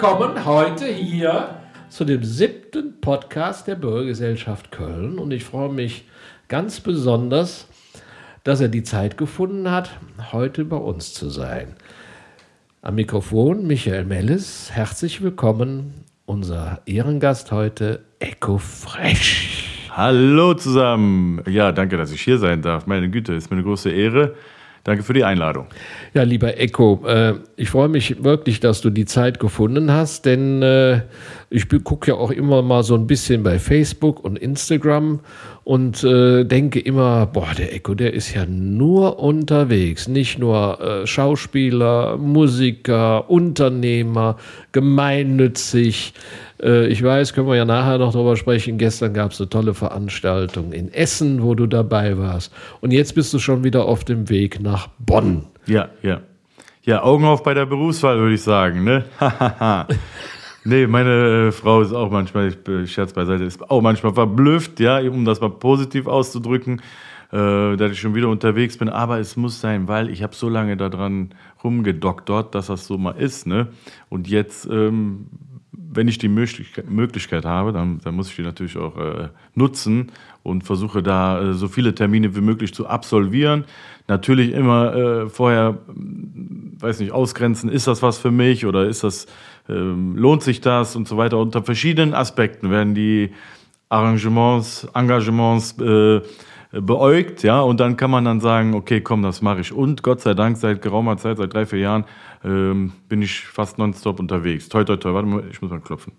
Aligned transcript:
willkommen 0.00 0.44
heute 0.44 0.86
hier 0.86 1.56
zu 1.88 2.04
dem 2.04 2.22
siebten 2.22 3.00
Podcast 3.00 3.66
der 3.66 3.74
Bürgergesellschaft 3.74 4.70
Köln. 4.70 5.18
Und 5.18 5.32
ich 5.32 5.42
freue 5.42 5.70
mich 5.72 6.06
ganz 6.46 6.78
besonders, 6.78 7.66
dass 8.44 8.60
er 8.60 8.68
die 8.68 8.84
Zeit 8.84 9.18
gefunden 9.18 9.68
hat, 9.72 9.90
heute 10.30 10.64
bei 10.64 10.76
uns 10.76 11.14
zu 11.14 11.28
sein. 11.30 11.74
Am 12.80 12.94
Mikrofon 12.94 13.66
Michael 13.66 14.04
Mellis. 14.04 14.70
Herzlich 14.72 15.20
willkommen, 15.20 16.04
unser 16.26 16.80
Ehrengast 16.86 17.50
heute, 17.50 18.04
Echo 18.20 18.58
Fresh. 18.58 19.88
Hallo 19.90 20.54
zusammen. 20.54 21.42
Ja, 21.48 21.72
danke, 21.72 21.96
dass 21.96 22.12
ich 22.12 22.20
hier 22.20 22.38
sein 22.38 22.62
darf. 22.62 22.86
Meine 22.86 23.10
Güte, 23.10 23.34
ist 23.34 23.50
mir 23.50 23.56
eine 23.56 23.64
große 23.64 23.90
Ehre. 23.90 24.36
Danke 24.88 25.02
für 25.02 25.12
die 25.12 25.22
Einladung. 25.22 25.66
Ja, 26.14 26.22
lieber 26.22 26.58
Echo, 26.58 27.04
äh, 27.06 27.34
ich 27.56 27.68
freue 27.68 27.90
mich 27.90 28.24
wirklich, 28.24 28.58
dass 28.58 28.80
du 28.80 28.88
die 28.88 29.04
Zeit 29.04 29.38
gefunden 29.38 29.92
hast, 29.92 30.24
denn 30.24 30.62
äh, 30.62 31.02
ich 31.50 31.68
gucke 31.84 32.12
ja 32.12 32.16
auch 32.16 32.30
immer 32.30 32.62
mal 32.62 32.82
so 32.82 32.94
ein 32.94 33.06
bisschen 33.06 33.42
bei 33.42 33.58
Facebook 33.58 34.24
und 34.24 34.38
Instagram 34.38 35.20
und 35.64 36.02
äh, 36.04 36.44
denke 36.44 36.80
immer, 36.80 37.26
boah, 37.26 37.48
der 37.58 37.74
Echo, 37.74 37.94
der 37.94 38.14
ist 38.14 38.32
ja 38.32 38.46
nur 38.46 39.18
unterwegs, 39.18 40.08
nicht 40.08 40.38
nur 40.38 40.80
äh, 40.80 41.06
Schauspieler, 41.06 42.16
Musiker, 42.16 43.28
Unternehmer, 43.28 44.38
gemeinnützig. 44.72 46.14
Äh, 46.62 46.88
ich 46.88 47.02
weiß, 47.02 47.32
können 47.32 47.48
wir 47.48 47.56
ja 47.56 47.64
nachher 47.64 47.98
noch 47.98 48.12
drüber 48.12 48.36
sprechen. 48.36 48.78
Gestern 48.78 49.14
gab 49.14 49.32
es 49.32 49.40
eine 49.40 49.48
tolle 49.48 49.74
Veranstaltung 49.74 50.72
in 50.72 50.92
Essen, 50.92 51.42
wo 51.42 51.54
du 51.54 51.66
dabei 51.66 52.18
warst. 52.18 52.52
Und 52.80 52.92
jetzt 52.92 53.14
bist 53.14 53.32
du 53.34 53.38
schon 53.38 53.64
wieder 53.64 53.84
auf 53.84 54.04
dem 54.04 54.28
Weg 54.28 54.60
nach 54.60 54.88
Bonn. 54.98 55.44
Ja, 55.66 55.88
ja. 56.02 56.20
Ja, 56.82 57.02
Augen 57.02 57.26
auf 57.26 57.42
bei 57.42 57.52
der 57.52 57.66
Berufswahl, 57.66 58.18
würde 58.18 58.34
ich 58.34 58.42
sagen. 58.42 58.82
Ne? 58.82 59.04
nee, 60.64 60.86
meine 60.86 61.48
äh, 61.48 61.52
Frau 61.52 61.82
ist 61.82 61.92
auch 61.92 62.10
manchmal, 62.10 62.48
ich 62.48 62.66
äh, 62.66 62.86
scherz 62.86 63.12
beiseite, 63.12 63.44
ist 63.44 63.70
auch 63.70 63.82
manchmal 63.82 64.14
verblüfft, 64.14 64.80
ja, 64.80 64.98
um 65.00 65.26
das 65.26 65.42
mal 65.42 65.50
positiv 65.50 66.06
auszudrücken, 66.06 66.80
äh, 67.30 67.76
dass 67.76 67.92
ich 67.92 68.00
schon 68.00 68.14
wieder 68.14 68.28
unterwegs 68.28 68.78
bin. 68.78 68.88
Aber 68.88 69.18
es 69.18 69.36
muss 69.36 69.60
sein, 69.60 69.86
weil 69.86 70.08
ich 70.08 70.22
habe 70.22 70.34
so 70.34 70.48
lange 70.48 70.78
daran 70.78 71.34
rumgedoktert, 71.62 72.54
dass 72.54 72.68
das 72.68 72.86
so 72.86 72.96
mal 72.96 73.12
ist. 73.18 73.46
Ne? 73.46 73.68
Und 74.08 74.26
jetzt 74.26 74.66
ähm, 74.66 75.26
wenn 75.98 76.06
ich 76.06 76.18
die 76.18 76.28
Möglichkeit 76.28 77.44
habe, 77.44 77.72
dann, 77.72 77.98
dann, 78.04 78.14
muss 78.14 78.30
ich 78.30 78.36
die 78.36 78.42
natürlich 78.42 78.76
auch 78.76 78.96
äh, 78.96 79.30
nutzen 79.56 80.12
und 80.44 80.62
versuche 80.62 81.02
da 81.02 81.42
äh, 81.42 81.54
so 81.54 81.66
viele 81.66 81.92
Termine 81.92 82.36
wie 82.36 82.40
möglich 82.40 82.72
zu 82.72 82.86
absolvieren. 82.86 83.64
Natürlich 84.06 84.52
immer 84.52 84.94
äh, 84.94 85.28
vorher, 85.28 85.76
hm, 85.88 86.76
weiß 86.78 87.00
nicht, 87.00 87.10
ausgrenzen, 87.10 87.68
ist 87.68 87.88
das 87.88 88.00
was 88.00 88.16
für 88.16 88.30
mich 88.30 88.64
oder 88.64 88.86
ist 88.86 89.02
das, 89.02 89.26
ähm, 89.68 90.14
lohnt 90.16 90.44
sich 90.44 90.60
das 90.60 90.94
und 90.94 91.08
so 91.08 91.16
weiter. 91.16 91.36
Unter 91.36 91.64
verschiedenen 91.64 92.14
Aspekten 92.14 92.70
werden 92.70 92.94
die 92.94 93.32
Arrangements, 93.88 94.86
Engagements 94.94 95.76
äh, 95.80 96.20
beäugt, 96.70 97.42
ja, 97.42 97.60
und 97.60 97.80
dann 97.80 97.96
kann 97.96 98.10
man 98.10 98.24
dann 98.24 98.40
sagen, 98.40 98.74
okay, 98.74 99.00
komm, 99.00 99.22
das 99.22 99.40
mache 99.40 99.60
ich. 99.60 99.72
Und 99.72 100.02
Gott 100.02 100.20
sei 100.20 100.34
Dank 100.34 100.56
seit 100.58 100.82
geraumer 100.82 101.16
Zeit, 101.16 101.38
seit 101.38 101.54
drei, 101.54 101.66
vier 101.66 101.78
Jahren, 101.78 102.04
ähm, 102.44 102.92
bin 103.08 103.22
ich 103.22 103.40
fast 103.40 103.78
nonstop 103.78 104.20
unterwegs. 104.20 104.68
Toi, 104.68 104.84
toi, 104.84 104.96
toi, 104.96 105.14
warte 105.14 105.28
mal, 105.28 105.44
ich 105.50 105.62
muss 105.62 105.70
mal 105.70 105.80
klopfen. 105.80 106.12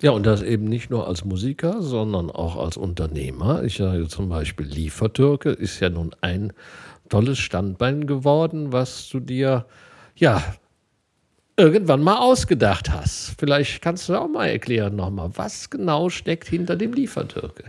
Ja, 0.00 0.10
und 0.10 0.26
das 0.26 0.42
eben 0.42 0.64
nicht 0.64 0.90
nur 0.90 1.06
als 1.06 1.24
Musiker, 1.24 1.80
sondern 1.80 2.30
auch 2.30 2.56
als 2.56 2.76
Unternehmer. 2.76 3.62
Ich 3.62 3.76
sage 3.76 4.08
zum 4.08 4.28
Beispiel 4.28 4.66
Liefertürke 4.66 5.50
ist 5.50 5.78
ja 5.80 5.90
nun 5.90 6.10
ein 6.20 6.52
tolles 7.08 7.38
Standbein 7.38 8.06
geworden, 8.06 8.72
was 8.72 9.08
du 9.08 9.20
dir, 9.20 9.66
ja, 10.16 10.42
irgendwann 11.56 12.02
mal 12.02 12.18
ausgedacht 12.18 12.90
hast. 12.90 13.34
Vielleicht 13.38 13.82
kannst 13.82 14.08
du 14.08 14.20
auch 14.20 14.28
mal 14.28 14.46
erklären 14.46 14.96
nochmal, 14.96 15.30
was 15.34 15.70
genau 15.70 16.08
steckt 16.08 16.48
hinter 16.48 16.74
dem 16.74 16.92
Liefertürke? 16.94 17.64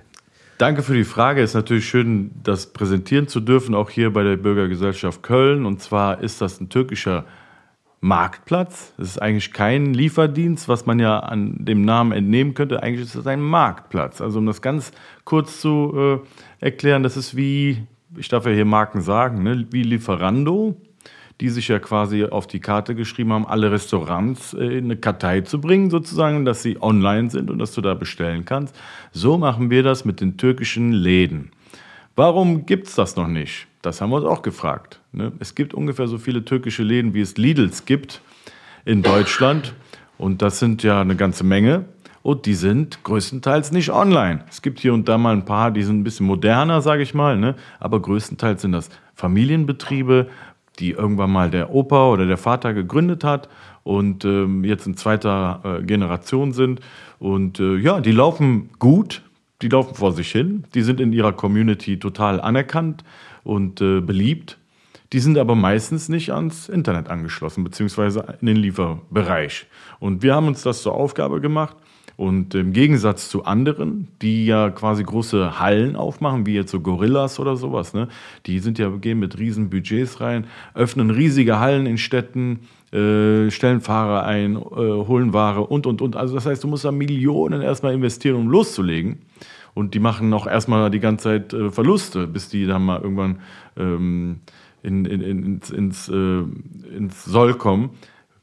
Danke 0.64 0.82
für 0.82 0.94
die 0.94 1.04
Frage. 1.04 1.42
Es 1.42 1.50
ist 1.50 1.56
natürlich 1.56 1.90
schön, 1.90 2.32
das 2.42 2.68
präsentieren 2.68 3.28
zu 3.28 3.42
dürfen, 3.42 3.76
auch 3.76 3.90
hier 3.90 4.14
bei 4.14 4.24
der 4.24 4.38
Bürgergesellschaft 4.38 5.22
Köln. 5.22 5.66
Und 5.66 5.82
zwar 5.82 6.22
ist 6.22 6.40
das 6.40 6.62
ein 6.62 6.70
türkischer 6.70 7.26
Marktplatz. 8.00 8.94
Es 8.98 9.10
ist 9.10 9.22
eigentlich 9.22 9.52
kein 9.52 9.94
Lieferdienst, 9.94 10.70
was 10.70 10.86
man 10.86 11.00
ja 11.00 11.20
an 11.20 11.66
dem 11.66 11.82
Namen 11.82 12.14
entnehmen 12.14 12.54
könnte. 12.54 12.82
Eigentlich 12.82 13.02
ist 13.02 13.16
es 13.16 13.28
ein 13.28 13.42
Marktplatz. 13.42 14.22
Also 14.22 14.40
um 14.40 14.46
das 14.46 14.62
ganz 14.62 14.94
kurz 15.26 15.60
zu 15.60 16.22
äh, 16.62 16.66
erklären, 16.66 17.04
das 17.04 17.18
ist 17.18 17.36
wie, 17.36 17.86
ich 18.16 18.30
darf 18.30 18.46
ja 18.46 18.54
hier 18.54 18.64
Marken 18.64 19.02
sagen, 19.02 19.44
ne, 19.44 19.68
wie 19.72 19.84
Lieferando 19.84 20.78
die 21.42 21.50
sich 21.50 21.68
ja 21.68 21.80
quasi 21.80 22.26
auf 22.26 22.48
die 22.48 22.60
Karte 22.60 22.96
geschrieben 22.96 23.34
haben, 23.34 23.46
alle 23.46 23.72
Restaurants 23.72 24.54
äh, 24.54 24.78
in 24.78 24.86
eine 24.86 24.98
Kartei 24.98 25.42
zu 25.42 25.60
bringen, 25.60 25.90
sozusagen, 25.90 26.46
dass 26.46 26.64
sie 26.64 26.82
online 26.82 27.30
sind 27.30 27.50
und 27.50 27.60
dass 27.60 27.74
du 27.74 27.82
da 27.82 27.94
bestellen 27.94 28.46
kannst. 28.46 28.76
So 29.12 29.38
machen 29.38 29.70
wir 29.70 29.84
das 29.84 30.06
mit 30.06 30.22
den 30.22 30.38
türkischen 30.38 30.92
Läden. 30.92 31.52
Warum 32.16 32.66
gibt 32.66 32.88
es 32.88 32.96
das 32.96 33.16
noch 33.16 33.28
nicht? 33.28 33.68
Das 33.82 34.00
haben 34.00 34.12
wir 34.12 34.18
uns 34.18 34.26
auch 34.26 34.44
gefragt. 34.44 35.00
Ne? 35.12 35.32
Es 35.40 35.56
gibt 35.56 35.74
ungefähr 35.74 36.08
so 36.08 36.18
viele 36.18 36.46
türkische 36.46 36.84
Läden, 36.84 37.14
wie 37.14 37.22
es 37.22 37.38
Lidls 37.38 37.86
gibt 37.86 38.22
in 38.86 39.02
Deutschland. 39.02 39.74
Und 40.18 40.42
das 40.42 40.60
sind 40.60 40.84
ja 40.84 41.02
eine 41.02 41.16
ganze 41.16 41.44
Menge. 41.44 41.86
Und 42.22 42.46
die 42.46 42.54
sind 42.54 43.04
größtenteils 43.04 43.74
nicht 43.74 43.90
online. 43.92 44.46
Es 44.50 44.62
gibt 44.62 44.80
hier 44.80 44.94
und 44.94 45.10
da 45.10 45.18
mal 45.18 45.34
ein 45.34 45.44
paar, 45.44 45.72
die 45.72 45.84
sind 45.84 46.00
ein 46.00 46.04
bisschen 46.06 46.26
moderner, 46.26 46.82
sage 46.82 47.04
ich 47.04 47.14
mal. 47.14 47.38
Ne? 47.38 47.56
Aber 47.82 48.02
größtenteils 48.02 48.62
sind 48.62 48.72
das 48.72 48.90
Familienbetriebe, 49.16 50.30
die 50.80 50.92
irgendwann 50.92 51.32
mal 51.32 51.50
der 51.50 51.74
Opa 51.74 52.10
oder 52.10 52.26
der 52.26 52.38
Vater 52.38 52.74
gegründet 52.74 53.24
hat 53.24 53.50
und 53.84 54.26
ähm, 54.26 54.64
jetzt 54.64 54.88
in 54.88 54.98
zweiter 54.98 55.62
äh, 55.64 55.84
Generation 55.84 56.54
sind. 56.54 56.80
Und 57.20 57.60
äh, 57.60 57.78
ja, 57.78 58.02
die 58.02 58.12
laufen 58.12 58.70
gut, 58.80 59.22
die 59.62 59.70
laufen 59.70 59.96
vor 59.96 60.14
sich 60.14 60.32
hin, 60.32 60.66
die 60.74 60.82
sind 60.82 61.00
in 61.00 61.14
ihrer 61.14 61.34
Community 61.34 62.00
total 62.00 62.42
anerkannt 62.42 63.04
und 63.44 63.82
äh, 63.82 64.02
beliebt. 64.02 64.58
Die 65.14 65.20
sind 65.20 65.38
aber 65.38 65.54
meistens 65.54 66.10
nicht 66.10 66.34
ans 66.34 66.70
Internet 66.70 67.08
angeschlossen, 67.08 67.64
beziehungsweise 67.64 68.38
in 68.42 68.48
den 68.48 68.56
Lieferbereich. 68.56 69.68
Und 70.00 70.24
wir 70.24 70.34
haben 70.34 70.48
uns 70.48 70.64
das 70.64 70.82
zur 70.82 70.96
Aufgabe 70.96 71.40
gemacht, 71.40 71.78
und 72.16 72.54
im 72.56 72.74
Gegensatz 72.74 73.30
zu 73.30 73.46
anderen, 73.46 74.08
die 74.22 74.46
ja 74.46 74.70
quasi 74.70 75.04
große 75.04 75.60
Hallen 75.60 75.96
aufmachen, 75.96 76.46
wie 76.46 76.54
jetzt 76.54 76.72
so 76.72 76.80
Gorillas 76.80 77.40
oder 77.40 77.56
sowas, 77.56 77.94
ne? 77.94 78.08
die 78.46 78.60
sind 78.60 78.78
ja 78.78 78.90
gehen 78.90 79.20
mit 79.20 79.40
riesen 79.40 79.70
Budgets 79.70 80.22
rein, 80.22 80.46
öffnen 80.76 81.10
riesige 81.10 81.60
Hallen 81.60 81.86
in 81.86 81.98
Städten, 81.98 82.62
äh, 82.92 83.50
stellen 83.50 83.82
Fahrer 83.82 84.26
ein, 84.26 84.56
äh, 84.56 84.60
holen 84.60 85.34
Ware 85.34 85.62
und 85.62 85.88
und 85.88 86.02
und. 86.02 86.16
Also 86.16 86.36
das 86.36 86.46
heißt, 86.46 86.64
du 86.64 86.68
musst 86.68 86.86
da 86.86 86.92
Millionen 86.92 87.62
erstmal 87.62 87.94
investieren, 87.94 88.36
um 88.36 88.48
loszulegen. 88.48 89.20
Und 89.74 89.96
die 89.96 90.00
machen 90.00 90.32
auch 90.34 90.46
erstmal 90.46 90.92
die 90.92 91.00
ganze 91.00 91.24
Zeit 91.24 91.54
äh, 91.54 91.72
Verluste, 91.72 92.28
bis 92.28 92.50
die 92.50 92.68
dann 92.68 92.86
mal 92.86 93.02
irgendwann 93.02 93.40
ähm, 93.76 94.42
in, 94.84 95.06
in, 95.06 95.22
in, 95.22 95.44
ins, 95.44 95.72
ins, 95.72 96.10
äh, 96.10 96.44
ins 96.96 97.26
Soll 97.26 97.56
kommen. 97.56 97.90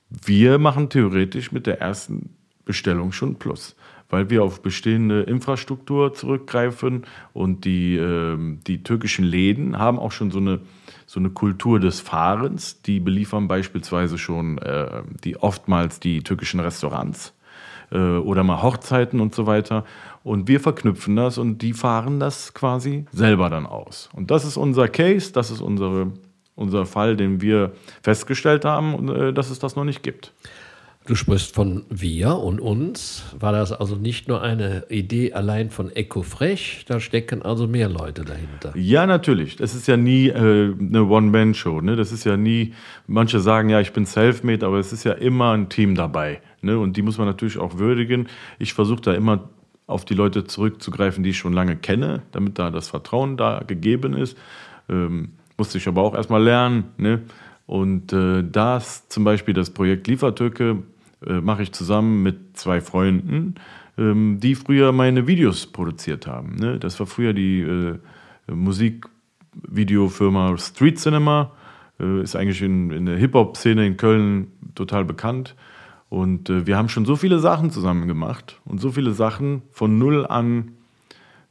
Wir 0.09 0.59
machen 0.59 0.89
theoretisch 0.89 1.53
mit 1.53 1.69
der 1.69 1.81
ersten 1.81 2.31
Bestellung 2.71 3.11
schon 3.11 3.35
Plus, 3.35 3.75
weil 4.11 4.31
wir 4.31 4.45
auf 4.45 4.63
bestehende 4.63 5.23
Infrastruktur 5.23 6.15
zurückgreifen 6.15 7.05
und 7.33 7.65
die, 7.65 7.97
äh, 7.97 8.39
die 8.65 8.85
türkischen 8.85 9.25
Läden 9.25 9.77
haben 9.77 9.99
auch 9.99 10.13
schon 10.13 10.31
so 10.31 10.39
eine, 10.39 10.61
so 11.05 11.19
eine 11.19 11.31
Kultur 11.31 11.81
des 11.81 11.99
Fahrens. 11.99 12.81
Die 12.83 13.01
beliefern 13.01 13.49
beispielsweise 13.49 14.19
schon 14.19 14.59
äh, 14.59 15.03
die 15.25 15.37
oftmals 15.37 15.99
die 15.99 16.23
türkischen 16.23 16.61
Restaurants 16.61 17.35
äh, 17.91 17.99
oder 17.99 18.45
mal 18.45 18.63
Hochzeiten 18.63 19.19
und 19.19 19.35
so 19.35 19.49
weiter. 19.49 19.85
Und 20.23 20.47
wir 20.47 20.61
verknüpfen 20.61 21.17
das 21.17 21.37
und 21.37 21.59
die 21.59 21.73
fahren 21.73 22.21
das 22.21 22.55
quasi 22.55 23.07
selber 23.11 23.51
dann 23.51 23.67
aus. 23.67 24.11
Und 24.13 24.31
das 24.31 24.45
ist 24.45 24.57
unser 24.57 24.87
Case, 24.87 25.33
das 25.33 25.51
ist 25.51 25.61
unsere, 25.61 26.13
unser 26.55 26.87
Fall, 26.87 27.17
den 27.17 27.41
wir 27.41 27.73
festgestellt 28.01 28.65
haben, 28.65 29.09
äh, 29.09 29.33
dass 29.33 29.51
es 29.51 29.59
das 29.59 29.75
noch 29.75 29.85
nicht 29.85 30.05
gibt. 30.05 30.33
Du 31.11 31.17
sprichst 31.17 31.57
von 31.57 31.83
wir 31.89 32.37
und 32.37 32.61
uns. 32.61 33.25
War 33.37 33.51
das 33.51 33.73
also 33.73 33.97
nicht 33.97 34.29
nur 34.29 34.43
eine 34.43 34.85
Idee 34.91 35.33
allein 35.33 35.69
von 35.71 35.91
EcoFresh? 35.91 36.85
Da 36.87 37.01
stecken 37.01 37.43
also 37.43 37.67
mehr 37.67 37.89
Leute 37.89 38.25
dahinter. 38.25 38.73
Ja, 38.77 39.07
natürlich. 39.09 39.57
Das 39.57 39.75
ist 39.75 39.89
ja 39.89 39.97
nie 39.97 40.29
äh, 40.29 40.73
eine 40.79 41.05
One-Man-Show. 41.05 41.81
Ne? 41.81 41.97
Das 41.97 42.13
ist 42.13 42.23
ja 42.23 42.37
nie, 42.37 42.75
manche 43.09 43.41
sagen 43.41 43.71
ja, 43.71 43.81
ich 43.81 43.93
bin 43.93 44.07
self-made, 44.07 44.65
aber 44.65 44.79
es 44.79 44.93
ist 44.93 45.03
ja 45.03 45.11
immer 45.15 45.51
ein 45.51 45.69
Team 45.69 45.97
dabei. 45.97 46.43
Ne? 46.63 46.79
Und 46.79 46.97
die 46.97 47.03
muss 47.03 47.19
man 47.19 47.27
natürlich 47.27 47.59
auch 47.59 47.79
würdigen. 47.79 48.29
Ich 48.61 48.73
versuche 48.73 49.01
da 49.01 49.13
immer 49.13 49.49
auf 49.89 50.05
die 50.05 50.15
Leute 50.15 50.45
zurückzugreifen, 50.45 51.25
die 51.25 51.31
ich 51.31 51.39
schon 51.39 51.55
lange 51.55 51.75
kenne, 51.75 52.23
damit 52.31 52.57
da 52.57 52.71
das 52.71 52.87
Vertrauen 52.87 53.37
da 53.37 53.65
gegeben 53.67 54.15
ist. 54.15 54.39
Ähm, 54.89 55.31
musste 55.59 55.79
ich 55.79 55.89
aber 55.89 56.03
auch 56.03 56.15
erstmal 56.15 56.45
lernen. 56.45 56.85
Ne? 56.99 57.23
Und 57.67 58.13
äh, 58.13 58.45
das 58.45 59.09
zum 59.09 59.25
Beispiel 59.25 59.55
das 59.55 59.71
Projekt 59.71 60.07
Liefertürke 60.07 60.85
mache 61.21 61.63
ich 61.63 61.73
zusammen 61.73 62.23
mit 62.23 62.57
zwei 62.57 62.81
Freunden, 62.81 63.57
ähm, 64.01 64.41
die 64.41 64.55
früher 64.55 64.93
meine 64.93 65.27
Videos 65.27 65.67
produziert 65.67 66.27
haben. 66.27 66.57
Ne? 66.57 66.79
Das 66.79 66.99
war 66.99 67.07
früher 67.07 67.35
die 67.35 67.61
äh, 67.61 67.99
Musikvideofirma 68.51 70.57
Street 70.59 70.99
Cinema, 70.99 71.53
äh, 71.99 72.23
ist 72.23 72.37
eigentlich 72.37 72.63
in, 72.63 72.91
in 72.91 73.07
der 73.07 73.17
Hip-Hop-Szene 73.19 73.87
in 73.87 73.97
Köln 73.97 74.49
total 74.75 75.05
bekannt. 75.05 75.55
Und 76.09 76.51
äh, 76.51 76.67
wir 76.67 76.77
haben 76.77 76.89
schon 76.89 77.05
so 77.05 77.17
viele 77.17 77.39
Sachen 77.39 77.71
zusammen 77.71 78.09
gemacht 78.09 78.61
und 78.65 78.81
so 78.81 78.91
viele 78.91 79.13
Sachen 79.13 79.63
von 79.71 79.99
null 79.99 80.27
an, 80.27 80.73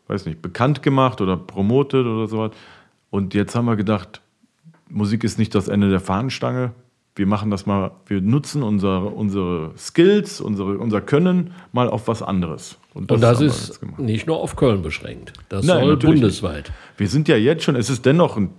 weiß 0.08 0.26
nicht, 0.26 0.42
bekannt 0.42 0.82
gemacht 0.82 1.22
oder 1.22 1.38
promotet 1.38 2.06
oder 2.06 2.28
sowas. 2.28 2.52
Und 3.10 3.34
jetzt 3.34 3.56
haben 3.56 3.66
wir 3.66 3.76
gedacht, 3.76 4.22
Musik 4.90 5.24
ist 5.24 5.40
nicht 5.40 5.56
das 5.56 5.68
Ende 5.68 5.90
der 5.90 6.00
Fahnenstange. 6.00 6.72
Wir 7.20 7.28
machen 7.28 7.52
das 7.52 7.66
mal, 7.66 7.92
wir 8.08 8.22
nutzen 8.22 8.64
unsere, 8.64 9.08
unsere 9.08 9.74
Skills, 9.78 10.40
unsere, 10.40 10.78
unser 10.78 11.02
Können 11.02 11.52
mal 11.74 11.90
auf 11.90 12.08
was 12.08 12.22
anderes. 12.22 12.78
Und 12.94 13.12
das, 13.12 13.16
Und 13.16 13.22
das 13.22 13.42
ist 13.42 13.82
nicht 13.98 14.26
nur 14.26 14.38
auf 14.38 14.56
Köln 14.56 14.84
beschränkt. 14.84 15.34
Das 15.50 15.66
Nein, 15.66 15.84
soll 15.84 15.98
bundesweit. 15.98 16.70
Nicht. 16.70 16.74
Wir 16.96 17.08
sind 17.10 17.28
ja 17.28 17.36
jetzt 17.36 17.66
schon, 17.66 17.76
es 17.76 17.90
ist 17.90 18.06
dennoch 18.06 18.38
ein 18.38 18.52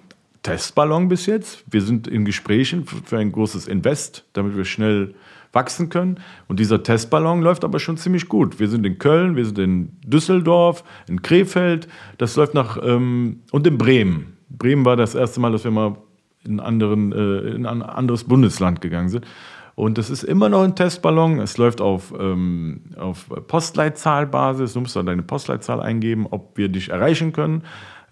Testballon 0.43 1.09
bis 1.09 1.25
jetzt. 1.25 1.65
Wir 1.71 1.81
sind 1.81 2.07
in 2.07 2.27
Gesprächen 2.27 2.85
für 2.85 3.17
ein 3.17 3.33
großes 3.33 3.67
Invest, 3.67 4.27
damit 4.35 4.55
wir 4.55 4.67
schnell 4.67 5.15
wachsen 5.55 5.89
können. 5.89 6.21
Und 6.47 6.61
dieser 6.61 6.83
Testballon 6.83 7.41
läuft 7.41 7.65
aber 7.65 7.81
schon 7.81 7.97
ziemlich 7.97 8.29
gut. 8.29 8.61
Wir 8.61 8.69
sind 8.69 8.85
in 8.85 8.99
Köln, 8.99 9.37
wir 9.37 9.47
sind 9.47 9.59
in 9.59 9.97
Düsseldorf, 10.05 10.85
in 11.09 11.23
Krefeld. 11.23 11.89
Das 12.19 12.37
läuft 12.37 12.53
nach 12.53 12.77
ähm, 12.83 13.41
und 13.53 13.67
in 13.67 13.79
Bremen. 13.79 14.37
Bremen 14.51 14.85
war 14.85 14.97
das 14.97 15.15
erste 15.15 15.41
Mal, 15.41 15.51
dass 15.51 15.65
wir 15.65 15.71
mal 15.71 15.97
in, 16.45 16.61
anderen, 16.61 17.13
äh, 17.13 17.55
in 17.55 17.67
ein 17.67 17.83
anderes 17.83 18.25
Bundesland 18.25 18.81
gegangen 18.81 19.09
sind. 19.09 19.27
Und 19.75 19.97
das 19.97 20.11
ist 20.11 20.25
immer 20.25 20.49
noch 20.49 20.63
ein 20.63 20.77
Testballon. 20.77 21.39
Es 21.39 21.57
läuft 21.57 21.81
auf, 21.81 22.13
ähm, 22.19 22.83
auf 22.99 23.31
Postleitzahlbasis. 23.47 24.75
Du 24.75 24.81
musst 24.81 24.97
dann 24.97 25.07
deine 25.07 25.23
Postleitzahl 25.23 25.81
eingeben, 25.81 26.27
ob 26.31 26.59
wir 26.59 26.69
dich 26.69 26.91
erreichen 26.91 27.33
können. 27.33 27.63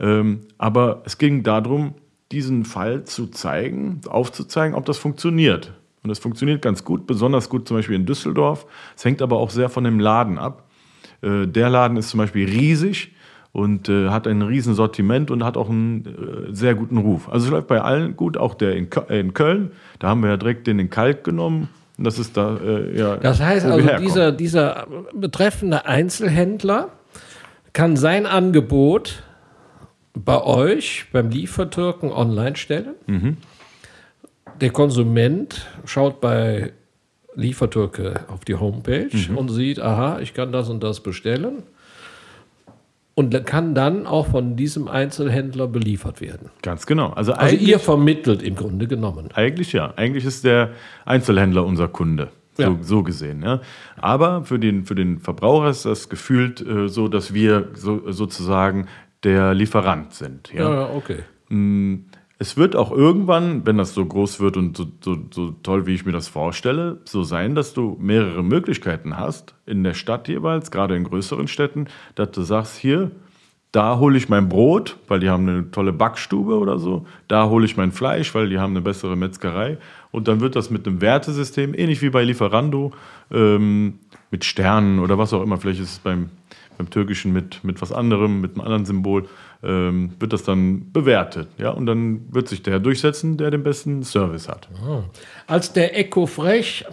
Ähm, 0.00 0.40
aber 0.56 1.02
es 1.04 1.18
ging 1.18 1.42
darum, 1.42 1.94
diesen 2.32 2.64
Fall 2.64 3.04
zu 3.04 3.26
zeigen, 3.26 4.00
aufzuzeigen, 4.08 4.74
ob 4.74 4.86
das 4.86 4.98
funktioniert. 4.98 5.72
Und 6.02 6.10
es 6.10 6.18
funktioniert 6.18 6.62
ganz 6.62 6.84
gut, 6.84 7.06
besonders 7.06 7.48
gut 7.48 7.66
zum 7.68 7.76
Beispiel 7.76 7.96
in 7.96 8.06
Düsseldorf. 8.06 8.66
Es 8.96 9.04
hängt 9.04 9.20
aber 9.20 9.38
auch 9.38 9.50
sehr 9.50 9.68
von 9.68 9.84
dem 9.84 9.98
Laden 9.98 10.38
ab. 10.38 10.68
Äh, 11.22 11.46
der 11.46 11.68
Laden 11.70 11.96
ist 11.96 12.10
zum 12.10 12.18
Beispiel 12.18 12.48
riesig 12.48 13.12
und 13.52 13.88
äh, 13.88 14.08
hat 14.08 14.26
ein 14.26 14.42
riesen 14.42 14.74
Sortiment 14.74 15.30
und 15.30 15.44
hat 15.44 15.56
auch 15.56 15.68
einen 15.68 16.06
äh, 16.50 16.54
sehr 16.54 16.74
guten 16.74 16.98
Ruf. 16.98 17.28
Also 17.28 17.46
es 17.46 17.50
läuft 17.50 17.66
bei 17.66 17.80
allen 17.80 18.16
gut, 18.16 18.36
auch 18.36 18.54
der 18.54 18.76
in, 18.76 18.88
äh, 19.08 19.20
in, 19.20 19.34
Köln. 19.34 19.72
Da 19.98 20.08
haben 20.08 20.22
wir 20.22 20.30
ja 20.30 20.36
direkt 20.36 20.66
den 20.66 20.78
in 20.78 20.90
Kalk 20.90 21.24
genommen. 21.24 21.68
Das 21.96 22.18
ist 22.18 22.36
da, 22.36 22.56
äh, 22.58 22.96
ja. 22.96 23.16
Das 23.16 23.40
heißt 23.40 23.66
also, 23.66 23.96
dieser, 23.98 24.32
dieser 24.32 24.86
betreffende 25.12 25.86
Einzelhändler 25.86 26.90
kann 27.72 27.96
sein 27.96 28.26
Angebot 28.26 29.22
bei 30.14 30.40
euch 30.42 31.06
beim 31.12 31.30
Liefertürken 31.30 32.12
online 32.12 32.56
stellen. 32.56 32.94
Mhm. 33.06 33.36
Der 34.60 34.70
Konsument 34.70 35.66
schaut 35.84 36.20
bei 36.20 36.72
Liefertürke 37.34 38.20
auf 38.28 38.44
die 38.44 38.56
Homepage 38.56 39.10
mhm. 39.12 39.36
und 39.36 39.48
sieht, 39.48 39.80
aha, 39.80 40.18
ich 40.20 40.34
kann 40.34 40.52
das 40.52 40.68
und 40.68 40.82
das 40.82 41.00
bestellen 41.00 41.62
und 43.18 43.46
kann 43.46 43.74
dann 43.74 44.06
auch 44.06 44.28
von 44.28 44.54
diesem 44.54 44.86
Einzelhändler 44.86 45.66
beliefert 45.66 46.20
werden. 46.20 46.50
Ganz 46.62 46.86
genau. 46.86 47.08
Also, 47.08 47.32
also 47.32 47.56
ihr 47.56 47.80
vermittelt 47.80 48.44
im 48.44 48.54
Grunde 48.54 48.86
genommen. 48.86 49.30
Eigentlich 49.34 49.72
ja. 49.72 49.92
Eigentlich 49.96 50.24
ist 50.24 50.44
der 50.44 50.70
Einzelhändler 51.04 51.66
unser 51.66 51.88
Kunde. 51.88 52.28
So, 52.54 52.62
ja. 52.62 52.76
so 52.80 53.02
gesehen. 53.02 53.42
Ja. 53.42 53.60
Aber 53.96 54.44
für 54.44 54.60
den, 54.60 54.84
für 54.84 54.94
den 54.94 55.18
Verbraucher 55.18 55.68
ist 55.68 55.84
das 55.84 56.08
gefühlt 56.08 56.64
äh, 56.64 56.88
so, 56.88 57.08
dass 57.08 57.34
wir 57.34 57.70
so, 57.74 58.08
sozusagen 58.12 58.86
der 59.24 59.52
Lieferant 59.52 60.14
sind. 60.14 60.52
Ja, 60.52 60.72
ja 60.72 60.90
okay. 60.94 61.18
Es 62.40 62.56
wird 62.56 62.76
auch 62.76 62.92
irgendwann, 62.92 63.66
wenn 63.66 63.78
das 63.78 63.94
so 63.94 64.04
groß 64.04 64.38
wird 64.38 64.56
und 64.56 64.76
so, 64.76 64.86
so, 65.00 65.18
so, 65.32 65.50
toll, 65.62 65.86
wie 65.86 65.94
ich 65.94 66.06
mir 66.06 66.12
das 66.12 66.28
vorstelle, 66.28 67.00
so 67.04 67.24
sein, 67.24 67.56
dass 67.56 67.74
du 67.74 67.96
mehrere 68.00 68.44
Möglichkeiten 68.44 69.16
hast 69.16 69.54
in 69.66 69.82
der 69.82 69.94
Stadt 69.94 70.28
jeweils, 70.28 70.70
gerade 70.70 70.94
in 70.94 71.02
größeren 71.02 71.48
Städten, 71.48 71.88
dass 72.14 72.30
du 72.30 72.42
sagst, 72.42 72.76
hier, 72.76 73.10
da 73.72 73.98
hole 73.98 74.16
ich 74.16 74.28
mein 74.28 74.48
Brot, 74.48 74.96
weil 75.08 75.20
die 75.20 75.28
haben 75.28 75.48
eine 75.48 75.70
tolle 75.70 75.92
Backstube 75.92 76.58
oder 76.58 76.78
so. 76.78 77.06
Da 77.26 77.48
hole 77.48 77.66
ich 77.66 77.76
mein 77.76 77.92
Fleisch, 77.92 78.34
weil 78.34 78.48
die 78.48 78.58
haben 78.58 78.72
eine 78.72 78.80
bessere 78.80 79.14
Metzgerei. 79.14 79.76
Und 80.10 80.26
dann 80.26 80.40
wird 80.40 80.56
das 80.56 80.70
mit 80.70 80.86
einem 80.86 81.02
Wertesystem, 81.02 81.74
ähnlich 81.74 82.00
wie 82.00 82.08
bei 82.08 82.24
Lieferando, 82.24 82.92
ähm, 83.30 83.98
mit 84.30 84.44
Sternen 84.44 85.00
oder 85.00 85.18
was 85.18 85.34
auch 85.34 85.42
immer. 85.42 85.58
Vielleicht 85.58 85.80
ist 85.80 85.92
es 85.92 85.98
beim, 85.98 86.30
beim 86.78 86.88
Türkischen 86.90 87.32
mit, 87.32 87.62
mit 87.64 87.82
was 87.82 87.92
anderem, 87.92 88.40
mit 88.40 88.52
einem 88.52 88.62
anderen 88.62 88.86
Symbol 88.86 89.28
ähm, 89.62 90.12
wird 90.18 90.32
das 90.32 90.44
dann 90.44 90.92
bewertet. 90.92 91.48
Ja? 91.58 91.70
Und 91.70 91.86
dann 91.86 92.32
wird 92.32 92.48
sich 92.48 92.62
der 92.62 92.78
durchsetzen, 92.78 93.36
der 93.36 93.50
den 93.50 93.62
besten 93.62 94.04
Service 94.04 94.48
hat. 94.48 94.68
Oh. 94.86 95.02
Als 95.46 95.72
der 95.72 95.98
Eco 95.98 96.26
Frech, 96.26 96.84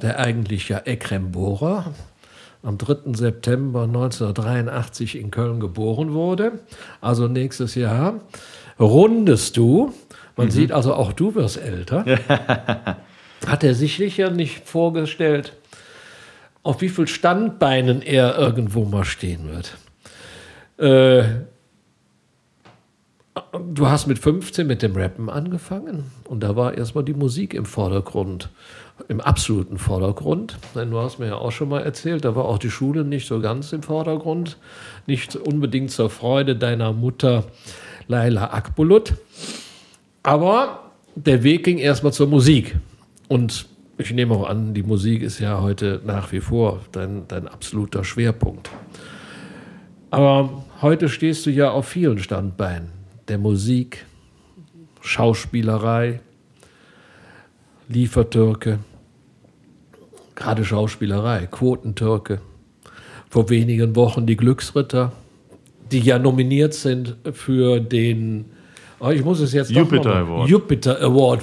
der 0.00 0.18
eigentlich 0.18 0.68
ja 0.70 0.78
Ekrem 0.78 1.30
Bohrer, 1.30 1.92
am 2.62 2.78
3. 2.78 3.12
September 3.14 3.82
1983 3.82 5.18
in 5.18 5.30
Köln 5.30 5.60
geboren 5.60 6.14
wurde, 6.14 6.60
also 7.00 7.28
nächstes 7.28 7.74
Jahr, 7.74 8.20
rundest 8.78 9.56
du, 9.56 9.92
man 10.36 10.46
mhm. 10.46 10.52
sieht 10.52 10.72
also 10.72 10.94
auch 10.94 11.12
du 11.12 11.34
wirst 11.34 11.60
älter, 11.60 12.04
hat 13.46 13.64
er 13.64 13.74
sich 13.74 13.96
sicher 13.96 14.30
nicht 14.30 14.66
vorgestellt, 14.66 15.54
auf 16.62 16.80
wie 16.80 16.88
viel 16.88 17.08
Standbeinen 17.08 18.02
er 18.02 18.38
irgendwo 18.38 18.84
mal 18.84 19.04
stehen 19.04 19.48
wird. 19.50 19.76
Äh, 20.78 21.42
Du 23.74 23.88
hast 23.88 24.06
mit 24.06 24.18
15 24.18 24.66
mit 24.66 24.82
dem 24.82 24.94
Rappen 24.94 25.30
angefangen 25.30 26.10
und 26.24 26.42
da 26.42 26.54
war 26.54 26.76
erstmal 26.76 27.04
die 27.04 27.14
Musik 27.14 27.54
im 27.54 27.64
Vordergrund, 27.64 28.50
im 29.08 29.22
absoluten 29.22 29.78
Vordergrund. 29.78 30.58
Du 30.74 30.98
hast 30.98 31.18
mir 31.18 31.28
ja 31.28 31.36
auch 31.36 31.50
schon 31.50 31.70
mal 31.70 31.82
erzählt, 31.82 32.26
da 32.26 32.36
war 32.36 32.44
auch 32.44 32.58
die 32.58 32.70
Schule 32.70 33.04
nicht 33.04 33.26
so 33.26 33.40
ganz 33.40 33.72
im 33.72 33.82
Vordergrund, 33.82 34.58
nicht 35.06 35.34
unbedingt 35.34 35.90
zur 35.90 36.10
Freude 36.10 36.56
deiner 36.56 36.92
Mutter 36.92 37.44
Laila 38.06 38.52
Akbulut. 38.52 39.14
Aber 40.22 40.90
der 41.14 41.42
Weg 41.42 41.64
ging 41.64 41.78
erstmal 41.78 42.12
zur 42.12 42.26
Musik. 42.26 42.76
Und 43.28 43.66
ich 43.98 44.12
nehme 44.12 44.34
auch 44.34 44.48
an, 44.48 44.74
die 44.74 44.82
Musik 44.82 45.22
ist 45.22 45.38
ja 45.38 45.60
heute 45.60 46.00
nach 46.04 46.32
wie 46.32 46.40
vor 46.40 46.80
dein, 46.92 47.28
dein 47.28 47.48
absoluter 47.48 48.04
Schwerpunkt. 48.04 48.70
Aber 50.10 50.64
heute 50.80 51.08
stehst 51.08 51.46
du 51.46 51.50
ja 51.50 51.70
auf 51.70 51.88
vielen 51.88 52.18
Standbeinen 52.18 52.88
der 53.28 53.38
Musik, 53.38 54.04
Schauspielerei, 55.00 56.20
Liefertürke, 57.88 58.78
gerade 60.34 60.64
Schauspielerei, 60.64 61.46
Quotentürke. 61.50 62.40
Vor 63.28 63.48
wenigen 63.48 63.96
Wochen 63.96 64.26
die 64.26 64.36
Glücksritter, 64.36 65.12
die 65.90 66.00
ja 66.00 66.18
nominiert 66.18 66.74
sind 66.74 67.16
für 67.32 67.80
den 67.80 68.46
Oh, 69.04 69.10
ich 69.10 69.24
muss 69.24 69.40
es 69.40 69.52
jetzt 69.52 69.70
Jupiter 69.70 70.14
Award. 70.14 70.48
Jupiter 70.48 71.00
Award. 71.02 71.40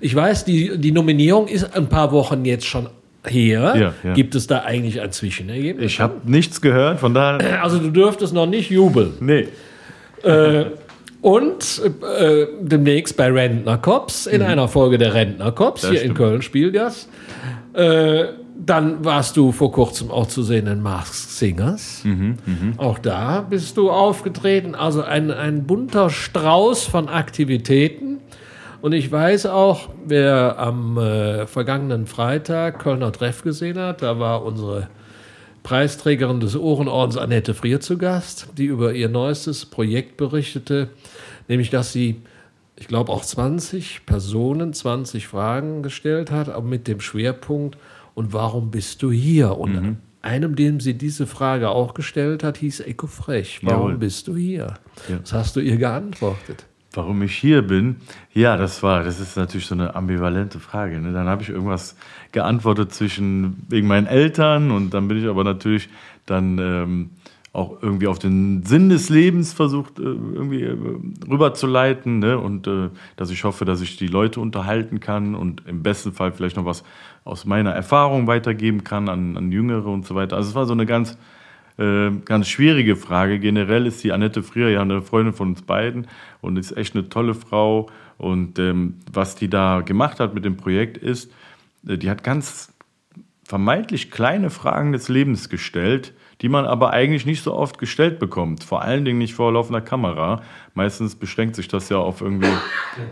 Ich 0.00 0.14
weiß, 0.14 0.46
die, 0.46 0.78
die 0.78 0.92
Nominierung 0.92 1.46
ist 1.46 1.76
ein 1.76 1.86
paar 1.86 2.10
Wochen 2.10 2.44
jetzt 2.46 2.64
schon 2.64 2.88
her. 3.26 3.74
Ja, 3.76 3.94
ja. 4.02 4.14
Gibt 4.14 4.34
es 4.34 4.46
da 4.46 4.60
eigentlich 4.60 4.98
ein 4.98 5.12
Zwischenergebnis? 5.12 5.92
Ich 5.92 6.00
habe 6.00 6.14
nichts 6.24 6.62
gehört, 6.62 7.00
von 7.00 7.12
daher. 7.12 7.42
Also 7.62 7.78
du 7.78 7.90
dürftest 7.90 8.32
noch 8.32 8.46
nicht 8.46 8.70
jubeln. 8.70 9.12
Nee. 9.20 9.48
Äh, 10.22 10.64
und 11.20 11.82
äh, 12.18 12.46
demnächst 12.60 13.16
bei 13.16 13.30
Rentner 13.30 13.76
Cops, 13.76 14.26
in 14.26 14.40
mhm. 14.40 14.48
einer 14.48 14.68
Folge 14.68 14.96
der 14.96 15.12
Rentner 15.12 15.52
Cops, 15.52 15.82
das 15.82 15.90
hier 15.90 15.98
stimmt. 16.00 16.12
in 16.12 16.16
Köln 16.16 16.42
spielt 16.42 16.74
das. 16.74 17.08
Äh, 17.74 18.24
dann 18.64 19.04
warst 19.04 19.36
du 19.36 19.50
vor 19.50 19.72
kurzem 19.72 20.10
auch 20.10 20.26
zu 20.26 20.42
sehen 20.42 20.66
in 20.66 20.80
Masked 20.80 21.30
Singers. 21.30 22.02
Mhm, 22.04 22.36
mh. 22.44 22.72
Auch 22.76 22.98
da 22.98 23.40
bist 23.40 23.76
du 23.76 23.90
aufgetreten. 23.90 24.74
Also 24.74 25.02
ein, 25.02 25.30
ein 25.30 25.66
bunter 25.66 26.10
Strauß 26.10 26.84
von 26.84 27.08
Aktivitäten. 27.08 28.18
Und 28.80 28.92
ich 28.92 29.10
weiß 29.10 29.46
auch, 29.46 29.88
wer 30.06 30.58
am 30.58 30.98
äh, 30.98 31.46
vergangenen 31.46 32.06
Freitag 32.06 32.80
Kölner 32.80 33.12
Treff 33.12 33.42
gesehen 33.42 33.78
hat, 33.78 34.02
da 34.02 34.18
war 34.18 34.44
unsere 34.44 34.88
Preisträgerin 35.62 36.40
des 36.40 36.56
Ohrenordens 36.56 37.16
Annette 37.16 37.54
Frier 37.54 37.80
zu 37.80 37.96
Gast, 37.98 38.48
die 38.58 38.66
über 38.66 38.92
ihr 38.92 39.08
neuestes 39.08 39.66
Projekt 39.66 40.16
berichtete, 40.16 40.88
nämlich 41.46 41.70
dass 41.70 41.92
sie, 41.92 42.22
ich 42.76 42.88
glaube 42.88 43.12
auch 43.12 43.22
20 43.22 44.04
Personen, 44.04 44.72
20 44.72 45.28
Fragen 45.28 45.82
gestellt 45.84 46.32
hat, 46.32 46.48
aber 46.48 46.66
mit 46.66 46.88
dem 46.88 47.00
Schwerpunkt, 47.00 47.78
und 48.14 48.32
warum 48.32 48.70
bist 48.70 49.02
du 49.02 49.10
hier? 49.10 49.56
Und 49.56 49.72
mhm. 49.72 49.96
einem, 50.20 50.56
dem 50.56 50.80
sie 50.80 50.94
diese 50.94 51.26
Frage 51.26 51.70
auch 51.70 51.94
gestellt 51.94 52.44
hat, 52.44 52.58
hieß 52.58 52.80
Eko 52.80 53.06
Frech. 53.06 53.60
Warum 53.62 53.88
Jawohl. 53.88 53.98
bist 53.98 54.28
du 54.28 54.36
hier? 54.36 54.74
Ja. 55.08 55.20
Was 55.20 55.32
hast 55.32 55.56
du 55.56 55.60
ihr 55.60 55.76
geantwortet? 55.76 56.66
Warum 56.94 57.22
ich 57.22 57.34
hier 57.34 57.62
bin? 57.62 57.96
Ja, 58.34 58.58
das 58.58 58.82
war, 58.82 59.02
das 59.02 59.18
ist 59.18 59.36
natürlich 59.36 59.66
so 59.66 59.74
eine 59.74 59.94
ambivalente 59.94 60.60
Frage. 60.60 61.00
Ne? 61.00 61.12
Dann 61.12 61.26
habe 61.26 61.42
ich 61.42 61.48
irgendwas 61.48 61.96
geantwortet 62.32 62.92
zwischen 62.92 63.64
wegen 63.68 63.86
meinen 63.86 64.06
Eltern 64.06 64.70
und 64.70 64.92
dann 64.92 65.08
bin 65.08 65.16
ich 65.16 65.26
aber 65.26 65.42
natürlich 65.42 65.88
dann 66.26 66.58
ähm, 66.58 67.10
auch 67.54 67.82
irgendwie 67.82 68.06
auf 68.06 68.18
den 68.18 68.62
Sinn 68.64 68.88
des 68.88 69.08
Lebens 69.08 69.52
versucht, 69.52 69.98
äh, 69.98 70.02
irgendwie 70.02 70.62
äh, 70.62 70.76
rüberzuleiten. 71.30 72.18
Ne? 72.18 72.38
Und 72.38 72.66
äh, 72.66 72.88
dass 73.16 73.30
ich 73.30 73.44
hoffe, 73.44 73.64
dass 73.64 73.80
ich 73.80 73.96
die 73.96 74.06
Leute 74.06 74.40
unterhalten 74.40 75.00
kann 75.00 75.34
und 75.34 75.62
im 75.66 75.82
besten 75.82 76.12
Fall 76.12 76.32
vielleicht 76.32 76.56
noch 76.56 76.64
was 76.64 76.82
aus 77.24 77.44
meiner 77.44 77.70
Erfahrung 77.70 78.26
weitergeben 78.26 78.84
kann 78.84 79.08
an, 79.08 79.36
an 79.36 79.52
Jüngere 79.52 79.86
und 79.86 80.06
so 80.06 80.14
weiter. 80.14 80.36
Also 80.36 80.50
es 80.50 80.54
war 80.54 80.66
so 80.66 80.72
eine 80.72 80.86
ganz, 80.86 81.16
äh, 81.78 82.10
ganz 82.24 82.48
schwierige 82.48 82.96
Frage. 82.96 83.38
Generell 83.38 83.86
ist 83.86 84.02
die 84.02 84.12
Annette 84.12 84.42
Frier 84.42 84.70
ja 84.70 84.82
eine 84.82 85.02
Freundin 85.02 85.34
von 85.34 85.48
uns 85.48 85.62
beiden 85.62 86.06
und 86.40 86.56
ist 86.56 86.76
echt 86.76 86.94
eine 86.94 87.08
tolle 87.08 87.34
Frau. 87.34 87.88
Und 88.18 88.58
ähm, 88.58 88.98
was 89.12 89.34
die 89.34 89.48
da 89.48 89.80
gemacht 89.80 90.20
hat 90.20 90.34
mit 90.34 90.44
dem 90.44 90.56
Projekt 90.56 90.96
ist, 90.98 91.32
äh, 91.86 91.96
die 91.96 92.10
hat 92.10 92.24
ganz 92.24 92.72
vermeintlich 93.44 94.10
kleine 94.10 94.50
Fragen 94.50 94.92
des 94.92 95.08
Lebens 95.08 95.48
gestellt, 95.48 96.14
die 96.40 96.48
man 96.48 96.64
aber 96.64 96.90
eigentlich 96.90 97.26
nicht 97.26 97.42
so 97.42 97.54
oft 97.54 97.78
gestellt 97.78 98.18
bekommt. 98.18 98.64
Vor 98.64 98.82
allen 98.82 99.04
Dingen 99.04 99.18
nicht 99.18 99.34
vor 99.34 99.52
laufender 99.52 99.80
Kamera. 99.80 100.42
Meistens 100.74 101.14
beschränkt 101.14 101.54
sich 101.54 101.68
das 101.68 101.88
ja 101.88 101.98
auf 101.98 102.20
irgendwie, 102.20 102.48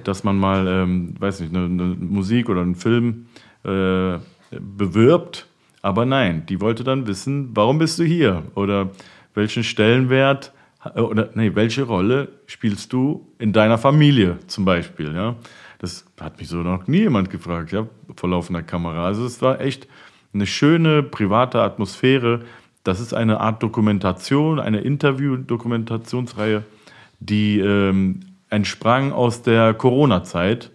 dass 0.05 0.25
man 0.25 0.37
mal, 0.37 0.67
ähm, 0.67 1.15
weiß 1.19 1.41
nicht, 1.41 1.55
eine, 1.55 1.67
eine, 1.67 1.95
Musik 1.95 2.49
oder 2.49 2.63
einen 2.63 2.75
Film 2.75 3.27
äh, 3.65 4.19
bewirbt. 4.51 5.47
Aber 5.83 6.05
nein, 6.05 6.45
die 6.47 6.61
wollte 6.61 6.85
dann 6.85 7.07
wissen, 7.07 7.51
warum 7.55 7.79
bist 7.79 7.99
du 7.99 8.05
hier? 8.05 8.43
Oder 8.55 8.91
welchen 9.35 9.65
Stellenwert 9.65 10.53
äh, 10.85 11.01
oder 11.01 11.31
nee, 11.35 11.55
welche 11.55 11.83
Rolle 11.83 12.29
spielst 12.47 12.93
du 12.93 13.27
in 13.39 13.53
deiner 13.53 13.79
Familie 13.79 14.39
zum 14.47 14.65
Beispiel? 14.65 15.15
Ja? 15.15 15.37
Das 15.79 16.05
hat 16.21 16.39
mich 16.39 16.49
so 16.49 16.59
noch 16.59 16.87
nie 16.87 17.01
jemand 17.01 17.31
gefragt, 17.31 17.73
ja, 17.73 17.87
vor 18.17 18.29
laufender 18.29 18.63
Kamera. 18.63 19.07
Also 19.07 19.25
es 19.25 19.41
war 19.41 19.61
echt 19.61 19.89
eine 20.33 20.47
schöne 20.47 21.03
private 21.03 21.63
Atmosphäre, 21.63 22.41
das 22.85 23.01
ist 23.01 23.13
eine 23.13 23.41
Art 23.41 23.63
Dokumentation, 23.63 24.59
eine 24.59 24.81
Interview-Dokumentationsreihe, 24.81 26.65
die 27.19 27.61
ähm, 27.61 28.21
entsprang 28.49 29.13
aus 29.13 29.43
der 29.43 29.75
Corona-Zeit, 29.75 30.71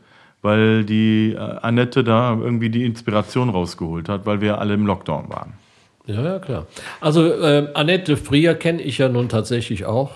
weil 0.45 0.85
die 0.85 1.33
äh, 1.33 1.37
Annette 1.37 2.03
da 2.03 2.37
irgendwie 2.39 2.69
die 2.69 2.85
Inspiration 2.85 3.49
rausgeholt 3.49 4.07
hat, 4.07 4.25
weil 4.25 4.39
wir 4.41 4.59
alle 4.59 4.75
im 4.75 4.85
Lockdown 4.85 5.27
waren. 5.29 5.53
Ja, 6.05 6.23
ja, 6.23 6.39
klar. 6.39 6.67
Also 7.01 7.25
äh, 7.25 7.69
Annette 7.73 8.15
Frier 8.15 8.53
kenne 8.53 8.81
ich 8.83 8.99
ja 8.99 9.09
nun 9.09 9.27
tatsächlich 9.27 9.85
auch 9.85 10.11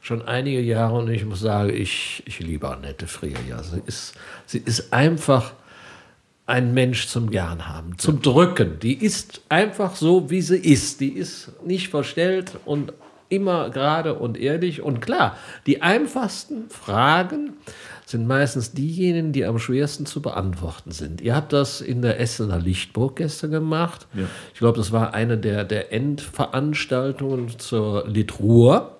schon 0.00 0.26
einige 0.26 0.60
Jahre 0.60 0.98
und 0.98 1.10
ich 1.10 1.26
muss 1.26 1.40
sagen, 1.40 1.70
ich, 1.74 2.22
ich 2.24 2.40
liebe 2.40 2.68
Annette 2.68 3.06
Frier. 3.06 3.36
Ja, 3.48 3.62
sie 3.62 3.82
ist, 3.84 4.14
sie 4.46 4.58
ist 4.58 4.94
einfach 4.94 5.52
ein 6.46 6.72
Mensch 6.72 7.06
zum 7.06 7.30
Gern 7.30 7.68
haben, 7.68 7.98
zum 7.98 8.22
Drücken. 8.22 8.78
Die 8.80 8.94
ist 8.94 9.42
einfach 9.50 9.94
so, 9.94 10.30
wie 10.30 10.40
sie 10.40 10.56
ist. 10.56 11.00
Die 11.00 11.10
ist 11.10 11.52
nicht 11.66 11.88
verstellt 11.88 12.52
und 12.64 12.94
immer 13.28 13.68
gerade 13.68 14.14
und 14.14 14.38
ehrlich. 14.38 14.80
Und 14.80 15.00
klar, 15.00 15.36
die 15.66 15.82
einfachsten 15.82 16.70
Fragen 16.70 17.52
sind 18.10 18.26
meistens 18.26 18.72
diejenigen, 18.72 19.32
die 19.32 19.44
am 19.44 19.58
schwersten 19.58 20.06
zu 20.06 20.20
beantworten 20.20 20.90
sind. 20.90 21.20
Ihr 21.20 21.34
habt 21.34 21.52
das 21.52 21.80
in 21.80 22.02
der 22.02 22.20
Essener 22.20 22.58
Lichtburg 22.58 23.16
gestern 23.16 23.50
gemacht. 23.50 24.06
Ja. 24.14 24.24
Ich 24.52 24.58
glaube, 24.58 24.78
das 24.78 24.92
war 24.92 25.14
eine 25.14 25.38
der, 25.38 25.64
der 25.64 25.92
Endveranstaltungen 25.92 27.58
zur 27.58 28.06
Litruhr. 28.06 28.96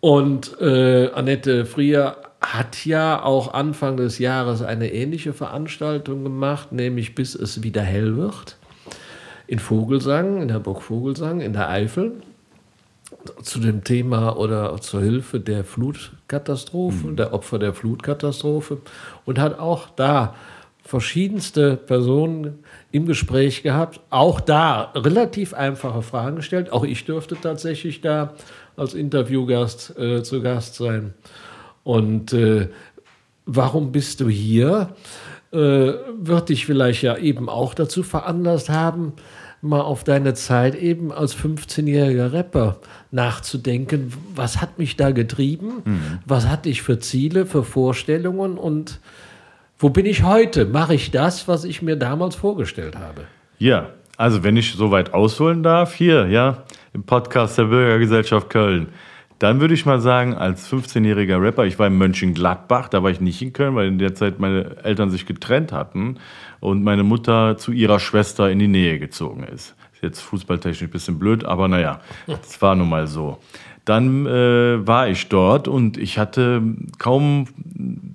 Und 0.00 0.60
äh, 0.60 1.10
Annette 1.12 1.64
Frier 1.64 2.16
hat 2.40 2.84
ja 2.84 3.22
auch 3.22 3.54
Anfang 3.54 3.96
des 3.96 4.18
Jahres 4.18 4.60
eine 4.60 4.92
ähnliche 4.92 5.32
Veranstaltung 5.32 6.24
gemacht, 6.24 6.72
nämlich 6.72 7.14
bis 7.14 7.34
es 7.34 7.62
wieder 7.62 7.82
hell 7.82 8.16
wird. 8.16 8.56
In 9.46 9.58
Vogelsang, 9.58 10.42
in 10.42 10.48
der 10.48 10.58
Burg 10.58 10.82
Vogelsang, 10.82 11.40
in 11.40 11.52
der 11.52 11.68
Eifel, 11.68 12.12
zu 13.42 13.60
dem 13.60 13.84
Thema 13.84 14.36
oder 14.36 14.80
zur 14.80 15.00
Hilfe 15.02 15.40
der 15.40 15.64
Flutkatastrophe, 15.64 17.08
mhm. 17.08 17.16
der 17.16 17.32
Opfer 17.32 17.58
der 17.58 17.74
Flutkatastrophe 17.74 18.78
und 19.24 19.38
hat 19.38 19.58
auch 19.58 19.88
da 19.88 20.34
verschiedenste 20.84 21.76
Personen 21.76 22.62
im 22.92 23.06
Gespräch 23.06 23.62
gehabt, 23.62 24.00
auch 24.10 24.40
da 24.40 24.92
relativ 24.94 25.54
einfache 25.54 26.02
Fragen 26.02 26.36
gestellt. 26.36 26.70
Auch 26.70 26.84
ich 26.84 27.04
dürfte 27.06 27.36
tatsächlich 27.40 28.02
da 28.02 28.34
als 28.76 28.92
Interviewgast 28.92 29.98
äh, 29.98 30.22
zu 30.22 30.42
Gast 30.42 30.74
sein. 30.74 31.14
Und 31.84 32.34
äh, 32.34 32.68
warum 33.46 33.92
bist 33.92 34.20
du 34.20 34.28
hier? 34.28 34.90
Äh, 35.52 35.56
wird 35.56 36.50
dich 36.50 36.66
vielleicht 36.66 37.02
ja 37.02 37.16
eben 37.16 37.48
auch 37.48 37.74
dazu 37.74 38.02
veranlasst 38.02 38.68
haben, 38.68 39.14
mal 39.64 39.80
auf 39.80 40.04
deine 40.04 40.34
Zeit 40.34 40.74
eben 40.74 41.12
als 41.12 41.36
15-jähriger 41.36 42.32
Rapper 42.32 42.78
nachzudenken. 43.10 44.12
Was 44.34 44.60
hat 44.60 44.78
mich 44.78 44.96
da 44.96 45.10
getrieben? 45.10 45.82
Mhm. 45.84 46.18
Was 46.26 46.48
hatte 46.48 46.68
ich 46.68 46.82
für 46.82 46.98
Ziele, 46.98 47.46
für 47.46 47.64
Vorstellungen 47.64 48.58
und 48.58 49.00
wo 49.78 49.90
bin 49.90 50.06
ich 50.06 50.22
heute? 50.22 50.66
Mache 50.66 50.94
ich 50.94 51.10
das, 51.10 51.48
was 51.48 51.64
ich 51.64 51.82
mir 51.82 51.96
damals 51.96 52.36
vorgestellt 52.36 52.96
habe? 52.96 53.22
Ja, 53.58 53.90
also 54.16 54.44
wenn 54.44 54.56
ich 54.56 54.72
so 54.72 54.90
weit 54.90 55.12
ausholen 55.12 55.62
darf, 55.62 55.94
hier, 55.94 56.28
ja, 56.28 56.64
im 56.92 57.02
Podcast 57.02 57.58
der 57.58 57.64
Bürgergesellschaft 57.64 58.48
Köln. 58.50 58.88
Dann 59.44 59.60
würde 59.60 59.74
ich 59.74 59.84
mal 59.84 60.00
sagen, 60.00 60.32
als 60.32 60.72
15-jähriger 60.72 61.38
Rapper, 61.38 61.66
ich 61.66 61.78
war 61.78 61.86
in 61.88 61.98
Mönchengladbach, 61.98 62.88
da 62.88 63.02
war 63.02 63.10
ich 63.10 63.20
nicht 63.20 63.42
in 63.42 63.52
Köln, 63.52 63.74
weil 63.74 63.88
in 63.88 63.98
der 63.98 64.14
Zeit 64.14 64.40
meine 64.40 64.82
Eltern 64.82 65.10
sich 65.10 65.26
getrennt 65.26 65.70
hatten 65.70 66.16
und 66.60 66.82
meine 66.82 67.02
Mutter 67.02 67.58
zu 67.58 67.70
ihrer 67.70 68.00
Schwester 68.00 68.50
in 68.50 68.58
die 68.58 68.68
Nähe 68.68 68.98
gezogen 68.98 69.42
ist. 69.42 69.76
Ist 69.92 70.02
jetzt 70.02 70.20
fußballtechnisch 70.20 70.84
ein 70.84 70.88
bisschen 70.88 71.18
blöd, 71.18 71.44
aber 71.44 71.68
naja, 71.68 72.00
es 72.26 72.62
war 72.62 72.74
nun 72.74 72.88
mal 72.88 73.06
so. 73.06 73.36
Dann 73.84 74.24
äh, 74.24 74.86
war 74.86 75.08
ich 75.08 75.28
dort 75.28 75.68
und 75.68 75.98
ich 75.98 76.18
hatte 76.18 76.62
kaum, 76.98 77.44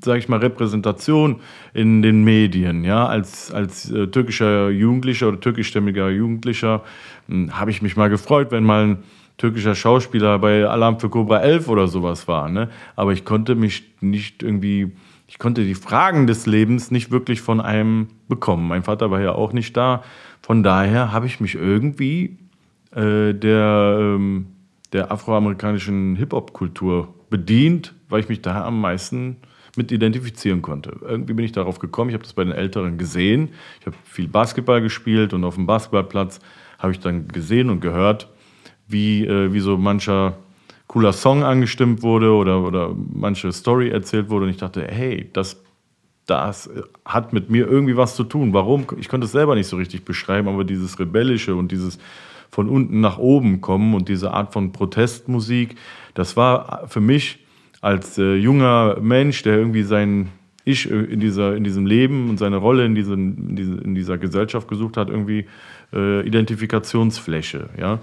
sage 0.04 0.18
ich 0.18 0.30
mal, 0.30 0.40
Repräsentation 0.40 1.42
in 1.76 2.02
den 2.02 2.24
Medien. 2.24 2.84
Ja, 2.84 3.06
als 3.06 3.52
als 3.52 3.92
äh, 3.92 4.08
türkischer 4.08 4.72
Jugendlicher 4.72 5.28
oder 5.28 5.40
türkischstämmiger 5.40 6.10
Jugendlicher 6.10 6.82
hm, 7.28 7.56
habe 7.60 7.70
ich 7.70 7.84
mich 7.84 7.96
mal 7.96 8.10
gefreut, 8.10 8.48
wenn 8.50 8.64
mal 8.64 8.84
ein 8.84 8.98
türkischer 9.39 9.74
Schauspieler 9.74 10.38
bei 10.38 10.67
Alarm 10.67 11.00
für 11.00 11.10
Cobra 11.10 11.39
11 11.39 11.69
oder 11.69 11.88
sowas 11.88 12.27
war. 12.27 12.50
Ne? 12.50 12.69
Aber 12.96 13.13
ich 13.13 13.25
konnte 13.25 13.55
mich 13.55 13.84
nicht 14.01 14.43
irgendwie, 14.43 14.91
ich 15.27 15.39
konnte 15.39 15.63
die 15.63 15.75
Fragen 15.75 16.27
des 16.27 16.46
Lebens 16.46 16.91
nicht 16.91 17.10
wirklich 17.10 17.41
von 17.41 17.60
einem 17.62 18.10
bekommen. 18.27 18.67
Mein 18.67 18.84
Vater 18.84 19.10
war 19.10 19.22
ja 19.22 19.31
auch 19.31 19.53
nicht 19.53 19.75
da. 19.75 20.03
Von 20.41 20.62
daher 20.62 21.12
habe 21.12 21.25
ich 21.25 21.39
mich 21.39 21.55
irgendwie 21.55 22.38
äh, 22.91 23.34
der, 23.34 23.98
ähm, 24.00 24.48
der 24.91 25.12
afroamerikanischen 25.12 26.17
Hip-Hop-Kultur 26.17 27.13
bedient, 27.29 27.96
weil 28.10 28.19
ich 28.19 28.29
mich 28.29 28.41
da 28.41 28.65
am 28.65 28.81
meisten 28.81 29.38
mit 29.77 29.91
identifizieren 29.93 30.62
konnte. 30.62 30.98
Irgendwie 31.01 31.34
bin 31.34 31.46
ich 31.46 31.53
darauf 31.53 31.79
gekommen, 31.79 32.10
ich 32.10 32.13
habe 32.13 32.24
das 32.24 32.34
bei 32.34 32.43
den 32.43 32.51
Älteren 32.51 32.98
gesehen. 32.98 33.50
Ich 33.79 33.86
habe 33.86 33.96
viel 34.03 34.27
Basketball 34.27 34.81
gespielt 34.81 35.34
und 35.34 35.46
auf 35.46 35.55
dem 35.55 35.65
Basketballplatz 35.65 36.41
habe 36.77 36.91
ich 36.91 37.00
dann 37.00 37.29
gesehen 37.29 37.69
und 37.69 37.79
gehört, 37.79 38.27
wie, 38.89 39.25
äh, 39.25 39.53
wie 39.53 39.60
so 39.60 39.77
mancher 39.77 40.38
cooler 40.88 41.13
Song 41.13 41.43
angestimmt 41.43 42.01
wurde 42.01 42.34
oder, 42.34 42.63
oder 42.63 42.96
manche 43.13 43.51
Story 43.51 43.89
erzählt 43.89 44.29
wurde. 44.29 44.46
Und 44.46 44.51
ich 44.51 44.58
dachte, 44.58 44.86
hey, 44.89 45.29
das, 45.34 45.62
das 46.25 46.69
hat 47.05 47.31
mit 47.31 47.50
mir 47.50 47.67
irgendwie 47.67 47.96
was 47.96 48.15
zu 48.15 48.24
tun. 48.24 48.53
Warum? 48.53 48.86
Ich 49.00 49.08
konnte 49.08 49.25
es 49.25 49.31
selber 49.31 49.55
nicht 49.55 49.67
so 49.67 49.77
richtig 49.77 50.03
beschreiben, 50.03 50.48
aber 50.48 50.63
dieses 50.63 51.00
Rebellische 51.00 51.55
und 51.55 51.72
dieses 51.72 52.00
von 52.50 52.67
unten 52.67 53.00
nach 53.00 53.19
oben 53.19 53.62
kommen 53.62 53.93
und 53.93 54.10
diese 54.10 54.31
Art 54.31 54.51
von 54.51 54.72
Protestmusik, 54.72 55.75
das 56.15 56.36
war 56.36 56.88
für 56.88 57.00
mich 57.00 57.46
als 57.81 58.17
äh, 58.17 58.36
junger 58.36 58.98
Mensch, 59.00 59.43
der 59.43 59.58
irgendwie 59.58 59.84
sein 59.84 60.29
Ich 60.65 60.89
in, 60.89 61.19
dieser, 61.19 61.55
in 61.55 61.63
diesem 61.63 61.86
Leben 61.86 62.29
und 62.29 62.38
seine 62.38 62.58
Rolle 62.58 62.86
in, 62.86 62.96
diesen, 62.96 63.50
in, 63.50 63.55
diese, 63.55 63.75
in 63.75 63.96
dieser 63.96 64.17
Gesellschaft 64.17 64.67
gesucht 64.67 64.98
hat, 64.98 65.10
irgendwie 65.10 65.46
äh, 65.93 66.25
Identifikationsfläche. 66.27 67.69
Ja? 67.77 68.00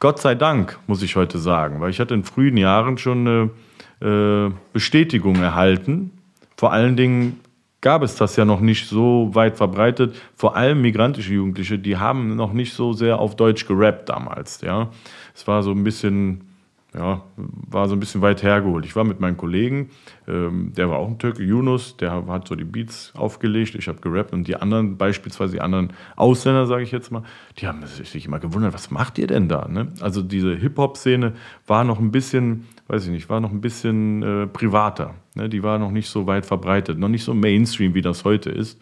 Gott 0.00 0.20
sei 0.20 0.34
Dank, 0.34 0.78
muss 0.86 1.02
ich 1.02 1.16
heute 1.16 1.38
sagen, 1.38 1.80
weil 1.80 1.90
ich 1.90 2.00
hatte 2.00 2.14
in 2.14 2.24
frühen 2.24 2.56
Jahren 2.56 2.98
schon 2.98 3.26
eine 3.26 4.48
äh, 4.48 4.52
Bestätigung 4.72 5.36
erhalten. 5.36 6.10
Vor 6.56 6.72
allen 6.72 6.96
Dingen 6.96 7.40
gab 7.80 8.02
es 8.02 8.16
das 8.16 8.36
ja 8.36 8.44
noch 8.44 8.60
nicht 8.60 8.88
so 8.88 9.30
weit 9.34 9.56
verbreitet. 9.56 10.16
Vor 10.36 10.56
allem 10.56 10.80
migrantische 10.80 11.34
Jugendliche, 11.34 11.78
die 11.78 11.96
haben 11.96 12.34
noch 12.36 12.52
nicht 12.52 12.72
so 12.72 12.92
sehr 12.92 13.18
auf 13.18 13.36
Deutsch 13.36 13.66
gerappt 13.66 14.08
damals. 14.08 14.60
Ja, 14.62 14.90
es 15.34 15.46
war 15.46 15.62
so 15.62 15.70
ein 15.70 15.84
bisschen 15.84 16.53
ja, 16.96 17.22
war 17.36 17.88
so 17.88 17.96
ein 17.96 18.00
bisschen 18.00 18.22
weit 18.22 18.42
hergeholt. 18.42 18.86
Ich 18.86 18.94
war 18.94 19.04
mit 19.04 19.18
meinen 19.18 19.36
Kollegen, 19.36 19.90
ähm, 20.28 20.72
der 20.76 20.88
war 20.90 20.98
auch 20.98 21.08
ein 21.08 21.18
Türke, 21.18 21.42
Yunus, 21.42 21.96
der 21.96 22.24
hat 22.26 22.46
so 22.46 22.54
die 22.54 22.64
Beats 22.64 23.12
aufgelegt, 23.16 23.74
ich 23.74 23.88
habe 23.88 24.00
gerappt 24.00 24.32
und 24.32 24.46
die 24.46 24.56
anderen, 24.56 24.96
beispielsweise 24.96 25.54
die 25.54 25.60
anderen 25.60 25.92
Ausländer, 26.14 26.66
sage 26.66 26.84
ich 26.84 26.92
jetzt 26.92 27.10
mal, 27.10 27.24
die 27.58 27.66
haben 27.66 27.84
sich 27.84 28.26
immer 28.26 28.38
gewundert, 28.38 28.74
was 28.74 28.90
macht 28.90 29.18
ihr 29.18 29.26
denn 29.26 29.48
da? 29.48 29.66
Ne? 29.68 29.88
Also 30.00 30.22
diese 30.22 30.54
Hip-Hop-Szene 30.54 31.32
war 31.66 31.82
noch 31.82 31.98
ein 31.98 32.12
bisschen, 32.12 32.66
weiß 32.86 33.04
ich 33.06 33.10
nicht, 33.10 33.28
war 33.28 33.40
noch 33.40 33.50
ein 33.50 33.60
bisschen 33.60 34.22
äh, 34.22 34.46
privater. 34.46 35.14
Ne? 35.34 35.48
Die 35.48 35.64
war 35.64 35.78
noch 35.78 35.90
nicht 35.90 36.08
so 36.08 36.26
weit 36.26 36.46
verbreitet, 36.46 36.98
noch 36.98 37.08
nicht 37.08 37.24
so 37.24 37.34
Mainstream, 37.34 37.94
wie 37.94 38.02
das 38.02 38.24
heute 38.24 38.50
ist. 38.50 38.80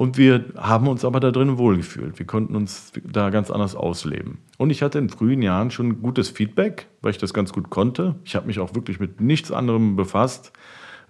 Und 0.00 0.16
wir 0.16 0.46
haben 0.56 0.88
uns 0.88 1.04
aber 1.04 1.20
da 1.20 1.30
drin 1.30 1.58
wohlgefühlt. 1.58 2.18
Wir 2.18 2.26
konnten 2.26 2.56
uns 2.56 2.90
da 3.04 3.28
ganz 3.28 3.50
anders 3.50 3.74
ausleben. 3.74 4.38
Und 4.56 4.70
ich 4.70 4.80
hatte 4.80 4.98
in 4.98 5.10
frühen 5.10 5.42
Jahren 5.42 5.70
schon 5.70 6.00
gutes 6.00 6.30
Feedback, 6.30 6.86
weil 7.02 7.10
ich 7.10 7.18
das 7.18 7.34
ganz 7.34 7.52
gut 7.52 7.68
konnte. 7.68 8.14
Ich 8.24 8.34
habe 8.34 8.46
mich 8.46 8.60
auch 8.60 8.74
wirklich 8.74 8.98
mit 8.98 9.20
nichts 9.20 9.52
anderem 9.52 9.96
befasst. 9.96 10.54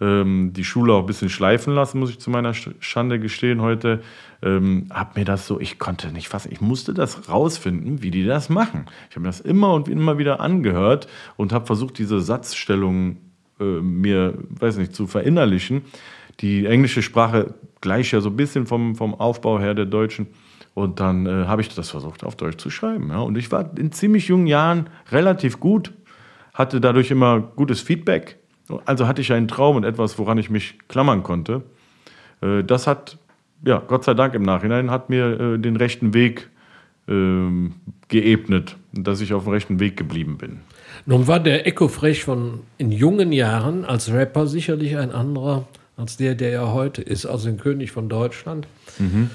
Ähm, 0.01 0.53
die 0.55 0.65
Schule 0.65 0.93
auch 0.93 1.03
ein 1.03 1.07
bisschen 1.07 1.29
schleifen 1.29 1.73
lassen, 1.73 2.01
muss 2.01 2.11
ich 2.11 2.19
zu 2.19 2.31
meiner 2.31 2.53
Schande 2.53 3.21
gestehen 3.21 3.61
heute. 3.61 4.03
Ähm, 4.43 4.87
hab 4.91 5.15
mir 5.15 5.25
das 5.25 5.47
so, 5.47 5.61
ich 5.61 5.79
konnte 5.79 6.11
nicht 6.11 6.29
fassen, 6.29 6.51
ich 6.51 6.61
musste 6.61 6.93
das 6.93 7.29
rausfinden, 7.29 8.03
wie 8.03 8.11
die 8.11 8.25
das 8.25 8.49
machen. 8.49 8.87
Ich 9.09 9.15
habe 9.15 9.21
mir 9.21 9.29
das 9.29 9.39
immer 9.39 9.73
und 9.73 9.87
immer 9.87 10.19
wieder 10.19 10.41
angehört 10.41 11.07
und 11.37 11.53
habe 11.53 11.65
versucht, 11.65 11.97
diese 11.97 12.21
Satzstellung 12.21 13.19
äh, 13.61 13.63
mir, 13.63 14.35
weiß 14.49 14.79
nicht, 14.79 14.97
zu 14.97 15.07
verinnerlichen. 15.07 15.83
Die 16.41 16.67
englische 16.67 17.03
Sprache 17.03 17.55
gleich 17.81 18.13
ja 18.13 18.21
so 18.21 18.31
ein 18.31 18.37
bisschen 18.37 18.67
vom, 18.67 18.97
vom 18.97 19.15
Aufbau 19.15 19.59
her 19.59 19.75
der 19.75 19.87
deutschen. 19.87 20.29
Und 20.75 21.01
dann 21.01 21.27
äh, 21.27 21.47
habe 21.47 21.63
ich 21.63 21.75
das 21.75 21.91
versucht, 21.91 22.25
auf 22.25 22.37
Deutsch 22.37 22.59
zu 22.59 22.71
schreiben. 22.71 23.11
Ja. 23.11 23.21
Und 23.21 23.37
ich 23.37 23.51
war 23.51 23.71
in 23.77 23.93
ziemlich 23.93 24.29
jungen 24.29 24.47
Jahren 24.47 24.89
relativ 25.11 25.61
gut, 25.61 25.93
hatte 26.55 26.81
dadurch 26.81 27.11
immer 27.11 27.41
gutes 27.41 27.81
Feedback. 27.81 28.39
Also 28.85 29.09
hatte 29.09 29.21
ich 29.21 29.33
einen 29.33 29.49
Traum 29.49 29.77
und 29.77 29.85
etwas, 29.85 30.19
woran 30.19 30.39
ich 30.39 30.49
mich 30.49 30.79
klammern 30.89 31.23
konnte. 31.23 31.63
Äh, 32.41 32.63
das 32.65 32.87
hat, 32.87 33.19
ja, 33.65 33.83
Gott 33.87 34.05
sei 34.05 34.15
Dank 34.15 34.35
im 34.35 34.43
Nachhinein, 34.43 34.91
hat 34.91 35.11
mir 35.11 35.41
äh, 35.41 35.59
den 35.59 35.77
rechten 35.77 36.15
Weg 36.15 36.49
ähm, 37.09 37.75
geebnet, 38.09 38.77
dass 38.93 39.21
ich 39.21 39.35
auf 39.35 39.45
dem 39.45 39.53
rechten 39.53 39.81
Weg 39.81 39.97
geblieben 39.97 40.39
bin. 40.39 40.61
Nun 41.07 41.27
war 41.27 41.41
der 41.41 41.67
Echo 41.67 41.89
Frech 41.89 42.25
von 42.25 42.61
in 42.79 42.93
jungen 42.93 43.33
Jahren 43.33 43.85
als 43.85 44.13
Rapper 44.13 44.47
sicherlich 44.47 44.97
ein 44.97 45.11
anderer 45.11 45.67
als 46.01 46.17
der, 46.17 46.35
der 46.35 46.53
er 46.53 46.73
heute 46.73 47.03
ist, 47.03 47.27
also 47.27 47.49
ein 47.49 47.59
König 47.59 47.93
von 47.93 48.09
Deutschland. 48.09 48.67
Mhm. 48.99 49.31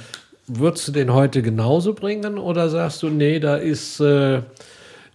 Würdest 0.47 0.87
du 0.87 0.91
den 0.91 1.13
heute 1.13 1.41
genauso 1.41 1.93
bringen 1.93 2.37
oder 2.37 2.69
sagst 2.69 3.03
du, 3.03 3.09
nee, 3.09 3.39
da 3.39 3.55
ist 3.55 3.99
äh, 3.99 4.41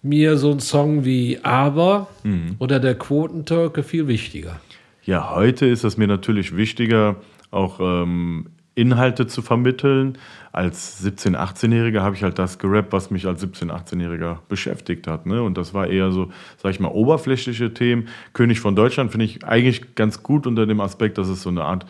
mir 0.02 0.37
so 0.37 0.50
ein 0.50 0.61
Song 0.61 1.04
wie 1.04 1.38
Aber 1.42 2.09
mhm. 2.23 2.57
oder 2.59 2.80
der 2.80 2.95
Quotentürke 2.97 3.83
viel 3.83 4.09
wichtiger? 4.09 4.61
Ja, 5.02 5.35
heute 5.35 5.66
ist 5.66 5.85
es 5.85 5.97
mir 5.97 6.07
natürlich 6.07 6.57
wichtiger, 6.57 7.16
auch 7.50 7.80
ähm, 7.80 8.47
Inhalte 8.81 9.27
zu 9.27 9.43
vermitteln. 9.43 10.19
Als 10.53 11.05
17-, 11.05 11.37
18-Jähriger 11.37 12.01
habe 12.01 12.17
ich 12.17 12.23
halt 12.23 12.39
das 12.39 12.59
gerappt, 12.59 12.93
was 12.93 13.11
mich 13.11 13.27
als 13.27 13.45
17-, 13.45 13.71
18-Jähriger 13.71 14.39
beschäftigt 14.49 15.07
hat. 15.07 15.27
Ne? 15.27 15.43
Und 15.43 15.57
das 15.59 15.75
war 15.75 15.87
eher 15.87 16.11
so, 16.11 16.31
sag 16.57 16.71
ich 16.71 16.81
mal, 16.81 16.89
oberflächliche 16.89 17.73
Themen. 17.73 18.09
König 18.33 18.61
von 18.61 18.75
Deutschland 18.75 19.11
finde 19.11 19.27
ich 19.27 19.45
eigentlich 19.45 19.95
ganz 19.95 20.23
gut 20.23 20.47
unter 20.47 20.67
dem 20.67 20.81
Aspekt, 20.81 21.19
dass 21.19 21.29
es 21.29 21.43
so 21.43 21.51
eine 21.51 21.65
Art 21.65 21.87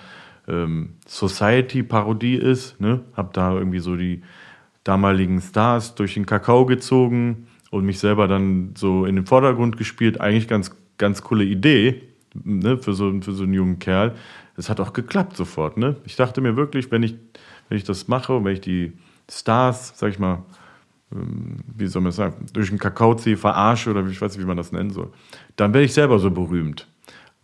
ähm, 0.49 0.95
Society-Parodie 1.07 2.35
ist. 2.35 2.81
Ne? 2.81 3.01
Habe 3.17 3.31
da 3.33 3.55
irgendwie 3.55 3.81
so 3.81 3.97
die 3.97 4.23
damaligen 4.85 5.41
Stars 5.41 5.95
durch 5.95 6.15
den 6.15 6.27
Kakao 6.27 6.67
gezogen 6.67 7.47
und 7.71 7.85
mich 7.85 7.99
selber 7.99 8.29
dann 8.29 8.75
so 8.77 9.07
in 9.07 9.17
den 9.17 9.27
Vordergrund 9.27 9.77
gespielt. 9.77 10.21
Eigentlich 10.21 10.49
ganz, 10.49 10.73
ganz 10.99 11.23
coole 11.23 11.45
Idee 11.45 12.03
ne? 12.35 12.79
für, 12.79 12.93
so, 12.93 13.21
für 13.21 13.33
so 13.33 13.45
einen 13.45 13.55
jungen 13.55 13.79
Kerl 13.79 14.15
es 14.61 14.69
hat 14.69 14.79
auch 14.79 14.93
geklappt 14.93 15.37
sofort. 15.37 15.77
Ne? 15.79 15.97
Ich 16.05 16.17
dachte 16.17 16.41
mir 16.41 16.55
wirklich, 16.55 16.91
wenn 16.91 17.03
ich, 17.03 17.17
wenn 17.69 17.79
ich 17.79 17.85
das 17.85 18.09
mache 18.09 18.35
und 18.37 18.45
wenn 18.45 18.53
ich 18.53 18.61
die 18.61 18.93
Stars, 19.29 19.95
sag 19.97 20.11
ich 20.11 20.19
mal, 20.19 20.43
ähm, 21.13 21.57
wie 21.77 21.87
soll 21.87 22.03
man 22.03 22.13
sagen, 22.13 22.47
durch 22.53 22.69
den 22.69 22.79
Kakao 22.79 23.15
ziehe, 23.15 23.37
verarsche 23.37 23.91
oder 23.91 24.07
ich 24.07 24.21
weiß 24.21 24.33
nicht, 24.33 24.43
wie 24.43 24.47
man 24.47 24.59
das 24.59 24.71
nennen 24.71 24.91
soll, 24.91 25.09
dann 25.57 25.73
werde 25.73 25.87
ich 25.87 25.95
selber 25.95 26.19
so 26.19 26.31
berühmt. 26.31 26.87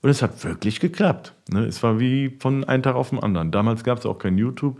Und 0.02 0.10
es 0.10 0.20
hat 0.20 0.44
wirklich 0.44 0.78
geklappt. 0.78 1.32
Ne? 1.48 1.64
Es 1.64 1.82
war 1.82 1.98
wie 1.98 2.36
von 2.38 2.64
einem 2.64 2.82
Tag 2.82 2.94
auf 2.94 3.10
den 3.10 3.18
anderen. 3.18 3.50
Damals 3.50 3.82
gab 3.82 3.98
es 3.98 4.06
auch 4.06 4.18
kein 4.18 4.36
YouTube. 4.36 4.78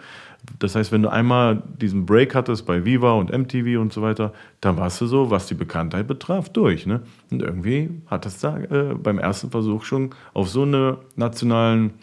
Das 0.59 0.77
heißt, 0.77 0.93
wenn 0.93 1.03
du 1.03 1.09
einmal 1.09 1.63
diesen 1.81 2.05
Break 2.05 2.35
hattest 2.35 2.67
bei 2.67 2.85
Viva 2.85 3.15
und 3.15 3.33
MTV 3.33 3.81
und 3.81 3.95
so 3.95 4.03
weiter, 4.03 4.35
dann 4.61 4.77
warst 4.77 5.01
du 5.01 5.07
so, 5.07 5.31
was 5.31 5.47
die 5.47 5.55
Bekanntheit 5.55 6.07
betraf, 6.07 6.51
durch. 6.51 6.87
Ne? 6.87 7.01
Und 7.31 7.43
irgendwie 7.43 7.91
hat 8.07 8.27
das 8.27 8.39
da 8.41 8.59
äh, 8.59 8.95
beim 8.95 9.19
ersten 9.19 9.51
Versuch 9.51 9.85
schon 9.85 10.11
auf 10.35 10.51
so 10.51 10.63
einer 10.63 10.99
nationalen 11.17 11.95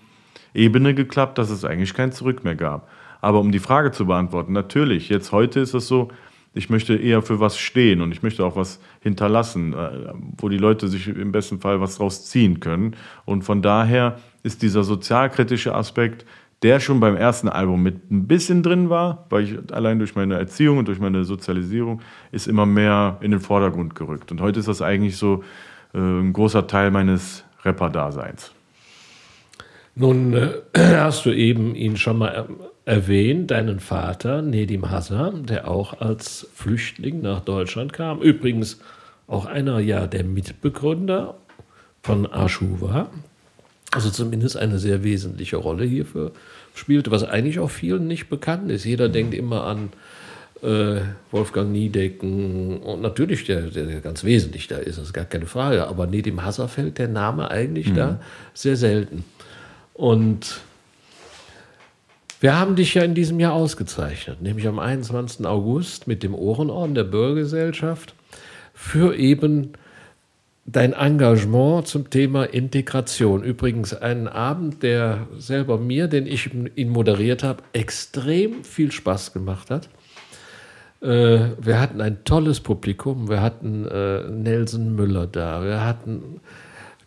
Ebene 0.54 0.94
geklappt, 0.94 1.38
dass 1.38 1.50
es 1.50 1.66
eigentlich 1.66 1.94
kein 1.94 2.12
Zurück 2.12 2.44
mehr 2.44 2.56
gab. 2.56 2.89
Aber 3.22 3.39
um 3.39 3.52
die 3.52 3.60
Frage 3.60 3.92
zu 3.92 4.06
beantworten, 4.06 4.54
natürlich, 4.54 5.10
jetzt 5.10 5.32
heute 5.32 5.62
ist 5.62 5.74
es 5.74 5.88
so, 5.88 6.10
ich 6.54 6.70
möchte 6.70 6.96
eher 6.96 7.22
für 7.22 7.39
was 7.39 7.58
stehen 7.58 8.02
und 8.02 8.12
ich 8.12 8.22
möchte 8.22 8.46
auch 8.46 8.56
was 8.56 8.80
hinterlassen, 9.00 9.74
äh, 9.74 10.13
wo 10.38 10.50
die 10.50 10.58
Leute 10.58 10.88
sich 10.88 11.08
im 11.08 11.32
besten 11.32 11.60
Fall 11.60 11.82
was 11.82 11.98
draus 11.98 12.26
ziehen 12.26 12.60
können. 12.60 12.96
Und 13.26 13.44
von 13.44 13.62
daher 13.62 14.20
ist 14.44 14.62
dieser 14.62 14.84
sozialkritische 14.84 15.74
Aspekt, 15.74 16.26
der 16.62 16.80
schon 16.80 17.00
beim 17.00 17.18
ersten 17.18 17.50
Album 17.50 17.84
mit 17.84 18.10
ein 18.10 18.28
bisschen 18.28 18.63
drin 18.63 18.89
war, 18.89 19.26
weil 19.30 19.44
ich 19.44 19.74
allein 19.74 20.00
durch 20.00 20.16
meine 20.16 20.36
Erziehung 20.36 20.78
und 20.78 20.88
durch 20.88 21.00
meine 21.00 21.26
Sozialisierung 21.26 22.02
ist 22.32 22.48
immer 22.48 22.66
mehr 22.66 23.18
in 23.22 23.32
den 23.32 23.42
Vordergrund 23.42 23.96
gerückt. 23.96 24.32
Und 24.32 24.39
heute 24.39 24.60
ist 24.60 24.70
das 24.70 24.82
eigentlich 24.82 25.18
so 25.18 25.44
äh, 25.94 25.98
ein 25.98 26.32
großer 26.32 26.68
Teil 26.68 26.92
meines 26.92 27.44
Rapper-Daseins. 27.63 28.54
Nun 29.96 30.34
äh, 30.34 30.50
hast 30.78 31.26
du 31.26 31.32
eben 31.32 31.76
ihn 31.76 31.98
schon 31.98 32.18
mal 32.18 32.48
erwähnt, 32.86 33.52
deinen 33.52 33.80
Vater, 33.80 34.42
Nedim 34.42 34.90
Hassan, 34.90 35.46
der 35.46 35.70
auch 35.70 36.02
als 36.02 36.48
Flüchtling 36.54 37.22
nach 37.22 37.42
Deutschland 37.42 37.94
kam. 37.94 38.22
Übrigens 38.22 38.80
auch 39.28 39.46
einer 39.46 39.80
ja 39.80 40.08
der 40.08 40.24
Mitbegründer 40.24 41.36
von 42.02 42.32
Ashuva. 42.32 43.10
Also 43.92 44.10
zumindest 44.10 44.58
eine 44.58 44.80
sehr 44.80 45.04
wesentliche 45.04 45.58
Rolle 45.58 45.86
hierfür 45.86 46.32
spielte, 46.74 47.12
was 47.12 47.24
eigentlich 47.24 47.60
auch 47.60 47.70
vielen 47.70 48.08
nicht 48.08 48.28
bekannt 48.28 48.72
ist. 48.72 48.84
Jeder 48.84 49.08
denkt 49.08 49.34
immer 49.34 49.66
an 49.66 49.90
äh, 50.64 51.02
Wolfgang 51.32 51.72
Niedecken 51.72 52.80
und 52.80 53.02
natürlich, 53.02 53.46
der, 53.46 53.62
der 53.68 54.02
ganz 54.02 54.24
wesentlich 54.24 54.68
da 54.68 54.78
ist, 54.78 54.98
das 54.98 55.06
ist 55.06 55.14
gar 55.14 55.26
keine 55.26 55.46
Frage. 55.46 55.88
Aber 55.88 56.08
Nedim 56.08 56.44
Hassan 56.44 56.70
fällt 56.70 56.98
der 56.98 57.08
Name 57.08 57.52
eigentlich 57.52 57.90
mhm. 57.90 57.96
da 57.96 58.20
sehr 58.54 58.76
selten. 58.76 59.24
Und 59.94 60.62
wir 62.40 62.60
haben 62.60 62.76
dich 62.76 62.94
ja 62.94 63.04
in 63.04 63.16
diesem 63.16 63.40
Jahr 63.40 63.54
ausgezeichnet, 63.54 64.42
nämlich 64.42 64.68
am 64.68 64.80
21. 64.80 65.46
August 65.46 66.08
mit 66.08 66.24
dem 66.24 66.36
Ohrenorden 66.36 66.96
der 66.96 67.06
Bürgergesellschaft 67.06 68.16
für 68.74 69.16
eben 69.16 69.74
dein 70.66 70.94
Engagement 70.94 71.88
zum 71.88 72.10
Thema 72.10 72.46
Integration. 72.46 73.44
Übrigens 73.44 73.94
ein 73.94 74.28
Abend, 74.28 74.82
der 74.82 75.28
selber 75.38 75.78
mir, 75.78 76.08
den 76.08 76.26
ich 76.26 76.50
ihn 76.54 76.90
moderiert 76.90 77.44
habe, 77.44 77.64
extrem 77.74 78.64
viel 78.64 78.92
Spaß 78.92 79.34
gemacht 79.34 79.70
hat. 79.70 79.90
Äh, 81.02 81.52
wir 81.60 81.80
hatten 81.80 82.02
ein 82.02 82.24
tolles 82.24 82.62
Publikum. 82.62 83.30
Wir 83.30 83.42
hatten 83.42 83.86
äh, 83.88 84.30
Nelson 84.30 84.96
Müller 84.96 85.28
da. 85.28 85.64
Wir 85.64 85.86
hatten 85.86 86.40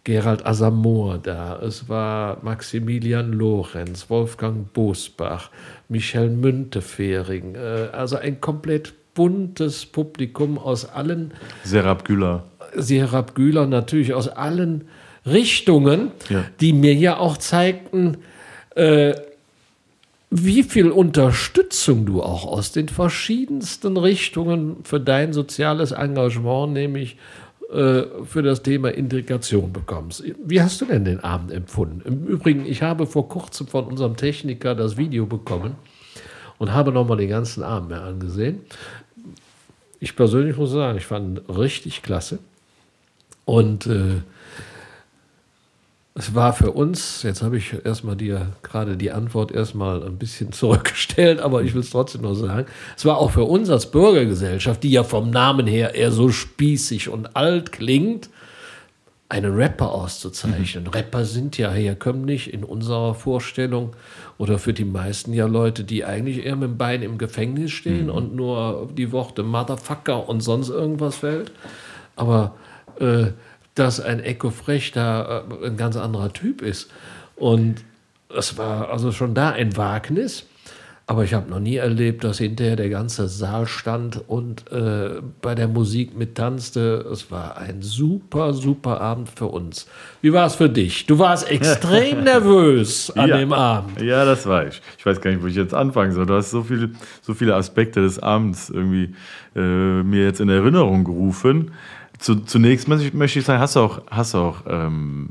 Gerald 0.07 0.47
Asamoah 0.47 1.19
da, 1.19 1.59
es 1.61 1.89
war 1.89 2.39
Maximilian 2.43 3.33
Lorenz, 3.33 4.09
Wolfgang 4.09 4.73
Bosbach, 4.73 5.51
Michel 5.89 6.31
Müntefering, 6.31 7.57
äh, 7.57 7.89
also 7.91 8.15
ein 8.15 8.41
komplett 8.41 8.95
buntes 9.15 9.85
Publikum 9.85 10.59
aus 10.59 10.85
allen. 10.89 11.33
Serap 11.65 12.05
Güler. 12.05 12.45
Serap 12.77 13.35
Güler 13.35 13.67
natürlich 13.67 14.15
aus 14.15 14.29
allen 14.29 14.85
Richtungen, 15.27 16.13
ja. 16.29 16.45
die 16.61 16.73
mir 16.73 16.95
ja 16.95 17.17
auch 17.17 17.37
zeigten, 17.37 18.19
äh, 18.77 19.13
wie 20.31 20.63
viel 20.63 20.93
Unterstützung 20.93 22.07
du 22.07 22.23
auch 22.23 22.45
aus 22.47 22.71
den 22.71 22.89
verschiedensten 22.89 23.97
Richtungen 23.97 24.77
für 24.85 25.01
dein 25.01 25.33
soziales 25.33 25.91
Engagement, 25.91 26.75
nämlich 26.75 27.17
für 27.69 28.43
das 28.43 28.63
Thema 28.63 28.91
Integration 28.91 29.73
bekommst. 29.73 30.23
Wie 30.45 30.63
hast 30.63 30.81
du 30.81 30.85
denn 30.85 31.05
den 31.05 31.21
Abend 31.21 31.51
empfunden? 31.51 32.01
Im 32.05 32.27
Übrigen, 32.27 32.65
ich 32.65 32.83
habe 32.83 33.07
vor 33.07 33.29
kurzem 33.29 33.67
von 33.67 33.87
unserem 33.87 34.17
Techniker 34.17 34.77
das 34.77 34.97
Video 34.97 35.27
bekommen 35.27 35.75
und 36.59 36.73
habe 36.73 36.93
nochmal 36.93 37.17
den 37.17 37.29
ganzen 37.29 37.65
Abend 37.65 37.89
mehr 37.89 38.03
angesehen. 38.03 38.61
Ich 39.99 40.15
persönlich 40.15 40.57
muss 40.57 40.71
sagen, 40.71 40.97
ich 40.99 41.07
fand 41.07 41.43
richtig 41.49 42.03
klasse. 42.03 42.39
Und 43.45 43.87
äh, 43.87 44.21
es 46.19 46.35
war 46.35 46.55
für 46.55 46.73
uns, 46.73 47.23
jetzt 47.25 47.43
habe 47.43 47.59
ich 47.59 47.75
erstmal 47.85 48.17
dir 48.17 48.53
gerade 48.63 48.97
die 48.97 49.13
Antwort 49.13 49.53
erstmal 49.53 50.03
ein 50.03 50.17
bisschen 50.17 50.51
zurückgestellt, 50.53 51.41
aber 51.41 51.63
ich 51.63 51.75
will 51.75 51.83
es 51.83 51.91
trotzdem 51.91 52.23
nur 52.23 52.35
sagen, 52.35 52.67
es 52.97 53.05
war 53.05 53.19
auch 53.19 53.33
für 53.33 53.45
uns 53.45 53.69
als 53.69 53.91
Bürgergesellschaft, 53.91 54.83
die 54.83 54.91
ja 54.91 55.05
vom 55.05 55.31
Namen 55.31 55.67
her 55.67 55.95
eher 55.95 56.11
so 56.11 56.31
spießig 56.31 57.11
und 57.11 57.37
alt 57.37 57.71
klingt, 57.71 58.31
einen 59.29 59.55
Rapper 59.55 59.91
auszuzeichnen. 59.91 60.85
Mhm. 60.85 60.91
Rapper 60.91 61.25
sind 61.25 61.59
ja 61.59 61.71
herkömmlich 61.71 62.55
in 62.55 62.65
unserer 62.65 63.15
Vorstellung 63.15 63.95
oder 64.39 64.59
für 64.59 64.73
die 64.73 64.85
meisten 64.85 65.33
ja 65.33 65.47
Leute, 65.47 65.85
die 65.85 66.05
eigentlich 66.05 66.47
eher 66.47 66.57
mit 66.57 66.71
dem 66.71 66.79
Bein 66.79 67.03
im 67.03 67.19
Gefängnis 67.19 67.73
stehen 67.73 68.05
mhm. 68.05 68.13
und 68.13 68.37
nur 68.37 68.89
die 68.97 69.13
Worte 69.13 69.43
Motherfucker 69.43 70.29
und 70.29 70.41
sonst 70.41 70.71
irgendwas 70.71 71.17
fällt. 71.17 71.53
Aber 72.15 72.55
äh, 73.01 73.33
dass 73.77 74.01
ein 74.01 74.21
Echo 74.21 74.51
Frech 74.51 74.93
da 74.93 75.45
äh, 75.63 75.67
ein 75.67 75.77
ganz 75.77 75.97
anderer 75.97 76.33
Typ 76.33 76.63
ist. 76.63 76.91
Und 77.37 77.85
es 78.37 78.59
war 78.59 78.91
also 78.91 79.13
schon 79.13 79.35
da 79.35 79.51
ein 79.51 79.77
Wagnis. 79.77 80.47
Aber 81.09 81.23
ich 81.23 81.35
habe 81.35 81.49
noch 81.49 81.61
nie 81.61 81.77
erlebt, 81.77 82.25
dass 82.25 82.39
hinterher 82.39 82.75
der 82.75 82.89
ganze 82.89 83.29
Saal 83.29 83.69
stand 83.69 84.29
und 84.29 84.73
äh, 84.73 85.21
bei 85.41 85.55
der 85.55 85.69
Musik 85.69 86.19
mittanzte. 86.19 87.07
Es 87.13 87.31
war 87.31 87.59
ein 87.59 87.81
super, 87.81 88.53
super 88.53 89.01
Abend 89.01 89.29
für 89.29 89.47
uns. 89.47 89.87
Wie 90.21 90.33
war 90.33 90.49
es 90.49 90.57
für 90.57 90.69
dich? 90.69 91.07
Du 91.07 91.21
warst 91.21 91.49
extrem 91.51 92.25
nervös 92.25 93.13
an 93.13 93.29
ja. 93.29 93.37
dem 93.37 93.53
Abend. 93.53 94.03
Ja, 94.03 94.25
das 94.25 94.47
war 94.47 94.67
ich. 94.67 94.83
Ich 94.99 95.07
weiß 95.07 95.21
gar 95.21 95.31
nicht, 95.31 95.45
wo 95.45 95.47
ich 95.47 95.55
jetzt 95.55 95.75
anfangen 95.75 96.11
soll. 96.11 96.27
Du 96.27 96.35
hast 96.35 96.51
so 96.51 96.65
viele, 96.65 96.91
so 97.23 97.35
viele 97.35 97.55
Aspekte 97.55 98.01
des 98.01 98.19
Abends 98.19 98.69
irgendwie 98.69 99.15
äh, 99.55 100.03
mir 100.03 100.25
jetzt 100.25 100.41
in 100.41 100.49
Erinnerung 100.49 101.05
gerufen. 101.05 101.71
Zu, 102.19 102.37
zunächst 102.45 102.89
möchte 102.89 103.39
ich 103.39 103.45
sagen, 103.45 103.61
hast 103.61 103.77
du 103.77 103.81
auch, 103.81 104.01
hast 104.11 104.35
du 104.35 104.39
auch 104.39 104.57
ähm, 104.69 105.31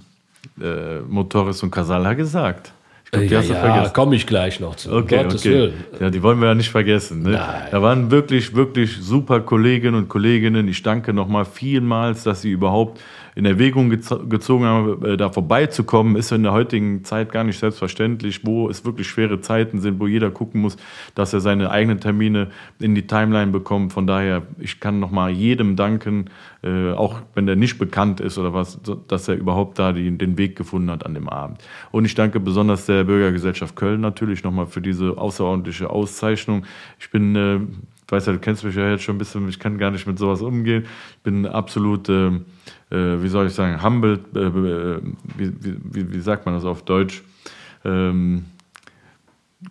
äh, 0.61 0.99
Motoris 0.99 1.63
und 1.63 1.71
Casala 1.71 2.13
gesagt? 2.13 2.71
Glaub, 3.11 3.29
ja, 3.29 3.41
ja 3.41 3.89
komme 3.89 4.15
ich 4.15 4.25
gleich 4.25 4.59
noch 4.59 4.75
zu. 4.75 4.91
Okay, 4.91 5.23
Gottes 5.23 5.41
okay. 5.41 5.51
Willen. 5.51 5.73
Ja, 5.99 6.09
die 6.09 6.21
wollen 6.21 6.39
wir 6.39 6.49
ja 6.49 6.55
nicht 6.55 6.69
vergessen. 6.69 7.21
Ne? 7.21 7.39
Da 7.71 7.81
waren 7.81 8.11
wirklich, 8.11 8.55
wirklich 8.55 8.97
super 8.99 9.39
Kolleginnen 9.41 9.95
und 9.95 10.09
Kolleginnen. 10.09 10.67
Ich 10.67 10.83
danke 10.83 11.13
nochmal 11.13 11.45
vielmals, 11.45 12.23
dass 12.23 12.41
sie 12.41 12.51
überhaupt 12.51 12.99
in 13.35 13.45
Erwägung 13.45 13.89
gezogen 13.89 14.65
haben, 14.65 15.05
äh, 15.05 15.17
da 15.17 15.29
vorbeizukommen, 15.29 16.15
ist 16.15 16.31
in 16.31 16.43
der 16.43 16.53
heutigen 16.53 17.03
Zeit 17.03 17.33
gar 17.33 17.43
nicht 17.43 17.59
selbstverständlich, 17.59 18.45
wo 18.45 18.69
es 18.69 18.85
wirklich 18.85 19.07
schwere 19.07 19.41
Zeiten 19.41 19.81
sind, 19.81 19.99
wo 19.99 20.07
jeder 20.07 20.31
gucken 20.31 20.61
muss, 20.61 20.77
dass 21.15 21.33
er 21.33 21.41
seine 21.41 21.69
eigenen 21.69 21.99
Termine 21.99 22.47
in 22.79 22.95
die 22.95 23.07
Timeline 23.07 23.51
bekommt. 23.51 23.91
Von 23.91 24.07
daher, 24.07 24.43
ich 24.57 24.79
kann 24.79 25.01
nochmal 25.01 25.31
jedem 25.31 25.75
danken, 25.75 26.29
äh, 26.63 26.91
auch 26.91 27.19
wenn 27.33 27.45
der 27.45 27.57
nicht 27.57 27.77
bekannt 27.77 28.21
ist 28.21 28.37
oder 28.37 28.53
was, 28.53 28.79
dass 29.07 29.27
er 29.27 29.35
überhaupt 29.35 29.79
da 29.79 29.91
den 29.91 30.37
Weg 30.37 30.55
gefunden 30.55 30.89
hat 30.89 31.05
an 31.05 31.13
dem 31.13 31.27
Abend. 31.27 31.61
Und 31.91 32.05
ich 32.05 32.15
danke 32.15 32.39
besonders 32.39 32.85
der 32.85 33.03
Bürgergesellschaft 33.03 33.75
Köln 33.75 33.99
natürlich 33.99 34.45
nochmal 34.45 34.67
für 34.67 34.81
diese 34.81 35.17
außerordentliche 35.17 35.89
Auszeichnung. 35.89 36.65
Ich 36.99 37.11
bin 37.11 37.35
äh, 37.35 37.59
ich 38.05 38.11
weiß 38.11 38.27
ja, 38.27 38.33
du 38.33 38.39
kennst 38.39 38.63
mich 38.63 38.75
ja 38.75 38.91
jetzt 38.91 39.03
schon 39.03 39.15
ein 39.15 39.17
bisschen, 39.17 39.49
ich 39.49 39.57
kann 39.57 39.79
gar 39.79 39.89
nicht 39.89 40.05
mit 40.05 40.19
sowas 40.19 40.41
umgehen. 40.41 40.85
Ich 41.09 41.23
bin 41.23 41.47
absolut, 41.47 42.07
äh, 42.07 42.31
wie 42.89 43.27
soll 43.27 43.47
ich 43.47 43.53
sagen, 43.53 43.81
humbled, 43.81 44.21
äh, 44.35 44.39
äh 44.39 45.01
wie, 45.37 45.53
wie, 45.61 46.13
wie, 46.13 46.19
sagt 46.19 46.45
man 46.45 46.55
das 46.55 46.65
auf 46.65 46.83
Deutsch? 46.83 47.23
Ähm, 47.83 48.45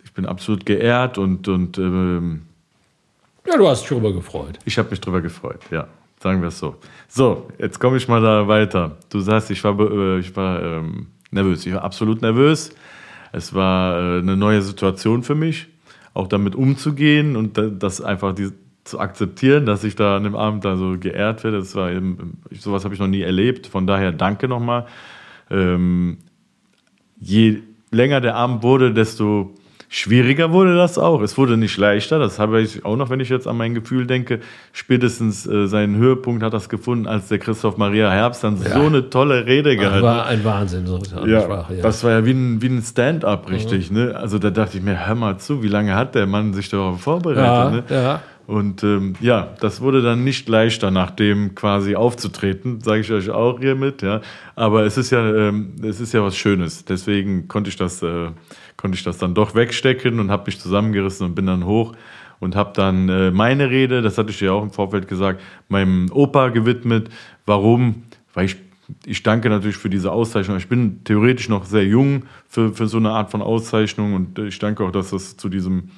ich 0.03 0.13
bin 0.13 0.25
absolut 0.25 0.65
geehrt 0.65 1.17
und. 1.17 1.47
und 1.47 1.77
ähm, 1.77 2.41
ja, 3.47 3.57
du 3.57 3.67
hast 3.67 3.81
dich 3.81 3.89
darüber 3.89 4.11
gefreut. 4.11 4.59
Ich 4.65 4.77
habe 4.77 4.89
mich 4.89 4.99
darüber 4.99 5.21
gefreut, 5.21 5.59
ja. 5.71 5.87
Sagen 6.19 6.41
wir 6.41 6.47
es 6.47 6.57
so. 6.57 6.75
So, 7.07 7.49
jetzt 7.59 7.79
komme 7.79 7.97
ich 7.97 8.07
mal 8.07 8.21
da 8.21 8.47
weiter. 8.47 8.97
Du 9.09 9.19
sagst, 9.19 9.51
ich 9.51 9.63
war, 9.63 9.79
äh, 9.79 10.19
ich 10.19 10.35
war 10.35 10.61
ähm, 10.61 11.07
nervös. 11.31 11.65
Ich 11.65 11.73
war 11.73 11.83
absolut 11.83 12.21
nervös. 12.21 12.71
Es 13.31 13.53
war 13.53 13.97
äh, 13.97 14.19
eine 14.19 14.35
neue 14.35 14.61
Situation 14.61 15.21
für 15.23 15.35
mich 15.35 15.67
auch 16.15 16.27
damit 16.27 16.55
umzugehen 16.55 17.35
und 17.35 17.59
das 17.79 18.01
einfach 18.01 18.33
die, 18.33 18.49
zu 18.85 18.99
akzeptieren, 18.99 19.65
dass 19.65 19.83
ich 19.83 19.95
da 19.95 20.15
an 20.15 20.23
dem 20.23 20.35
Abend 20.35 20.63
da 20.63 20.77
so 20.77 20.95
geehrt 20.97 21.43
werde. 21.43 21.57
Das 21.57 21.75
war 21.75 21.91
eben, 21.91 22.39
sowas 22.51 22.85
habe 22.85 22.93
ich 22.93 22.99
noch 22.99 23.07
nie 23.07 23.21
erlebt. 23.21 23.67
Von 23.67 23.87
daher 23.87 24.11
danke 24.11 24.47
nochmal. 24.47 24.85
Ähm, 25.49 26.19
je 27.19 27.61
länger 27.91 28.21
der 28.21 28.35
Abend 28.35 28.63
wurde, 28.63 28.93
desto 28.93 29.55
Schwieriger 29.89 30.51
wurde 30.51 30.75
das 30.75 30.97
auch. 30.97 31.21
Es 31.21 31.37
wurde 31.37 31.57
nicht 31.57 31.77
leichter. 31.77 32.19
Das 32.19 32.37
habe 32.37 32.61
ich 32.61 32.83
auch 32.85 32.95
noch, 32.97 33.09
wenn 33.09 33.19
ich 33.19 33.29
jetzt 33.29 33.47
an 33.47 33.55
mein 33.55 33.73
Gefühl 33.73 34.05
denke. 34.05 34.39
Spätestens 34.73 35.47
äh, 35.47 35.67
seinen 35.67 35.95
Höhepunkt 35.95 36.43
hat 36.43 36.53
das 36.53 36.69
gefunden, 36.69 37.07
als 37.07 37.27
der 37.27 37.39
Christoph 37.39 37.77
Maria 37.77 38.11
Herbst 38.11 38.43
dann 38.43 38.61
ja. 38.61 38.71
so 38.71 38.81
eine 38.81 39.09
tolle 39.09 39.45
Rede 39.45 39.75
gehalten 39.75 40.05
hat. 40.05 40.17
Das 40.17 40.25
war 40.25 40.25
ein 40.25 40.43
Wahnsinn. 40.43 40.85
So 40.85 40.99
ja, 41.25 41.41
Sprache, 41.41 41.75
ja. 41.75 41.81
Das 41.81 42.03
war 42.03 42.11
ja 42.11 42.25
wie 42.25 42.31
ein, 42.31 42.61
wie 42.61 42.67
ein 42.67 42.81
Stand-up, 42.81 43.49
richtig. 43.49 43.89
Mhm. 43.89 43.97
Ne? 43.97 44.15
Also 44.15 44.37
da 44.37 44.49
dachte 44.49 44.77
ich 44.77 44.83
mir, 44.83 45.07
hör 45.07 45.15
mal 45.15 45.37
zu, 45.37 45.63
wie 45.63 45.69
lange 45.69 45.95
hat 45.95 46.13
der 46.13 46.27
Mann 46.27 46.53
sich 46.53 46.69
darauf 46.69 46.99
vorbereitet? 47.01 47.43
Ja, 47.45 47.69
ne? 47.69 47.83
ja. 47.89 48.21
Und 48.47 48.83
ähm, 48.83 49.15
ja, 49.21 49.55
das 49.59 49.81
wurde 49.81 50.01
dann 50.01 50.23
nicht 50.23 50.47
leichter, 50.47 50.91
nach 50.91 51.11
dem 51.11 51.55
quasi 51.55 51.95
aufzutreten, 51.95 52.79
sage 52.81 53.01
ich 53.01 53.11
euch 53.11 53.29
auch 53.31 53.59
hiermit. 53.59 54.03
Ja, 54.03 54.21
aber 54.55 54.83
es 54.83 54.97
ist 54.97 55.09
ja, 55.09 55.47
ähm, 55.49 55.73
es 55.81 55.99
ist 55.99 56.13
ja 56.13 56.21
was 56.21 56.37
Schönes. 56.37 56.85
Deswegen 56.85 57.47
konnte 57.47 57.69
ich 57.69 57.75
das, 57.75 58.03
äh, 58.03 58.29
konnte 58.77 58.97
ich 58.97 59.03
das 59.03 59.17
dann 59.17 59.33
doch 59.33 59.55
wegstecken 59.55 60.19
und 60.19 60.29
habe 60.29 60.43
mich 60.45 60.59
zusammengerissen 60.59 61.25
und 61.25 61.35
bin 61.35 61.47
dann 61.47 61.65
hoch 61.65 61.93
und 62.39 62.55
habe 62.55 62.71
dann 62.75 63.09
äh, 63.09 63.31
meine 63.31 63.71
Rede, 63.71 64.01
das 64.03 64.17
hatte 64.17 64.29
ich 64.29 64.39
ja 64.41 64.51
auch 64.51 64.63
im 64.63 64.71
Vorfeld 64.71 65.07
gesagt, 65.07 65.41
meinem 65.67 66.11
Opa 66.11 66.49
gewidmet. 66.49 67.09
Warum? 67.45 68.03
Weil 68.33 68.45
ich 68.45 68.57
ich 69.05 69.23
danke 69.23 69.49
natürlich 69.49 69.77
für 69.77 69.89
diese 69.89 70.11
Auszeichnung. 70.11 70.57
Ich 70.57 70.67
bin 70.67 71.03
theoretisch 71.03 71.49
noch 71.49 71.65
sehr 71.65 71.85
jung 71.85 72.25
für, 72.47 72.73
für 72.73 72.87
so 72.87 72.97
eine 72.97 73.09
Art 73.11 73.31
von 73.31 73.41
Auszeichnung 73.41 74.13
und 74.13 74.37
ich 74.37 74.59
danke 74.59 74.83
auch, 74.83 74.91
dass 74.91 75.09
das 75.09 75.37
zu 75.37 75.49
diesem 75.49 75.89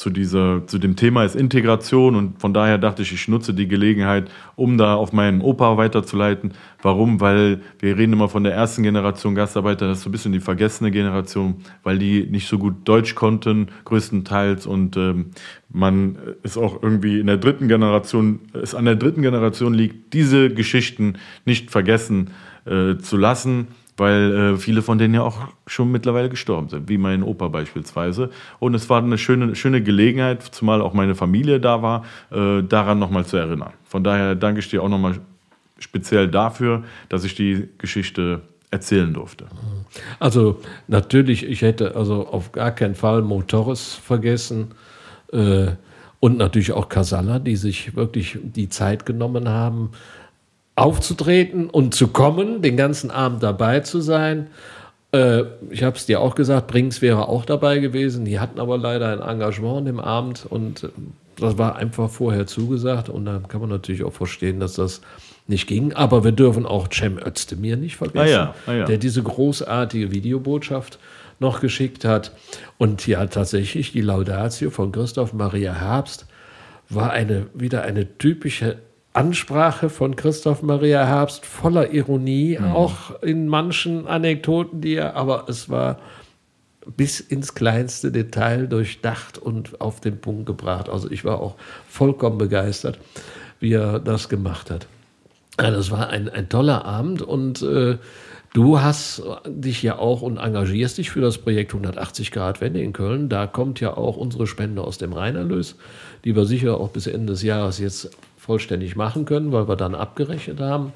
zu, 0.00 0.08
dieser, 0.08 0.66
zu 0.66 0.78
dem 0.78 0.96
Thema 0.96 1.24
ist 1.24 1.36
Integration 1.36 2.16
und 2.16 2.40
von 2.40 2.54
daher 2.54 2.78
dachte 2.78 3.02
ich, 3.02 3.12
ich 3.12 3.28
nutze 3.28 3.52
die 3.52 3.68
Gelegenheit, 3.68 4.30
um 4.56 4.78
da 4.78 4.94
auf 4.94 5.12
meinen 5.12 5.42
Opa 5.42 5.76
weiterzuleiten. 5.76 6.54
Warum? 6.80 7.20
Weil 7.20 7.60
wir 7.80 7.98
reden 7.98 8.14
immer 8.14 8.30
von 8.30 8.42
der 8.42 8.54
ersten 8.54 8.82
Generation 8.82 9.34
Gastarbeiter, 9.34 9.88
das 9.88 9.98
ist 9.98 10.04
so 10.04 10.08
ein 10.08 10.12
bisschen 10.12 10.32
die 10.32 10.40
vergessene 10.40 10.90
Generation, 10.90 11.56
weil 11.82 11.98
die 11.98 12.24
nicht 12.24 12.48
so 12.48 12.58
gut 12.58 12.76
Deutsch 12.84 13.14
konnten, 13.14 13.68
größtenteils 13.84 14.66
und 14.66 14.96
ähm, 14.96 15.32
man 15.68 16.16
ist 16.42 16.56
auch 16.56 16.82
irgendwie 16.82 17.20
in 17.20 17.26
der 17.26 17.36
dritten 17.36 17.68
Generation, 17.68 18.40
es 18.54 18.74
an 18.74 18.86
der 18.86 18.96
dritten 18.96 19.20
Generation 19.20 19.74
liegt, 19.74 20.14
diese 20.14 20.48
Geschichten 20.48 21.18
nicht 21.44 21.70
vergessen 21.70 22.30
äh, 22.64 22.96
zu 22.96 23.18
lassen 23.18 23.68
weil 24.00 24.32
äh, 24.32 24.56
viele 24.56 24.80
von 24.80 24.96
denen 24.96 25.12
ja 25.12 25.22
auch 25.22 25.36
schon 25.66 25.92
mittlerweile 25.92 26.30
gestorben 26.30 26.70
sind, 26.70 26.88
wie 26.88 26.96
mein 26.96 27.22
Opa 27.22 27.48
beispielsweise. 27.48 28.30
Und 28.58 28.74
es 28.74 28.88
war 28.88 29.02
eine 29.02 29.18
schöne, 29.18 29.54
schöne 29.54 29.82
Gelegenheit, 29.82 30.42
zumal 30.42 30.80
auch 30.80 30.94
meine 30.94 31.14
Familie 31.14 31.60
da 31.60 31.82
war, 31.82 32.04
äh, 32.30 32.62
daran 32.62 32.98
nochmal 32.98 33.26
zu 33.26 33.36
erinnern. 33.36 33.74
Von 33.84 34.02
daher 34.02 34.34
danke 34.34 34.60
ich 34.60 34.70
dir 34.70 34.82
auch 34.82 34.88
nochmal 34.88 35.16
speziell 35.78 36.28
dafür, 36.28 36.82
dass 37.10 37.24
ich 37.24 37.34
die 37.34 37.68
Geschichte 37.76 38.40
erzählen 38.70 39.12
durfte. 39.12 39.46
Also 40.18 40.60
natürlich, 40.88 41.44
ich 41.44 41.60
hätte 41.60 41.94
also 41.94 42.26
auf 42.26 42.52
gar 42.52 42.70
keinen 42.70 42.94
Fall 42.94 43.20
Motores 43.20 43.94
vergessen 43.94 44.68
äh, 45.30 45.72
und 46.20 46.38
natürlich 46.38 46.72
auch 46.72 46.88
Casalla, 46.88 47.38
die 47.38 47.56
sich 47.56 47.96
wirklich 47.96 48.38
die 48.42 48.70
Zeit 48.70 49.04
genommen 49.04 49.48
haben, 49.48 49.90
aufzutreten 50.80 51.68
und 51.68 51.94
zu 51.94 52.08
kommen, 52.08 52.62
den 52.62 52.76
ganzen 52.76 53.10
Abend 53.10 53.42
dabei 53.42 53.80
zu 53.80 54.00
sein. 54.00 54.48
Äh, 55.12 55.42
ich 55.70 55.82
habe 55.82 55.96
es 55.96 56.06
dir 56.06 56.20
auch 56.20 56.34
gesagt, 56.34 56.68
Brings 56.68 57.02
wäre 57.02 57.28
auch 57.28 57.44
dabei 57.44 57.78
gewesen. 57.78 58.24
Die 58.24 58.40
hatten 58.40 58.58
aber 58.58 58.78
leider 58.78 59.12
ein 59.12 59.20
Engagement 59.20 59.86
im 59.88 60.00
Abend 60.00 60.46
und 60.48 60.84
äh, 60.84 60.88
das 61.36 61.58
war 61.58 61.76
einfach 61.76 62.10
vorher 62.10 62.46
zugesagt. 62.46 63.08
Und 63.08 63.26
da 63.26 63.40
kann 63.46 63.60
man 63.60 63.70
natürlich 63.70 64.04
auch 64.04 64.12
verstehen, 64.12 64.60
dass 64.60 64.74
das 64.74 65.02
nicht 65.46 65.66
ging. 65.66 65.92
Aber 65.92 66.24
wir 66.24 66.32
dürfen 66.32 66.64
auch 66.64 66.88
Cem 66.90 67.18
Özdemir 67.18 67.76
nicht 67.76 67.96
vergessen, 67.96 68.18
ah 68.18 68.26
ja, 68.26 68.54
ah 68.66 68.72
ja. 68.72 68.84
der 68.86 68.98
diese 68.98 69.22
großartige 69.22 70.12
Videobotschaft 70.12 70.98
noch 71.40 71.60
geschickt 71.60 72.04
hat. 72.04 72.32
Und 72.78 73.06
ja, 73.06 73.26
tatsächlich, 73.26 73.92
die 73.92 74.02
Laudatio 74.02 74.70
von 74.70 74.92
Christoph 74.92 75.32
Maria 75.32 75.74
Herbst 75.74 76.26
war 76.88 77.10
eine, 77.10 77.46
wieder 77.54 77.82
eine 77.82 78.18
typische 78.18 78.78
Ansprache 79.12 79.90
von 79.90 80.14
Christoph 80.14 80.62
Maria 80.62 81.04
Herbst 81.04 81.44
voller 81.44 81.92
Ironie, 81.92 82.58
mhm. 82.60 82.72
auch 82.72 83.22
in 83.22 83.48
manchen 83.48 84.06
Anekdoten, 84.06 84.80
die 84.80 84.94
er, 84.94 85.16
aber 85.16 85.46
es 85.48 85.68
war 85.68 85.98
bis 86.96 87.20
ins 87.20 87.54
kleinste 87.54 88.12
Detail 88.12 88.66
durchdacht 88.66 89.38
und 89.38 89.80
auf 89.80 90.00
den 90.00 90.20
Punkt 90.20 90.46
gebracht. 90.46 90.88
Also 90.88 91.10
ich 91.10 91.24
war 91.24 91.40
auch 91.40 91.56
vollkommen 91.88 92.38
begeistert, 92.38 92.98
wie 93.58 93.72
er 93.72 93.98
das 93.98 94.28
gemacht 94.28 94.70
hat. 94.70 94.86
Ja, 95.60 95.70
das 95.70 95.90
war 95.90 96.08
ein, 96.08 96.28
ein 96.28 96.48
toller 96.48 96.84
Abend 96.84 97.20
und 97.20 97.60
äh, 97.62 97.98
du 98.54 98.80
hast 98.80 99.22
dich 99.46 99.82
ja 99.82 99.98
auch 99.98 100.22
und 100.22 100.38
engagierst 100.38 100.98
dich 100.98 101.10
für 101.10 101.20
das 101.20 101.38
Projekt 101.38 101.74
180 101.74 102.30
Grad 102.30 102.60
Wende 102.60 102.80
in 102.80 102.92
Köln. 102.92 103.28
Da 103.28 103.46
kommt 103.46 103.80
ja 103.80 103.96
auch 103.96 104.16
unsere 104.16 104.46
Spende 104.46 104.82
aus 104.82 104.98
dem 104.98 105.12
Rheinerlös, 105.12 105.76
die 106.24 106.34
wir 106.34 106.46
sicher 106.46 106.80
auch 106.80 106.90
bis 106.90 107.06
Ende 107.06 107.34
des 107.34 107.42
Jahres 107.42 107.78
jetzt 107.78 108.10
vollständig 108.50 108.96
machen 108.96 109.26
können, 109.26 109.52
weil 109.52 109.68
wir 109.68 109.76
dann 109.76 109.94
abgerechnet 109.94 110.58
haben. 110.58 110.92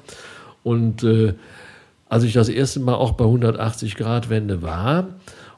Und 0.61 1.03
äh, 1.03 1.35
als 2.09 2.25
ich 2.25 2.33
das 2.33 2.49
erste 2.49 2.81
Mal 2.81 2.95
auch 2.95 3.13
bei 3.13 3.23
180 3.23 3.95
Grad 3.95 4.29
Wende 4.29 4.61
war 4.61 5.07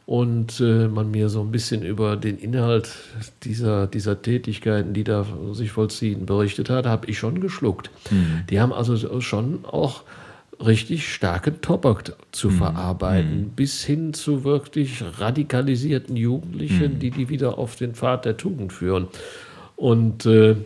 und 0.05 0.59
äh, 0.59 0.87
man 0.89 1.09
mir 1.09 1.29
so 1.29 1.41
ein 1.41 1.49
bisschen 1.49 1.81
über 1.81 2.15
den 2.15 2.37
Inhalt 2.37 2.93
dieser, 3.41 3.87
dieser 3.87 4.21
Tätigkeiten, 4.21 4.93
die 4.93 5.03
da 5.03 5.25
sich 5.53 5.71
vollziehen, 5.71 6.27
berichtet 6.27 6.69
hat, 6.69 6.85
habe 6.85 7.07
ich 7.07 7.17
schon 7.17 7.41
geschluckt. 7.41 7.89
Mhm. 8.11 8.43
Die 8.47 8.59
haben 8.59 8.73
also 8.73 9.19
schon 9.19 9.65
auch 9.65 10.03
richtig 10.63 11.11
starken 11.11 11.61
Tobak 11.61 12.13
zu 12.31 12.49
mhm. 12.49 12.57
verarbeiten, 12.57 13.41
mhm. 13.41 13.49
bis 13.55 13.83
hin 13.83 14.13
zu 14.13 14.43
wirklich 14.43 15.03
radikalisierten 15.17 16.15
Jugendlichen, 16.15 16.93
mhm. 16.93 16.99
die 16.99 17.09
die 17.09 17.29
wieder 17.29 17.57
auf 17.57 17.75
den 17.75 17.95
Pfad 17.95 18.25
der 18.25 18.37
Tugend 18.37 18.71
führen. 18.71 19.07
Und 19.75 20.27
äh, 20.27 20.57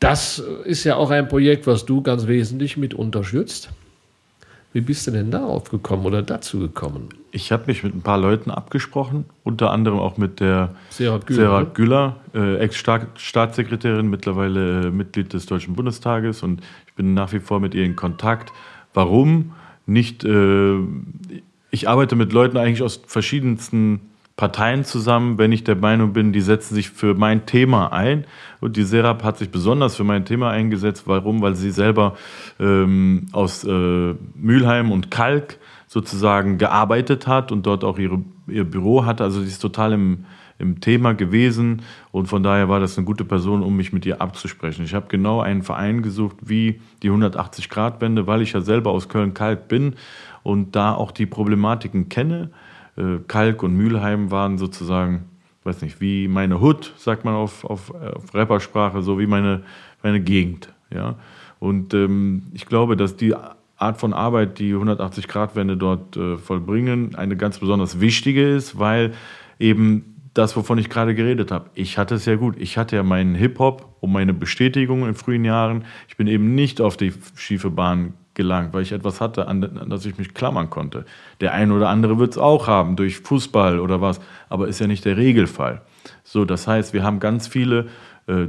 das 0.00 0.38
ist 0.64 0.84
ja 0.84 0.96
auch 0.96 1.10
ein 1.10 1.28
Projekt, 1.28 1.66
was 1.66 1.84
du 1.84 2.02
ganz 2.02 2.26
wesentlich 2.26 2.76
mit 2.76 2.94
unterstützt. 2.94 3.70
Wie 4.72 4.82
bist 4.82 5.06
du 5.06 5.10
denn 5.10 5.30
darauf 5.30 5.70
gekommen 5.70 6.04
oder 6.04 6.22
dazu 6.22 6.58
gekommen? 6.58 7.08
Ich 7.32 7.52
habe 7.52 7.64
mich 7.66 7.82
mit 7.82 7.94
ein 7.94 8.02
paar 8.02 8.18
Leuten 8.18 8.50
abgesprochen, 8.50 9.24
unter 9.42 9.70
anderem 9.70 9.98
auch 9.98 10.18
mit 10.18 10.40
der 10.40 10.74
Sarah 10.90 11.18
Güller, 11.18 11.42
Sarah 11.42 11.60
ne? 11.60 11.70
Güller 11.72 12.16
äh, 12.34 12.56
Ex-Staatssekretärin, 12.58 14.08
mittlerweile 14.08 14.88
äh, 14.88 14.90
Mitglied 14.90 15.32
des 15.32 15.46
Deutschen 15.46 15.74
Bundestages 15.74 16.42
und 16.42 16.60
ich 16.86 16.94
bin 16.94 17.14
nach 17.14 17.32
wie 17.32 17.40
vor 17.40 17.60
mit 17.60 17.74
ihr 17.74 17.84
in 17.84 17.96
Kontakt. 17.96 18.52
Warum? 18.92 19.52
Nicht, 19.86 20.24
äh, 20.24 20.76
ich 21.70 21.88
arbeite 21.88 22.14
mit 22.14 22.32
Leuten 22.32 22.58
eigentlich 22.58 22.82
aus 22.82 23.00
verschiedensten 23.06 24.00
Parteien 24.38 24.84
zusammen, 24.84 25.36
wenn 25.36 25.50
ich 25.50 25.64
der 25.64 25.74
Meinung 25.74 26.12
bin, 26.12 26.32
die 26.32 26.40
setzen 26.40 26.76
sich 26.76 26.90
für 26.90 27.14
mein 27.14 27.44
Thema 27.44 27.92
ein. 27.92 28.24
Und 28.60 28.76
die 28.76 28.84
Serap 28.84 29.24
hat 29.24 29.36
sich 29.36 29.50
besonders 29.50 29.96
für 29.96 30.04
mein 30.04 30.24
Thema 30.24 30.50
eingesetzt. 30.50 31.02
Warum? 31.06 31.42
Weil 31.42 31.56
sie 31.56 31.72
selber 31.72 32.16
ähm, 32.60 33.26
aus 33.32 33.64
äh, 33.64 34.14
Mülheim 34.36 34.92
und 34.92 35.10
Kalk 35.10 35.58
sozusagen 35.88 36.56
gearbeitet 36.56 37.26
hat 37.26 37.50
und 37.50 37.66
dort 37.66 37.82
auch 37.82 37.98
ihre, 37.98 38.20
ihr 38.46 38.62
Büro 38.62 39.04
hatte. 39.04 39.24
Also 39.24 39.40
sie 39.40 39.48
ist 39.48 39.58
total 39.58 39.92
im, 39.92 40.24
im 40.60 40.80
Thema 40.80 41.14
gewesen 41.14 41.82
und 42.12 42.26
von 42.26 42.44
daher 42.44 42.68
war 42.68 42.78
das 42.78 42.96
eine 42.96 43.06
gute 43.06 43.24
Person, 43.24 43.64
um 43.64 43.76
mich 43.76 43.92
mit 43.92 44.06
ihr 44.06 44.22
abzusprechen. 44.22 44.84
Ich 44.84 44.94
habe 44.94 45.06
genau 45.08 45.40
einen 45.40 45.62
Verein 45.62 46.00
gesucht 46.00 46.36
wie 46.42 46.80
die 47.02 47.10
180-Grad-Wende, 47.10 48.28
weil 48.28 48.42
ich 48.42 48.52
ja 48.52 48.60
selber 48.60 48.92
aus 48.92 49.08
Köln-Kalk 49.08 49.66
bin 49.66 49.96
und 50.44 50.76
da 50.76 50.94
auch 50.94 51.10
die 51.10 51.26
Problematiken 51.26 52.08
kenne 52.08 52.50
äh, 52.98 53.18
Kalk 53.26 53.62
und 53.62 53.74
Mülheim 53.74 54.30
waren 54.30 54.58
sozusagen, 54.58 55.24
weiß 55.64 55.82
nicht, 55.82 56.00
wie 56.00 56.28
meine 56.28 56.60
Hut, 56.60 56.92
sagt 56.98 57.24
man 57.24 57.34
auf, 57.34 57.64
auf, 57.64 57.94
auf 57.94 58.34
Rappersprache, 58.34 59.02
so 59.02 59.18
wie 59.18 59.26
meine, 59.26 59.62
meine 60.02 60.20
Gegend. 60.20 60.72
Ja? 60.92 61.16
Und 61.58 61.94
ähm, 61.94 62.44
ich 62.52 62.66
glaube, 62.66 62.96
dass 62.96 63.16
die 63.16 63.34
Art 63.34 64.00
von 64.00 64.12
Arbeit, 64.12 64.58
die 64.58 64.74
180-Grad-Wende 64.74 65.76
dort 65.76 66.16
äh, 66.16 66.36
vollbringen, 66.36 67.14
eine 67.14 67.36
ganz 67.36 67.58
besonders 67.58 68.00
wichtige 68.00 68.56
ist, 68.56 68.78
weil 68.78 69.12
eben 69.58 70.16
das, 70.34 70.56
wovon 70.56 70.78
ich 70.78 70.88
gerade 70.88 71.14
geredet 71.14 71.50
habe. 71.50 71.70
Ich 71.74 71.98
hatte 71.98 72.16
es 72.16 72.24
ja 72.26 72.36
gut. 72.36 72.56
Ich 72.58 72.78
hatte 72.78 72.96
ja 72.96 73.02
meinen 73.02 73.34
Hip-Hop 73.34 73.96
und 74.00 74.12
meine 74.12 74.34
Bestätigung 74.34 75.06
in 75.06 75.14
frühen 75.14 75.44
Jahren. 75.44 75.84
Ich 76.08 76.16
bin 76.16 76.26
eben 76.26 76.54
nicht 76.54 76.80
auf 76.80 76.96
die 76.96 77.12
schiefe 77.34 77.70
Bahn 77.70 78.14
gelangt, 78.38 78.72
weil 78.72 78.82
ich 78.82 78.92
etwas 78.92 79.20
hatte, 79.20 79.48
an, 79.48 79.88
das 79.90 80.06
ich 80.06 80.16
mich 80.16 80.32
klammern 80.32 80.70
konnte. 80.70 81.04
Der 81.40 81.52
eine 81.52 81.74
oder 81.74 81.90
andere 81.90 82.18
wird 82.18 82.30
es 82.30 82.38
auch 82.38 82.68
haben, 82.68 82.94
durch 82.96 83.18
Fußball 83.18 83.80
oder 83.80 84.00
was, 84.00 84.20
aber 84.48 84.68
ist 84.68 84.78
ja 84.78 84.86
nicht 84.86 85.04
der 85.04 85.18
Regelfall. 85.18 85.82
So, 86.22 86.46
das 86.46 86.66
heißt, 86.66 86.94
wir 86.94 87.02
haben 87.02 87.18
ganz 87.18 87.48
viele, 87.48 87.88
äh, 88.28 88.46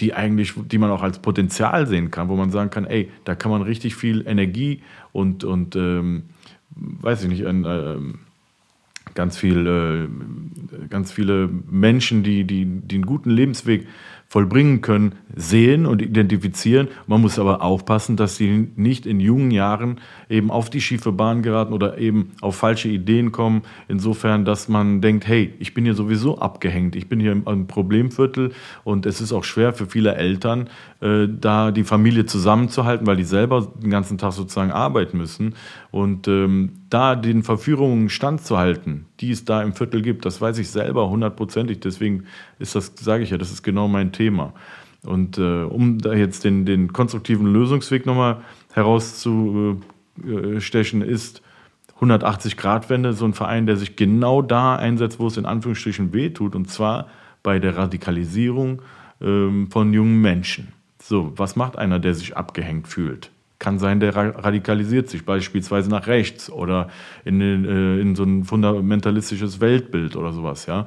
die 0.00 0.14
eigentlich, 0.14 0.54
die 0.56 0.78
man 0.78 0.90
auch 0.90 1.02
als 1.02 1.18
Potenzial 1.18 1.86
sehen 1.86 2.10
kann, 2.10 2.28
wo 2.28 2.36
man 2.36 2.50
sagen 2.50 2.70
kann, 2.70 2.86
ey, 2.86 3.10
da 3.24 3.34
kann 3.34 3.50
man 3.50 3.62
richtig 3.62 3.94
viel 3.94 4.26
Energie 4.26 4.82
und, 5.12 5.44
und 5.44 5.76
ähm, 5.76 6.22
weiß 6.70 7.24
ich 7.24 7.28
nicht, 7.28 7.46
ein, 7.46 7.64
äh, 7.66 7.96
ganz 9.14 9.36
viel, 9.36 9.66
äh, 9.66 10.88
ganz 10.88 11.12
viele 11.12 11.50
Menschen, 11.70 12.22
die, 12.22 12.44
die, 12.44 12.64
die 12.64 12.94
einen 12.96 13.06
guten 13.06 13.30
Lebensweg 13.30 13.86
vollbringen 14.30 14.82
können, 14.82 15.14
sehen 15.34 15.86
und 15.86 16.02
identifizieren. 16.02 16.88
Man 17.06 17.22
muss 17.22 17.38
aber 17.38 17.62
aufpassen, 17.62 18.16
dass 18.16 18.36
sie 18.36 18.68
nicht 18.76 19.06
in 19.06 19.20
jungen 19.20 19.50
Jahren 19.50 20.00
eben 20.28 20.50
auf 20.50 20.68
die 20.68 20.82
schiefe 20.82 21.12
Bahn 21.12 21.42
geraten 21.42 21.72
oder 21.72 21.96
eben 21.96 22.32
auf 22.42 22.56
falsche 22.56 22.88
Ideen 22.88 23.32
kommen. 23.32 23.62
Insofern, 23.88 24.44
dass 24.44 24.68
man 24.68 25.00
denkt, 25.00 25.26
hey, 25.26 25.54
ich 25.60 25.72
bin 25.72 25.84
hier 25.84 25.94
sowieso 25.94 26.38
abgehängt, 26.38 26.94
ich 26.94 27.08
bin 27.08 27.20
hier 27.20 27.32
im 27.32 27.66
Problemviertel 27.66 28.52
und 28.84 29.06
es 29.06 29.22
ist 29.22 29.32
auch 29.32 29.44
schwer 29.44 29.72
für 29.72 29.86
viele 29.86 30.14
Eltern, 30.14 30.68
äh, 31.00 31.28
da 31.28 31.70
die 31.70 31.84
Familie 31.84 32.26
zusammenzuhalten, 32.26 33.06
weil 33.06 33.16
die 33.16 33.24
selber 33.24 33.72
den 33.80 33.90
ganzen 33.90 34.18
Tag 34.18 34.32
sozusagen 34.32 34.72
arbeiten 34.72 35.16
müssen. 35.16 35.54
Und 35.92 36.26
ähm, 36.26 36.72
da 36.90 37.14
den 37.14 37.44
Verführungen 37.44 38.10
standzuhalten, 38.10 39.06
die 39.20 39.30
es 39.30 39.44
da 39.44 39.62
im 39.62 39.74
Viertel 39.74 40.02
gibt, 40.02 40.24
das 40.24 40.40
weiß 40.40 40.58
ich 40.58 40.70
selber 40.70 41.08
hundertprozentig. 41.08 41.78
Deswegen 41.80 42.24
ist 42.58 42.74
das, 42.74 42.94
sage 42.98 43.22
ich 43.22 43.30
ja, 43.30 43.38
das 43.38 43.52
ist 43.52 43.62
genau 43.62 43.86
mein 43.86 44.10
Thema. 44.10 44.54
Und 45.04 45.38
äh, 45.38 45.62
um 45.62 45.98
da 45.98 46.14
jetzt 46.14 46.42
den, 46.42 46.66
den 46.66 46.92
konstruktiven 46.92 47.46
Lösungsweg 47.46 48.04
nochmal 48.04 48.38
herauszustechen, 48.72 51.02
ist 51.02 51.42
180-Grad-Wende 52.00 53.12
so 53.12 53.24
ein 53.24 53.34
Verein, 53.34 53.66
der 53.66 53.76
sich 53.76 53.96
genau 53.96 54.42
da 54.42 54.76
einsetzt, 54.76 55.18
wo 55.18 55.26
es 55.28 55.36
in 55.36 55.46
Anführungsstrichen 55.46 56.12
wehtut, 56.12 56.56
und 56.56 56.70
zwar 56.70 57.06
bei 57.42 57.58
der 57.58 57.76
Radikalisierung 57.76 58.82
ähm, 59.20 59.68
von 59.70 59.92
jungen 59.92 60.20
Menschen. 60.20 60.68
So, 61.08 61.32
was 61.36 61.56
macht 61.56 61.78
einer, 61.78 61.98
der 61.98 62.12
sich 62.12 62.36
abgehängt 62.36 62.86
fühlt? 62.86 63.30
Kann 63.58 63.78
sein, 63.78 63.98
der 63.98 64.14
radikalisiert 64.14 65.08
sich 65.08 65.24
beispielsweise 65.24 65.88
nach 65.88 66.06
rechts 66.06 66.50
oder 66.50 66.88
in, 67.24 67.40
äh, 67.40 67.98
in 67.98 68.14
so 68.14 68.24
ein 68.24 68.44
fundamentalistisches 68.44 69.58
Weltbild 69.58 70.16
oder 70.16 70.34
sowas, 70.34 70.66
ja. 70.66 70.84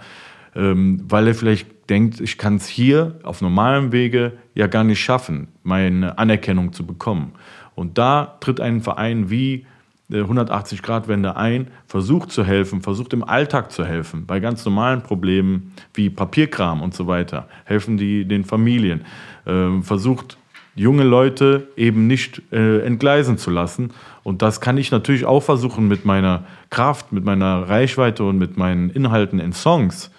Ähm, 0.56 1.04
weil 1.10 1.28
er 1.28 1.34
vielleicht 1.34 1.90
denkt, 1.90 2.20
ich 2.20 2.38
kann 2.38 2.58
es 2.58 2.68
hier 2.68 3.16
auf 3.24 3.42
normalem 3.42 3.92
Wege 3.94 4.34
ja 4.54 4.68
gar 4.68 4.84
nicht 4.84 5.00
schaffen, 5.00 5.48
meine 5.64 6.20
Anerkennung 6.20 6.72
zu 6.72 6.86
bekommen. 6.86 7.32
Und 7.74 7.98
da 7.98 8.38
tritt 8.42 8.60
ein 8.60 8.82
Verein 8.82 9.32
wie 9.32 9.66
180-Grad-Wende 10.12 11.30
äh, 11.30 11.34
ein, 11.34 11.68
versucht 11.88 12.32
zu 12.32 12.44
helfen, 12.44 12.82
versucht 12.82 13.14
im 13.14 13.24
Alltag 13.24 13.72
zu 13.72 13.86
helfen, 13.86 14.26
bei 14.26 14.40
ganz 14.40 14.66
normalen 14.66 15.02
Problemen 15.02 15.74
wie 15.94 16.10
Papierkram 16.10 16.82
und 16.82 16.94
so 16.94 17.08
weiter, 17.08 17.48
helfen 17.66 17.98
die 17.98 18.26
den 18.26 18.44
Familien, 18.44 19.02
äh, 19.46 19.82
versucht 19.82 20.38
junge 20.76 21.04
Leute 21.04 21.68
eben 21.76 22.08
nicht 22.08 22.42
äh, 22.52 22.80
entgleisen 22.80 23.38
zu 23.38 23.52
lassen. 23.52 23.92
Und 24.24 24.42
das 24.42 24.62
kann 24.62 24.78
ich 24.78 24.92
natürlich 24.92 25.26
auch 25.26 25.42
versuchen 25.42 25.88
mit 25.88 26.06
meiner 26.06 26.46
Kraft, 26.70 27.12
mit 27.12 27.26
meiner 27.26 27.68
Reichweite 27.68 28.24
und 28.24 28.38
mit 28.38 28.58
meinen 28.58 28.90
Inhalten 28.90 29.40
in 29.40 29.54
Songs. 29.54 30.12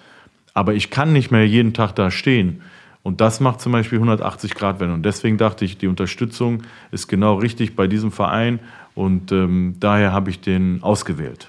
Aber 0.54 0.74
ich 0.74 0.90
kann 0.90 1.12
nicht 1.12 1.30
mehr 1.30 1.46
jeden 1.46 1.72
Tag 1.72 1.94
da 1.94 2.10
stehen. 2.10 2.62
Und 3.02 3.20
das 3.20 3.40
macht 3.40 3.60
zum 3.60 3.72
Beispiel 3.72 3.98
180 3.98 4.54
Grad 4.54 4.78
Wende. 4.78 4.94
Und 4.94 5.02
deswegen 5.04 5.38
dachte 5.38 5.64
ich, 5.64 5.78
die 5.78 5.88
Unterstützung 5.88 6.62
ist 6.90 7.08
genau 7.08 7.34
richtig 7.36 7.74
bei 7.74 7.86
diesem 7.86 8.12
Verein. 8.12 8.60
Und 8.94 9.32
ähm, 9.32 9.76
daher 9.80 10.12
habe 10.12 10.30
ich 10.30 10.40
den 10.40 10.82
ausgewählt. 10.82 11.48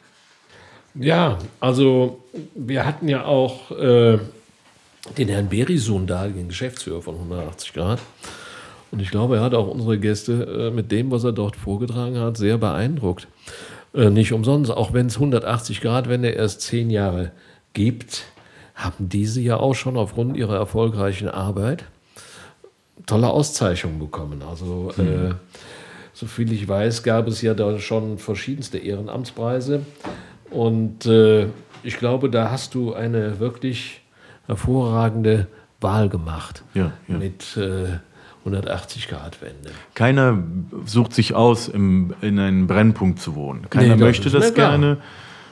Ja, 0.96 1.38
also 1.60 2.24
wir 2.56 2.86
hatten 2.86 3.10
ja 3.10 3.26
auch 3.26 3.72
äh, 3.72 4.20
den 5.18 5.28
Herrn 5.28 5.50
Berisun 5.50 6.08
da, 6.08 6.28
den 6.28 6.48
Geschäftsführer 6.48 7.02
von 7.02 7.16
180 7.16 7.74
Grad. 7.74 8.00
Und 8.92 9.02
ich 9.02 9.10
glaube, 9.10 9.38
er 9.38 9.42
hat 9.42 9.54
auch 9.54 9.68
unsere 9.68 9.98
Gäste 9.98 10.44
äh, 10.44 10.72
mit 10.72 10.92
dem, 10.92 11.12
was 11.12 11.24
er 11.24 11.32
dort 11.32 11.56
vorgetragen 11.56 12.20
hat, 12.20 12.38
sehr 12.38 12.58
beeindruckt. 12.58 13.28
Äh, 13.94 14.10
nicht 14.10 14.34
umsonst, 14.34 14.72
auch 14.72 14.94
wenn 14.94 15.08
es 15.08 15.16
180 15.16 15.82
Grad 15.82 16.10
Wende 16.10 16.30
erst 16.30 16.62
zehn 16.62 16.90
Jahre 16.90 17.32
gibt, 17.74 18.24
haben 18.76 19.10
diese 19.10 19.42
ja 19.42 19.58
auch 19.58 19.74
schon 19.74 19.98
aufgrund 19.98 20.38
ihrer 20.38 20.56
erfolgreichen 20.56 21.28
Arbeit 21.28 21.86
tolle 23.06 23.30
Auszeichnungen 23.30 24.00
bekommen. 24.00 24.44
Also, 24.48 24.92
mhm. 24.96 25.32
äh, 25.32 25.34
soviel 26.14 26.54
ich 26.54 26.68
weiß, 26.68 27.04
gab 27.04 27.28
es 27.28 27.42
ja 27.42 27.54
da 27.54 27.80
schon 27.80 28.18
verschiedenste 28.20 28.78
Ehrenamtspreise. 28.78 29.82
Und 30.50 31.06
äh, 31.08 31.48
ich 31.84 31.98
glaube, 31.98 32.30
da 32.30 32.52
hast 32.52 32.76
du 32.76 32.94
eine 32.94 33.40
wirklich 33.40 34.03
hervorragende 34.48 35.48
Wahl 35.82 36.10
gemacht. 36.10 36.64
Ja, 36.74 36.92
ja. 37.08 37.18
Mit 37.18 37.58
äh, 37.58 38.00
180 38.46 39.08
Grad 39.08 39.42
Wende. 39.42 39.72
Keiner 39.94 40.38
sucht 40.86 41.14
sich 41.14 41.34
aus, 41.34 41.68
im, 41.68 42.14
in 42.22 42.40
einem 42.40 42.68
Brennpunkt 42.68 43.20
zu 43.20 43.36
wohnen. 43.36 43.70
Keiner 43.70 43.96
nee, 43.96 44.04
möchte 44.04 44.30
das 44.30 44.54
gerne. 44.54 44.98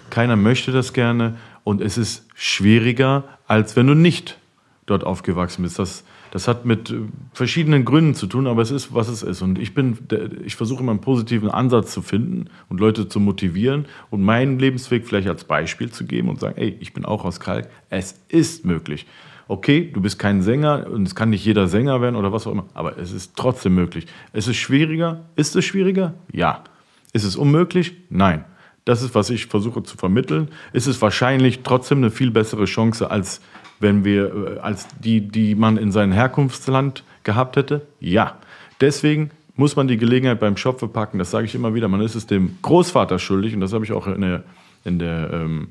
Keiner 0.09 0.35
möchte 0.35 0.71
das 0.71 0.91
gerne. 0.91 1.37
Und 1.63 1.79
es 1.81 1.97
ist 1.97 2.27
schwieriger, 2.35 3.23
als 3.47 3.75
wenn 3.75 3.87
du 3.87 3.93
nicht 3.93 4.37
dort 4.85 5.05
aufgewachsen 5.05 5.63
bist. 5.63 5.79
Das, 5.79 6.03
das 6.31 6.47
hat 6.47 6.65
mit 6.65 6.89
äh, 6.89 6.95
verschiedenen 7.33 7.85
Gründen 7.85 8.15
zu 8.15 8.25
tun, 8.27 8.47
aber 8.47 8.61
es 8.61 8.71
ist, 8.71 8.93
was 8.93 9.07
es 9.07 9.21
ist. 9.21 9.41
Und 9.41 9.59
ich 9.59 9.73
bin, 9.73 9.97
ich 10.43 10.55
versuche 10.55 10.81
immer 10.81 10.91
einen 10.91 11.01
positiven 11.01 11.49
Ansatz 11.49 11.93
zu 11.93 12.01
finden 12.01 12.49
und 12.69 12.79
Leute 12.79 13.07
zu 13.07 13.19
motivieren 13.19 13.85
und 14.09 14.21
meinen 14.23 14.57
Lebensweg 14.57 15.05
vielleicht 15.05 15.27
als 15.27 15.43
Beispiel 15.43 15.91
zu 15.91 16.05
geben 16.05 16.29
und 16.29 16.39
sagen, 16.39 16.57
ey, 16.57 16.75
ich 16.79 16.93
bin 16.93 17.05
auch 17.05 17.23
aus 17.25 17.39
Kalk. 17.39 17.69
Es 17.89 18.19
ist 18.29 18.65
möglich 18.65 19.05
okay, 19.51 19.91
du 19.93 19.99
bist 19.99 20.17
kein 20.17 20.41
Sänger 20.41 20.87
und 20.89 21.05
es 21.05 21.13
kann 21.13 21.29
nicht 21.29 21.43
jeder 21.43 21.67
Sänger 21.67 21.99
werden 21.99 22.15
oder 22.15 22.31
was 22.31 22.47
auch 22.47 22.53
immer, 22.53 22.67
aber 22.73 22.97
es 22.97 23.11
ist 23.11 23.35
trotzdem 23.35 23.75
möglich. 23.75 24.07
Es 24.31 24.47
ist 24.47 24.55
schwieriger. 24.55 25.25
Ist 25.35 25.57
es 25.57 25.65
schwieriger? 25.65 26.13
Ja. 26.31 26.63
Ist 27.11 27.25
es 27.25 27.35
unmöglich? 27.35 27.93
Nein. 28.09 28.45
Das 28.85 29.01
ist, 29.01 29.13
was 29.13 29.29
ich 29.29 29.47
versuche 29.47 29.83
zu 29.83 29.97
vermitteln. 29.97 30.47
Ist 30.71 30.87
es 30.87 31.01
wahrscheinlich 31.01 31.63
trotzdem 31.63 31.97
eine 31.97 32.11
viel 32.11 32.31
bessere 32.31 32.63
Chance, 32.63 33.11
als 33.11 33.41
wenn 33.81 34.05
wir, 34.05 34.57
äh, 34.57 34.59
als 34.59 34.87
die, 34.99 35.21
die 35.21 35.55
man 35.55 35.77
in 35.77 35.91
seinem 35.91 36.11
Herkunftsland 36.11 37.03
gehabt 37.23 37.55
hätte? 37.55 37.81
Ja. 37.99 38.37
Deswegen 38.79 39.31
muss 39.55 39.75
man 39.75 39.87
die 39.87 39.97
Gelegenheit 39.97 40.39
beim 40.39 40.57
Schopfe 40.57 40.87
packen. 40.87 41.19
Das 41.19 41.31
sage 41.31 41.45
ich 41.45 41.55
immer 41.55 41.73
wieder. 41.73 41.87
Man 41.87 42.01
ist 42.01 42.15
es 42.15 42.25
dem 42.25 42.57
Großvater 42.61 43.19
schuldig 43.19 43.53
und 43.53 43.61
das 43.61 43.73
habe 43.73 43.85
ich 43.85 43.91
auch 43.91 44.07
in 44.07 44.21
der, 44.21 44.43
in 44.85 44.99
der 44.99 45.29
ähm, 45.33 45.67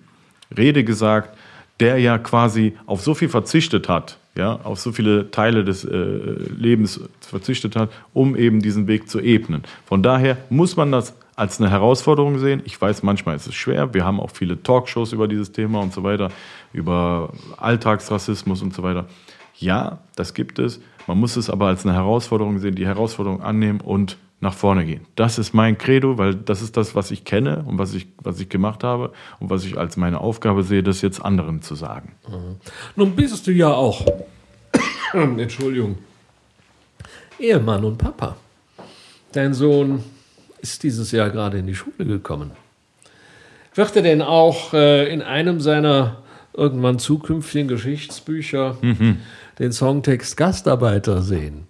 Rede 0.56 0.84
gesagt 0.84 1.36
der 1.80 1.98
ja 1.98 2.18
quasi 2.18 2.74
auf 2.86 3.00
so 3.00 3.14
viel 3.14 3.28
verzichtet 3.28 3.88
hat, 3.88 4.18
ja, 4.36 4.60
auf 4.62 4.78
so 4.78 4.92
viele 4.92 5.30
Teile 5.30 5.64
des 5.64 5.84
äh, 5.84 5.96
Lebens 5.96 7.00
verzichtet 7.20 7.74
hat, 7.74 7.90
um 8.12 8.36
eben 8.36 8.60
diesen 8.60 8.86
Weg 8.86 9.08
zu 9.08 9.18
ebnen. 9.20 9.62
Von 9.86 10.02
daher 10.02 10.36
muss 10.50 10.76
man 10.76 10.92
das 10.92 11.14
als 11.36 11.60
eine 11.60 11.70
Herausforderung 11.70 12.38
sehen. 12.38 12.62
Ich 12.64 12.80
weiß, 12.80 13.02
manchmal 13.02 13.36
ist 13.36 13.46
es 13.46 13.54
schwer. 13.54 13.94
Wir 13.94 14.04
haben 14.04 14.20
auch 14.20 14.30
viele 14.30 14.62
Talkshows 14.62 15.12
über 15.12 15.28
dieses 15.28 15.52
Thema 15.52 15.80
und 15.80 15.92
so 15.92 16.02
weiter, 16.02 16.30
über 16.72 17.32
Alltagsrassismus 17.56 18.62
und 18.62 18.74
so 18.74 18.82
weiter. 18.82 19.06
Ja, 19.56 19.98
das 20.16 20.34
gibt 20.34 20.58
es. 20.58 20.80
Man 21.06 21.18
muss 21.18 21.36
es 21.36 21.50
aber 21.50 21.66
als 21.66 21.84
eine 21.84 21.94
Herausforderung 21.94 22.58
sehen, 22.58 22.74
die 22.74 22.86
Herausforderung 22.86 23.42
annehmen 23.42 23.80
und 23.80 24.16
nach 24.40 24.54
vorne 24.54 24.86
gehen. 24.86 25.06
Das 25.16 25.38
ist 25.38 25.52
mein 25.52 25.76
Credo, 25.76 26.16
weil 26.16 26.34
das 26.34 26.62
ist 26.62 26.76
das, 26.76 26.94
was 26.94 27.10
ich 27.10 27.24
kenne 27.24 27.62
und 27.66 27.78
was 27.78 27.94
ich, 27.94 28.06
was 28.22 28.40
ich 28.40 28.48
gemacht 28.48 28.82
habe 28.82 29.12
und 29.38 29.50
was 29.50 29.64
ich 29.64 29.76
als 29.76 29.96
meine 29.96 30.20
Aufgabe 30.20 30.62
sehe, 30.62 30.82
das 30.82 31.02
jetzt 31.02 31.22
anderen 31.22 31.60
zu 31.60 31.74
sagen. 31.74 32.14
Mhm. 32.26 32.56
Nun 32.96 33.14
bist 33.14 33.46
du 33.46 33.52
ja 33.52 33.68
auch, 33.68 34.06
Entschuldigung, 35.12 35.98
Ehemann 37.38 37.84
und 37.84 37.98
Papa. 37.98 38.36
Dein 39.32 39.52
Sohn 39.52 40.02
ist 40.60 40.82
dieses 40.82 41.12
Jahr 41.12 41.30
gerade 41.30 41.58
in 41.58 41.66
die 41.66 41.74
Schule 41.74 42.04
gekommen. 42.04 42.52
Wird 43.74 43.96
er 43.96 44.02
denn 44.02 44.22
auch 44.22 44.74
äh, 44.74 45.12
in 45.12 45.22
einem 45.22 45.60
seiner 45.60 46.18
irgendwann 46.52 46.98
zukünftigen 46.98 47.68
Geschichtsbücher 47.68 48.76
mhm. 48.82 49.18
den 49.58 49.72
Songtext 49.72 50.36
Gastarbeiter 50.36 51.22
sehen? 51.22 51.68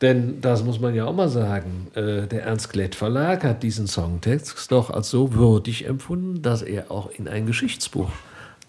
Denn 0.00 0.40
das 0.40 0.64
muss 0.64 0.80
man 0.80 0.94
ja 0.94 1.04
auch 1.04 1.14
mal 1.14 1.28
sagen. 1.28 1.88
Äh, 1.94 2.26
der 2.26 2.44
Ernst 2.44 2.72
Klett 2.72 2.94
Verlag 2.94 3.44
hat 3.44 3.62
diesen 3.62 3.86
Songtext 3.86 4.72
doch 4.72 4.90
als 4.90 5.10
so 5.10 5.34
würdig 5.34 5.86
empfunden, 5.86 6.42
dass 6.42 6.62
er 6.62 6.90
auch 6.90 7.10
in 7.10 7.28
ein 7.28 7.46
Geschichtsbuch 7.46 8.10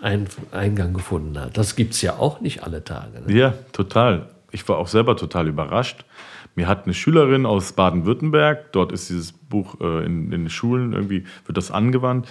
ein, 0.01 0.27
Eingang 0.51 0.93
gefunden 0.93 1.39
hat. 1.39 1.57
Das 1.57 1.75
gibt 1.75 1.93
es 1.93 2.01
ja 2.01 2.17
auch 2.17 2.41
nicht 2.41 2.63
alle 2.63 2.83
Tage. 2.83 3.21
Ne? 3.21 3.33
Ja, 3.33 3.53
total. 3.71 4.27
Ich 4.51 4.67
war 4.67 4.77
auch 4.77 4.87
selber 4.87 5.15
total 5.15 5.47
überrascht. 5.47 6.03
Mir 6.55 6.67
hat 6.67 6.85
eine 6.85 6.93
Schülerin 6.93 7.45
aus 7.45 7.73
Baden-Württemberg, 7.73 8.71
dort 8.73 8.91
ist 8.91 9.09
dieses 9.09 9.31
Buch 9.31 9.79
äh, 9.79 10.05
in, 10.05 10.25
in 10.25 10.31
den 10.31 10.49
Schulen 10.49 10.93
irgendwie, 10.93 11.25
wird 11.45 11.57
das 11.57 11.71
angewandt, 11.71 12.27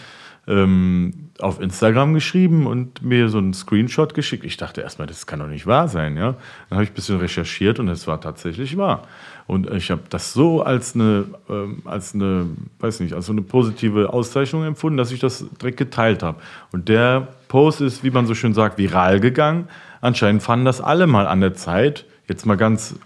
ähm, 0.46 1.30
auf 1.38 1.60
Instagram 1.60 2.14
geschrieben 2.14 2.66
und 2.66 3.02
mir 3.02 3.28
so 3.28 3.38
einen 3.38 3.54
Screenshot 3.54 4.14
geschickt. 4.14 4.44
Ich 4.44 4.56
dachte 4.56 4.80
erstmal, 4.80 5.06
das 5.06 5.26
kann 5.26 5.38
doch 5.38 5.46
nicht 5.46 5.66
wahr 5.66 5.88
sein. 5.88 6.16
Ja? 6.16 6.34
Dann 6.68 6.76
habe 6.76 6.84
ich 6.84 6.90
ein 6.90 6.94
bisschen 6.94 7.18
recherchiert 7.18 7.78
und 7.78 7.88
es 7.88 8.06
war 8.06 8.20
tatsächlich 8.20 8.76
wahr. 8.76 9.06
Und 9.46 9.70
ich 9.70 9.90
habe 9.90 10.02
das 10.10 10.32
so 10.32 10.62
als 10.62 10.94
eine, 10.94 11.24
ähm, 11.48 11.82
als 11.84 12.14
eine, 12.14 12.46
weiß 12.78 13.00
nicht, 13.00 13.14
als 13.14 13.26
so 13.26 13.32
eine 13.32 13.42
positive 13.42 14.12
Auszeichnung 14.12 14.64
empfunden, 14.64 14.96
dass 14.96 15.12
ich 15.12 15.20
das 15.20 15.44
direkt 15.60 15.78
geteilt 15.78 16.22
habe. 16.22 16.40
Und 16.72 16.88
der 16.88 17.28
Post 17.48 17.80
ist, 17.80 18.02
wie 18.02 18.10
man 18.10 18.26
so 18.26 18.34
schön 18.34 18.54
sagt, 18.54 18.78
viral 18.78 19.20
gegangen. 19.20 19.68
Anscheinend 20.00 20.42
fanden 20.42 20.64
das 20.64 20.80
alle 20.80 21.06
mal 21.06 21.26
an 21.26 21.40
der 21.40 21.54
Zeit, 21.54 22.06
jetzt 22.28 22.46
mal 22.46 22.56
ganz 22.56 22.96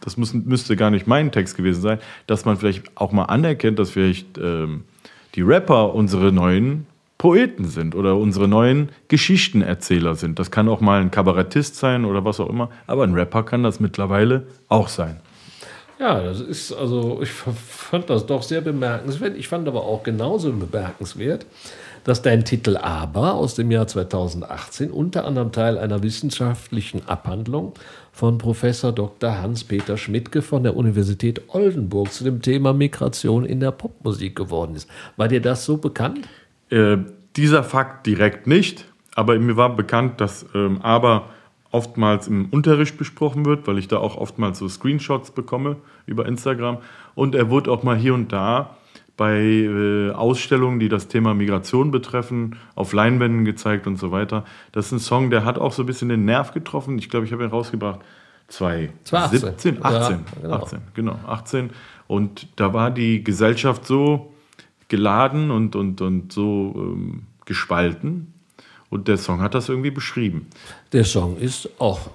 das 0.00 0.16
muss, 0.16 0.32
müsste 0.34 0.76
gar 0.76 0.90
nicht 0.90 1.06
mein 1.06 1.32
Text 1.32 1.56
gewesen 1.56 1.82
sein, 1.82 1.98
dass 2.26 2.44
man 2.44 2.56
vielleicht 2.56 2.84
auch 2.94 3.12
mal 3.12 3.24
anerkennt, 3.24 3.78
dass 3.78 3.90
vielleicht 3.90 4.38
ähm, 4.38 4.84
die 5.34 5.42
Rapper 5.42 5.94
unsere 5.94 6.32
neuen 6.32 6.86
Poeten 7.18 7.66
sind 7.66 7.94
oder 7.94 8.16
unsere 8.16 8.48
neuen 8.48 8.88
Geschichtenerzähler 9.08 10.16
sind. 10.16 10.38
Das 10.38 10.50
kann 10.50 10.68
auch 10.68 10.80
mal 10.80 11.00
ein 11.00 11.10
Kabarettist 11.10 11.76
sein 11.76 12.04
oder 12.04 12.24
was 12.24 12.40
auch 12.40 12.48
immer, 12.48 12.70
aber 12.86 13.04
ein 13.04 13.14
Rapper 13.14 13.44
kann 13.44 13.62
das 13.62 13.78
mittlerweile 13.78 14.46
auch 14.68 14.88
sein. 14.88 15.20
Ja, 16.00 16.20
das 16.20 16.40
ist 16.40 16.72
also, 16.72 17.22
ich 17.22 17.30
fand 17.30 18.10
das 18.10 18.26
doch 18.26 18.42
sehr 18.42 18.60
bemerkenswert. 18.60 19.36
Ich 19.36 19.46
fand 19.46 19.68
aber 19.68 19.84
auch 19.84 20.02
genauso 20.02 20.52
bemerkenswert, 20.52 21.46
dass 22.02 22.22
dein 22.22 22.44
Titel 22.44 22.76
Aber 22.76 23.34
aus 23.34 23.54
dem 23.54 23.70
Jahr 23.70 23.86
2018 23.86 24.90
unter 24.90 25.24
anderem 25.24 25.52
Teil 25.52 25.78
einer 25.78 26.02
wissenschaftlichen 26.02 27.08
Abhandlung 27.08 27.74
von 28.12 28.38
Professor 28.38 28.92
Dr. 28.92 29.40
Hans-Peter 29.40 29.96
Schmidtke 29.96 30.42
von 30.42 30.62
der 30.62 30.76
Universität 30.76 31.42
Oldenburg 31.48 32.12
zu 32.12 32.24
dem 32.24 32.42
Thema 32.42 32.72
Migration 32.74 33.44
in 33.44 33.58
der 33.58 33.72
Popmusik 33.72 34.36
geworden 34.36 34.76
ist. 34.76 34.88
War 35.16 35.28
dir 35.28 35.40
das 35.40 35.64
so 35.64 35.78
bekannt? 35.78 36.28
Äh, 36.68 36.98
dieser 37.36 37.64
Fakt 37.64 38.06
direkt 38.06 38.46
nicht, 38.46 38.84
aber 39.14 39.38
mir 39.38 39.56
war 39.56 39.74
bekannt, 39.74 40.20
dass 40.20 40.46
ähm, 40.54 40.80
aber 40.82 41.30
oftmals 41.70 42.28
im 42.28 42.50
Unterricht 42.50 42.98
besprochen 42.98 43.46
wird, 43.46 43.66
weil 43.66 43.78
ich 43.78 43.88
da 43.88 43.96
auch 43.96 44.16
oftmals 44.16 44.58
so 44.58 44.68
Screenshots 44.68 45.30
bekomme 45.30 45.76
über 46.04 46.26
Instagram. 46.26 46.78
Und 47.14 47.34
er 47.34 47.48
wurde 47.48 47.70
auch 47.70 47.82
mal 47.82 47.96
hier 47.96 48.12
und 48.12 48.30
da 48.30 48.76
bei 49.16 49.40
äh, 49.40 50.10
Ausstellungen, 50.10 50.80
die 50.80 50.88
das 50.88 51.08
Thema 51.08 51.34
Migration 51.34 51.90
betreffen, 51.90 52.56
auf 52.74 52.92
Leinwänden 52.92 53.44
gezeigt 53.44 53.86
und 53.86 53.96
so 53.96 54.10
weiter. 54.10 54.44
Das 54.72 54.86
ist 54.86 54.92
ein 54.92 54.98
Song, 54.98 55.30
der 55.30 55.44
hat 55.44 55.58
auch 55.58 55.72
so 55.72 55.82
ein 55.82 55.86
bisschen 55.86 56.08
den 56.08 56.24
Nerv 56.24 56.52
getroffen. 56.52 56.98
Ich 56.98 57.10
glaube, 57.10 57.26
ich 57.26 57.32
habe 57.32 57.44
ihn 57.44 57.50
rausgebracht 57.50 58.00
2017, 58.48 59.84
18, 59.84 60.16
ja, 60.16 60.20
genau. 60.42 60.54
18, 60.56 60.78
genau, 60.94 61.18
18. 61.26 61.70
Und 62.06 62.48
da 62.56 62.74
war 62.74 62.90
die 62.90 63.24
Gesellschaft 63.24 63.86
so 63.86 64.32
geladen 64.88 65.50
und, 65.50 65.74
und, 65.74 66.00
und 66.00 66.32
so 66.32 66.72
ähm, 66.76 67.22
gespalten. 67.46 68.34
Und 68.90 69.08
der 69.08 69.16
Song 69.16 69.40
hat 69.40 69.54
das 69.54 69.70
irgendwie 69.70 69.90
beschrieben. 69.90 70.48
Der 70.92 71.04
Song 71.04 71.38
ist 71.38 71.68
auch 71.78 72.10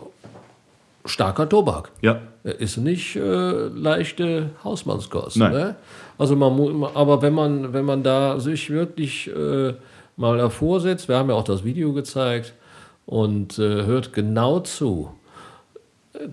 starker 1.05 1.49
Tobak. 1.49 1.91
Ja. 2.01 2.21
Er 2.43 2.60
ist 2.60 2.77
nicht 2.77 3.15
äh, 3.15 3.19
leichte 3.19 4.51
Hausmannskost. 4.63 5.38
Nein. 5.38 5.51
Ne? 5.51 5.75
Also 6.17 6.36
man, 6.36 6.84
aber 6.93 7.21
wenn 7.21 7.34
man, 7.34 7.73
wenn 7.73 7.86
man 7.86 8.03
da 8.03 8.39
sich 8.39 8.69
wirklich 8.69 9.30
äh, 9.34 9.73
mal 10.15 10.38
davor 10.38 10.80
setzt, 10.80 11.08
wir 11.08 11.17
haben 11.17 11.30
ja 11.30 11.36
auch 11.36 11.43
das 11.43 11.63
Video 11.63 11.93
gezeigt 11.93 12.53
und 13.06 13.60
äh, 13.60 13.86
hört 13.86 14.13
genau 14.13 14.60
zu, 14.60 15.12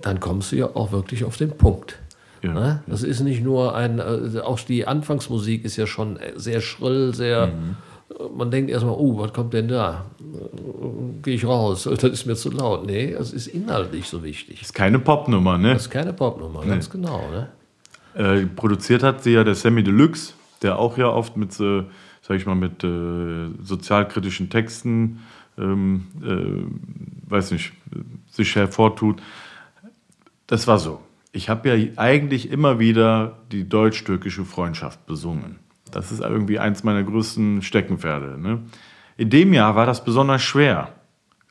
dann 0.00 0.20
kommst 0.20 0.52
du 0.52 0.56
ja 0.56 0.70
auch 0.74 0.92
wirklich 0.92 1.24
auf 1.24 1.36
den 1.36 1.50
Punkt. 1.50 1.98
Ja. 2.42 2.52
Ne? 2.52 2.82
Das 2.86 3.02
ist 3.02 3.20
nicht 3.20 3.42
nur 3.42 3.74
ein, 3.74 3.98
äh, 3.98 4.40
auch 4.40 4.60
die 4.60 4.86
Anfangsmusik 4.86 5.64
ist 5.64 5.76
ja 5.76 5.86
schon 5.86 6.18
sehr 6.36 6.60
schrill, 6.60 7.14
sehr. 7.14 7.48
Mhm. 7.48 7.76
Man 8.36 8.50
denkt 8.50 8.70
erstmal, 8.70 8.94
oh, 8.96 9.18
was 9.18 9.32
kommt 9.32 9.54
denn 9.54 9.66
da? 9.66 10.04
Gehe 11.22 11.34
ich 11.34 11.46
raus, 11.46 11.84
das 11.90 12.04
ist 12.04 12.26
mir 12.26 12.36
zu 12.36 12.50
laut. 12.50 12.86
Nee, 12.86 13.12
es 13.12 13.32
ist 13.32 13.46
inhaltlich 13.46 14.06
so 14.06 14.22
wichtig. 14.22 14.60
Das 14.60 14.68
ist 14.68 14.74
keine 14.74 14.98
Popnummer, 14.98 15.56
ne? 15.58 15.72
Das 15.72 15.82
ist 15.82 15.90
keine 15.90 16.12
Popnummer, 16.12 16.60
nee. 16.62 16.70
ganz 16.70 16.88
genau, 16.90 17.22
ne? 17.30 17.48
Äh, 18.14 18.46
produziert 18.46 19.02
hat 19.02 19.22
sie 19.22 19.32
ja 19.32 19.44
der 19.44 19.54
Sammy 19.54 19.82
Deluxe, 19.82 20.34
der 20.62 20.78
auch 20.78 20.98
ja 20.98 21.08
oft 21.08 21.36
mit, 21.36 21.58
äh, 21.60 21.84
sag 22.22 22.36
ich 22.36 22.46
mal, 22.46 22.54
mit 22.54 22.84
äh, 22.84 23.50
sozialkritischen 23.62 24.50
Texten, 24.50 25.20
ähm, 25.58 26.06
äh, 26.22 27.30
weiß 27.30 27.50
nicht, 27.52 27.72
sich 28.30 28.54
hervortut. 28.56 29.22
Das 30.46 30.66
war 30.66 30.78
so 30.78 31.00
ich 31.34 31.48
habe 31.48 31.68
ja 31.68 31.92
eigentlich 31.96 32.50
immer 32.50 32.78
wieder 32.78 33.38
die 33.50 33.68
deutsch-türkische 33.68 34.44
Freundschaft 34.44 35.04
besungen. 35.04 35.58
Das 35.90 36.12
ist 36.12 36.20
irgendwie 36.20 36.60
eins 36.60 36.84
meiner 36.84 37.02
größten 37.02 37.60
Steckenpferde. 37.60 38.40
Ne? 38.40 38.62
In 39.16 39.30
dem 39.30 39.52
Jahr 39.52 39.74
war 39.74 39.84
das 39.84 40.04
besonders 40.04 40.42
schwer, 40.42 40.92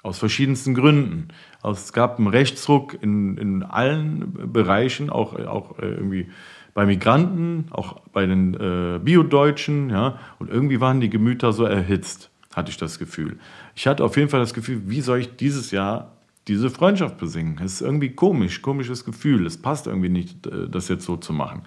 aus 0.04 0.20
verschiedensten 0.20 0.76
Gründen. 0.76 1.30
Es 1.64 1.94
gab 1.94 2.20
einen 2.20 2.28
Rechtsruck 2.28 3.02
in, 3.02 3.38
in 3.38 3.64
allen 3.64 4.52
Bereichen, 4.52 5.10
auch, 5.10 5.34
auch 5.40 5.80
äh, 5.80 5.88
irgendwie 5.88 6.28
bei 6.74 6.86
Migranten, 6.86 7.66
auch 7.72 8.02
bei 8.12 8.26
den 8.26 8.54
äh, 8.54 9.00
Biodeutschen. 9.02 9.90
Ja? 9.90 10.20
Und 10.40 10.50
irgendwie 10.50 10.82
waren 10.82 11.00
die 11.00 11.10
Gemüter 11.10 11.54
so 11.54 11.64
erhitzt, 11.64 12.30
hatte 12.54 12.70
ich 12.70 12.78
das 12.78 13.00
Gefühl. 13.00 13.38
Ich 13.76 13.88
hatte 13.88 14.04
auf 14.04 14.18
jeden 14.18 14.30
Fall 14.30 14.42
das 14.42 14.54
Gefühl, 14.54 14.82
wie 14.86 15.02
soll 15.02 15.20
ich 15.20 15.36
dieses 15.38 15.72
Jahr 15.72 16.12
diese 16.50 16.70
Freundschaft 16.70 17.18
besingen. 17.18 17.58
Es 17.64 17.76
ist 17.76 17.82
irgendwie 17.82 18.10
komisch, 18.10 18.62
komisches 18.62 19.06
Gefühl. 19.06 19.46
Es 19.46 19.62
passt 19.62 19.88
irgendwie 19.88 20.10
nicht, 20.10 20.46
äh, 20.48 20.68
das 20.70 20.90
jetzt 20.90 21.06
so 21.06 21.16
zu 21.16 21.32
machen. 21.32 21.64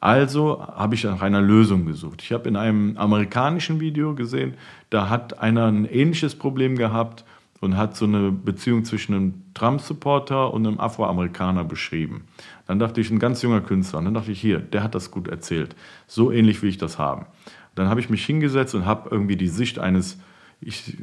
Also 0.00 0.66
habe 0.66 0.96
ich 0.96 1.04
nach 1.04 1.22
einer 1.22 1.40
Lösung 1.40 1.86
gesucht. 1.86 2.22
Ich 2.22 2.32
habe 2.32 2.48
in 2.48 2.56
einem 2.56 2.96
amerikanischen 2.96 3.78
Video 3.78 4.16
gesehen, 4.16 4.54
da 4.90 5.08
hat 5.08 5.38
einer 5.38 5.66
ein 5.66 5.84
ähnliches 5.84 6.34
Problem 6.34 6.76
gehabt 6.76 7.24
und 7.62 7.76
hat 7.78 7.96
so 7.96 8.04
eine 8.04 8.30
Beziehung 8.30 8.84
zwischen 8.84 9.14
einem 9.14 9.34
Trump-Supporter 9.54 10.52
und 10.52 10.66
einem 10.66 10.78
Afroamerikaner 10.78 11.64
beschrieben. 11.64 12.24
Dann 12.66 12.78
dachte 12.78 13.00
ich, 13.00 13.10
ein 13.10 13.18
ganz 13.18 13.40
junger 13.40 13.62
Künstler. 13.62 14.00
Und 14.00 14.04
dann 14.04 14.14
dachte 14.14 14.32
ich, 14.32 14.40
hier, 14.40 14.58
der 14.58 14.82
hat 14.82 14.94
das 14.94 15.10
gut 15.10 15.28
erzählt. 15.28 15.74
So 16.06 16.30
ähnlich 16.30 16.60
will 16.62 16.68
ich 16.68 16.78
das 16.78 16.98
haben. 16.98 17.26
Dann 17.74 17.88
habe 17.88 18.00
ich 18.00 18.10
mich 18.10 18.26
hingesetzt 18.26 18.74
und 18.74 18.84
habe 18.84 19.08
irgendwie 19.10 19.36
die 19.36 19.48
Sicht 19.48 19.78
eines 19.78 20.18
ich 20.62 20.96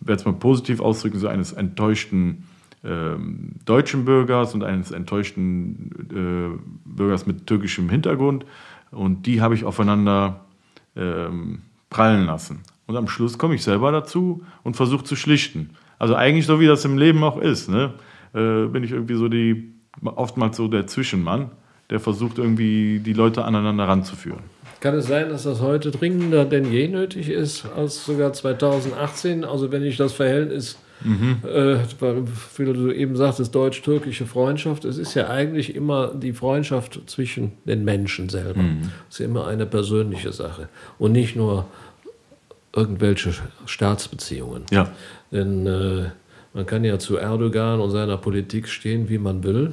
werde 0.00 0.20
es 0.20 0.24
mal 0.24 0.34
positiv 0.34 0.80
ausdrücken, 0.80 1.18
so 1.18 1.28
eines 1.28 1.52
enttäuschten 1.52 2.44
ähm, 2.84 3.52
deutschen 3.64 4.04
Bürgers 4.04 4.54
und 4.54 4.64
eines 4.64 4.90
enttäuschten 4.90 5.90
äh, 6.10 6.88
Bürgers 6.88 7.26
mit 7.26 7.46
türkischem 7.46 7.88
Hintergrund. 7.88 8.44
Und 8.90 9.26
die 9.26 9.40
habe 9.40 9.54
ich 9.54 9.64
aufeinander 9.64 10.40
ähm, 10.96 11.60
prallen 11.90 12.26
lassen. 12.26 12.60
Und 12.92 12.98
am 12.98 13.08
Schluss 13.08 13.38
komme 13.38 13.54
ich 13.54 13.62
selber 13.62 13.90
dazu 13.90 14.42
und 14.64 14.76
versuche 14.76 15.02
zu 15.02 15.16
schlichten. 15.16 15.70
Also 15.98 16.14
eigentlich 16.14 16.44
so, 16.44 16.60
wie 16.60 16.66
das 16.66 16.84
im 16.84 16.98
Leben 16.98 17.24
auch 17.24 17.38
ist. 17.38 17.70
Ne? 17.70 17.94
Äh, 18.34 18.66
bin 18.66 18.84
ich 18.84 18.92
irgendwie 18.92 19.14
so 19.14 19.28
die, 19.28 19.72
oftmals 20.04 20.58
so 20.58 20.68
der 20.68 20.86
Zwischenmann, 20.86 21.50
der 21.88 22.00
versucht 22.00 22.36
irgendwie 22.36 22.98
die 22.98 23.14
Leute 23.14 23.46
aneinander 23.46 23.88
ranzuführen. 23.88 24.40
Kann 24.80 24.94
es 24.96 25.06
sein, 25.06 25.30
dass 25.30 25.44
das 25.44 25.62
heute 25.62 25.90
dringender 25.90 26.44
denn 26.44 26.70
je 26.70 26.86
nötig 26.86 27.30
ist 27.30 27.64
als 27.74 28.04
sogar 28.04 28.34
2018? 28.34 29.44
Also 29.44 29.72
wenn 29.72 29.82
ich 29.84 29.96
das 29.96 30.12
Verhältnis 30.12 30.76
Mhm. 31.04 31.38
Äh, 31.44 31.78
wie 32.56 32.64
du 32.64 32.92
eben 32.92 33.16
sagtest, 33.16 33.54
deutsch-türkische 33.54 34.26
Freundschaft. 34.26 34.84
Es 34.84 34.98
ist 34.98 35.14
ja 35.14 35.28
eigentlich 35.28 35.74
immer 35.74 36.14
die 36.14 36.32
Freundschaft 36.32 37.00
zwischen 37.06 37.52
den 37.64 37.84
Menschen 37.84 38.28
selber. 38.28 38.62
Mhm. 38.62 38.90
Es 39.08 39.20
ist 39.20 39.26
immer 39.26 39.46
eine 39.46 39.66
persönliche 39.66 40.32
Sache 40.32 40.68
und 40.98 41.12
nicht 41.12 41.36
nur 41.36 41.66
irgendwelche 42.74 43.34
Staatsbeziehungen. 43.66 44.64
Ja. 44.70 44.90
Denn 45.30 45.66
äh, 45.66 46.10
man 46.54 46.66
kann 46.66 46.84
ja 46.84 46.98
zu 46.98 47.16
Erdogan 47.16 47.80
und 47.80 47.90
seiner 47.90 48.16
Politik 48.16 48.68
stehen, 48.68 49.08
wie 49.08 49.18
man 49.18 49.42
will, 49.44 49.72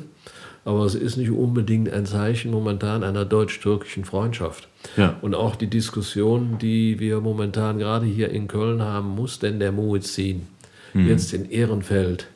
aber 0.66 0.86
es 0.86 0.96
ist 0.96 1.18
nicht 1.18 1.32
unbedingt 1.32 1.92
ein 1.92 2.06
Zeichen 2.06 2.52
momentan 2.52 3.04
einer 3.04 3.26
deutsch-türkischen 3.26 4.06
Freundschaft. 4.06 4.68
Ja. 4.98 5.18
Und 5.22 5.36
auch 5.36 5.56
die 5.56 5.68
Diskussion, 5.68 6.58
die 6.60 7.00
wir 7.00 7.22
momentan 7.22 7.80
gerade 7.80 8.06
hier 8.06 8.30
in 8.30 8.48
Köln 8.48 8.82
haben, 8.82 9.10
muss 9.10 9.40
denn 9.40 9.60
der 9.60 9.72
Muezzin 9.72 10.48
mhm. 10.94 11.08
jetzt 11.08 11.34
in 11.34 11.50
Ehrenfeld 11.50 12.28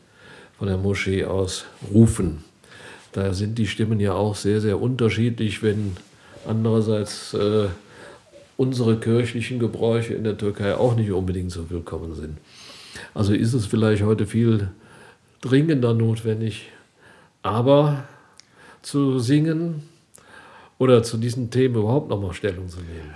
von 0.58 0.68
der 0.68 0.78
Moschee 0.78 1.26
aus 1.26 1.66
rufen? 1.94 2.44
Da 3.12 3.34
sind 3.34 3.58
die 3.60 3.68
Stimmen 3.68 4.00
ja 4.00 4.14
auch 4.14 4.36
sehr, 4.36 4.60
sehr 4.60 4.82
unterschiedlich, 4.82 5.62
wenn 5.62 5.96
andererseits 6.48 7.34
äh, 7.34 7.68
unsere 8.58 8.98
kirchlichen 8.98 9.60
Gebräuche 9.60 10.14
in 10.14 10.24
der 10.24 10.38
Türkei 10.38 10.76
auch 10.76 10.96
nicht 10.96 11.12
unbedingt 11.12 11.52
so 11.52 11.70
willkommen 11.70 12.14
sind. 12.16 12.38
Also 13.14 13.34
ist 13.34 13.54
es 13.54 13.66
vielleicht 13.66 14.04
heute 14.04 14.26
viel 14.26 14.70
dringender 15.42 15.94
notwendig, 15.94 16.70
aber 17.42 18.04
zu 18.82 19.20
singen 19.20 19.84
oder 20.78 21.04
zu 21.04 21.18
diesen 21.18 21.50
Themen 21.50 21.76
überhaupt 21.76 22.10
nochmal 22.10 22.34
Stellung 22.34 22.68
zu 22.70 22.80
nehmen. 22.80 23.14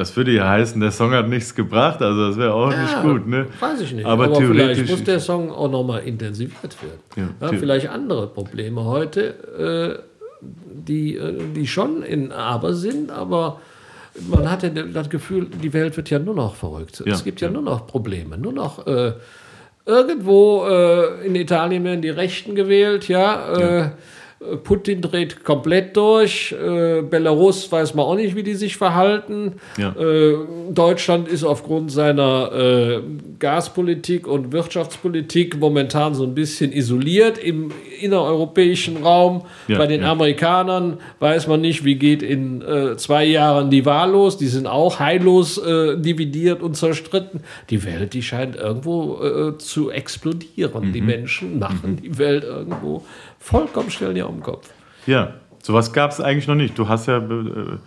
Das 0.00 0.16
würde 0.16 0.32
ja 0.32 0.48
heißen, 0.48 0.80
der 0.80 0.92
Song 0.92 1.12
hat 1.12 1.28
nichts 1.28 1.54
gebracht, 1.54 2.00
also 2.00 2.28
das 2.28 2.38
wäre 2.38 2.54
auch 2.54 2.72
ja, 2.72 2.82
nicht 2.82 3.02
gut. 3.02 3.26
Ne? 3.26 3.46
Weiß 3.60 3.80
ich 3.82 3.92
nicht. 3.92 4.06
Aber, 4.06 4.24
aber 4.24 4.36
vielleicht 4.36 4.88
muss 4.88 5.04
der 5.04 5.20
Song 5.20 5.50
auch 5.50 5.70
nochmal 5.70 6.04
intensiviert 6.04 6.76
werden. 6.82 7.34
Ja, 7.40 7.48
ja, 7.50 7.58
vielleicht 7.58 7.88
andere 7.90 8.26
Probleme 8.28 8.84
heute, 8.84 10.00
äh, 10.00 10.46
die, 10.72 11.16
äh, 11.16 11.34
die 11.54 11.66
schon 11.66 12.02
in 12.02 12.32
Aber 12.32 12.72
sind, 12.72 13.10
aber 13.10 13.60
man 14.28 14.50
hat 14.50 14.62
ja 14.62 14.70
das 14.70 15.10
Gefühl, 15.10 15.46
die 15.46 15.72
Welt 15.72 15.96
wird 15.96 16.10
ja 16.10 16.18
nur 16.18 16.34
noch 16.34 16.54
verrückt. 16.54 17.02
Ja, 17.04 17.12
es 17.12 17.24
gibt 17.24 17.40
ja, 17.40 17.48
ja, 17.48 17.52
nur 17.52 17.62
noch 17.62 17.86
Probleme, 17.86 18.36
nur 18.38 18.52
noch 18.52 18.86
äh, 18.86 19.12
irgendwo 19.86 20.66
äh, 20.66 21.26
in 21.26 21.34
Italien 21.34 21.84
werden 21.84 22.02
die 22.02 22.10
Rechten 22.10 22.54
gewählt, 22.54 23.08
ja. 23.08 23.52
Äh, 23.54 23.78
ja. 23.78 23.92
Putin 24.64 25.02
dreht 25.02 25.44
komplett 25.44 25.96
durch. 25.98 26.52
Äh, 26.52 27.02
Belarus 27.02 27.70
weiß 27.70 27.94
man 27.94 28.06
auch 28.06 28.14
nicht, 28.14 28.34
wie 28.34 28.42
die 28.42 28.54
sich 28.54 28.78
verhalten. 28.78 29.56
Ja. 29.76 29.90
Äh, 29.90 30.34
Deutschland 30.70 31.28
ist 31.28 31.44
aufgrund 31.44 31.92
seiner 31.92 32.50
äh, 32.52 33.00
Gaspolitik 33.38 34.26
und 34.26 34.50
Wirtschaftspolitik 34.50 35.58
momentan 35.58 36.14
so 36.14 36.24
ein 36.24 36.34
bisschen 36.34 36.72
isoliert 36.72 37.36
im 37.36 37.70
innereuropäischen 38.00 39.02
Raum. 39.02 39.42
Ja, 39.68 39.76
Bei 39.76 39.86
den 39.86 40.00
ja. 40.00 40.10
Amerikanern 40.10 41.00
weiß 41.18 41.46
man 41.46 41.60
nicht, 41.60 41.84
wie 41.84 41.96
geht 41.96 42.22
in 42.22 42.62
äh, 42.62 42.96
zwei 42.96 43.26
Jahren 43.26 43.68
die 43.68 43.84
Wahl 43.84 44.12
los. 44.12 44.38
Die 44.38 44.46
sind 44.46 44.66
auch 44.66 45.00
heillos 45.00 45.58
äh, 45.58 45.98
dividiert 45.98 46.62
und 46.62 46.78
zerstritten. 46.78 47.40
Die 47.68 47.84
Welt, 47.84 48.14
die 48.14 48.22
scheint 48.22 48.56
irgendwo 48.56 49.22
äh, 49.22 49.58
zu 49.58 49.90
explodieren. 49.90 50.88
Mhm. 50.88 50.92
Die 50.94 51.02
Menschen 51.02 51.58
machen 51.58 51.90
mhm. 51.92 51.96
die 51.96 52.16
Welt 52.16 52.44
irgendwo 52.44 53.04
vollkommen 53.40 53.88
ja 54.14 54.26
um 54.26 54.36
den 54.36 54.42
Kopf. 54.42 54.70
Ja, 55.06 55.34
sowas 55.62 55.92
gab 55.92 56.12
es 56.12 56.20
eigentlich 56.20 56.46
noch 56.46 56.54
nicht. 56.54 56.78
Du 56.78 56.88
hast 56.88 57.06
ja 57.06 57.18
äh, 57.18 57.78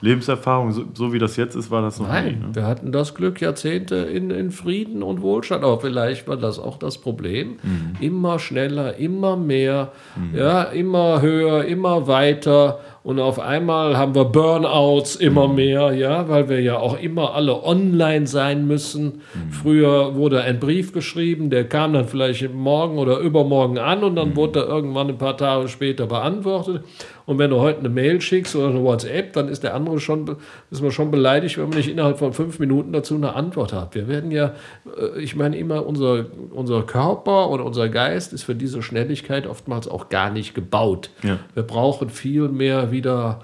Lebenserfahrung, 0.00 0.72
so, 0.72 0.84
so, 0.94 1.12
wie 1.12 1.18
das 1.18 1.36
jetzt 1.36 1.54
ist, 1.54 1.70
war 1.70 1.82
das 1.82 2.00
noch 2.00 2.08
Nein, 2.08 2.24
nicht. 2.24 2.40
Ne? 2.40 2.54
wir 2.54 2.66
hatten 2.66 2.90
das 2.90 3.14
Glück, 3.14 3.40
Jahrzehnte 3.40 3.96
in, 3.96 4.30
in, 4.30 4.50
Frieden 4.50 5.02
und 5.02 5.20
Wohlstand. 5.20 5.62
Aber 5.62 5.78
vielleicht 5.80 6.26
war 6.26 6.36
das 6.36 6.58
auch 6.58 6.78
das 6.78 6.98
Problem. 6.98 7.58
Mhm. 7.62 7.96
Immer 8.00 8.38
schneller, 8.38 8.96
immer 8.96 9.36
mehr, 9.36 9.92
mhm. 10.16 10.38
ja, 10.38 10.62
immer 10.62 11.20
höher, 11.20 11.64
immer 11.64 12.06
weiter. 12.06 12.80
Und 13.02 13.18
auf 13.18 13.38
einmal 13.38 13.96
haben 13.96 14.14
wir 14.14 14.26
Burnouts 14.26 15.16
immer 15.16 15.48
mhm. 15.48 15.54
mehr, 15.54 15.92
ja, 15.92 16.28
weil 16.28 16.50
wir 16.50 16.60
ja 16.60 16.78
auch 16.78 17.00
immer 17.00 17.34
alle 17.34 17.64
online 17.64 18.26
sein 18.26 18.66
müssen. 18.66 19.22
Mhm. 19.32 19.52
Früher 19.52 20.16
wurde 20.16 20.42
ein 20.42 20.60
Brief 20.60 20.92
geschrieben, 20.92 21.48
der 21.48 21.66
kam 21.66 21.94
dann 21.94 22.06
vielleicht 22.06 22.52
morgen 22.52 22.98
oder 22.98 23.18
übermorgen 23.18 23.78
an 23.78 24.04
und 24.04 24.16
dann 24.16 24.30
mhm. 24.30 24.36
wurde 24.36 24.60
er 24.60 24.68
irgendwann 24.68 25.08
ein 25.08 25.18
paar 25.18 25.38
Tage 25.38 25.68
später 25.68 26.06
beantwortet. 26.06 26.84
Und 27.30 27.38
wenn 27.38 27.50
du 27.50 27.60
heute 27.60 27.78
eine 27.78 27.90
Mail 27.90 28.20
schickst 28.20 28.56
oder 28.56 28.70
eine 28.70 28.82
WhatsApp, 28.82 29.34
dann 29.34 29.46
ist 29.46 29.62
der 29.62 29.72
andere 29.74 30.00
schon, 30.00 30.36
ist 30.72 30.82
man 30.82 30.90
schon 30.90 31.12
beleidigt, 31.12 31.58
wenn 31.58 31.68
man 31.68 31.78
nicht 31.78 31.88
innerhalb 31.88 32.18
von 32.18 32.32
fünf 32.32 32.58
Minuten 32.58 32.92
dazu 32.92 33.14
eine 33.14 33.36
Antwort 33.36 33.72
hat. 33.72 33.94
Wir 33.94 34.08
werden 34.08 34.32
ja, 34.32 34.54
äh, 34.98 35.20
ich 35.20 35.36
meine 35.36 35.56
immer, 35.56 35.86
unser, 35.86 36.26
unser 36.50 36.82
Körper 36.82 37.48
oder 37.50 37.64
unser 37.64 37.88
Geist 37.88 38.32
ist 38.32 38.42
für 38.42 38.56
diese 38.56 38.82
Schnelligkeit 38.82 39.46
oftmals 39.46 39.86
auch 39.86 40.08
gar 40.08 40.32
nicht 40.32 40.56
gebaut. 40.56 41.10
Ja. 41.22 41.38
Wir 41.54 41.62
brauchen 41.62 42.10
viel 42.10 42.48
mehr 42.48 42.90
wieder 42.90 43.42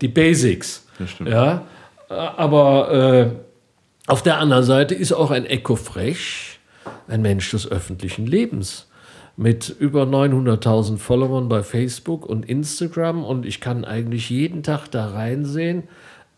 die 0.00 0.08
Basics. 0.08 0.88
Ja, 1.24 1.66
aber 2.08 2.90
äh, 2.90 4.10
auf 4.10 4.24
der 4.24 4.38
anderen 4.38 4.64
Seite 4.64 4.96
ist 4.96 5.12
auch 5.12 5.30
ein 5.30 5.46
Echo 5.46 5.76
Frech 5.76 6.58
ein 7.06 7.22
Mensch 7.22 7.52
des 7.52 7.70
öffentlichen 7.70 8.26
Lebens 8.26 8.89
mit 9.36 9.74
über 9.78 10.02
900.000 10.04 10.98
Followern 10.98 11.48
bei 11.48 11.62
Facebook 11.62 12.26
und 12.26 12.48
Instagram 12.48 13.24
und 13.24 13.46
ich 13.46 13.60
kann 13.60 13.84
eigentlich 13.84 14.30
jeden 14.30 14.62
Tag 14.62 14.88
da 14.88 15.08
reinsehen. 15.10 15.84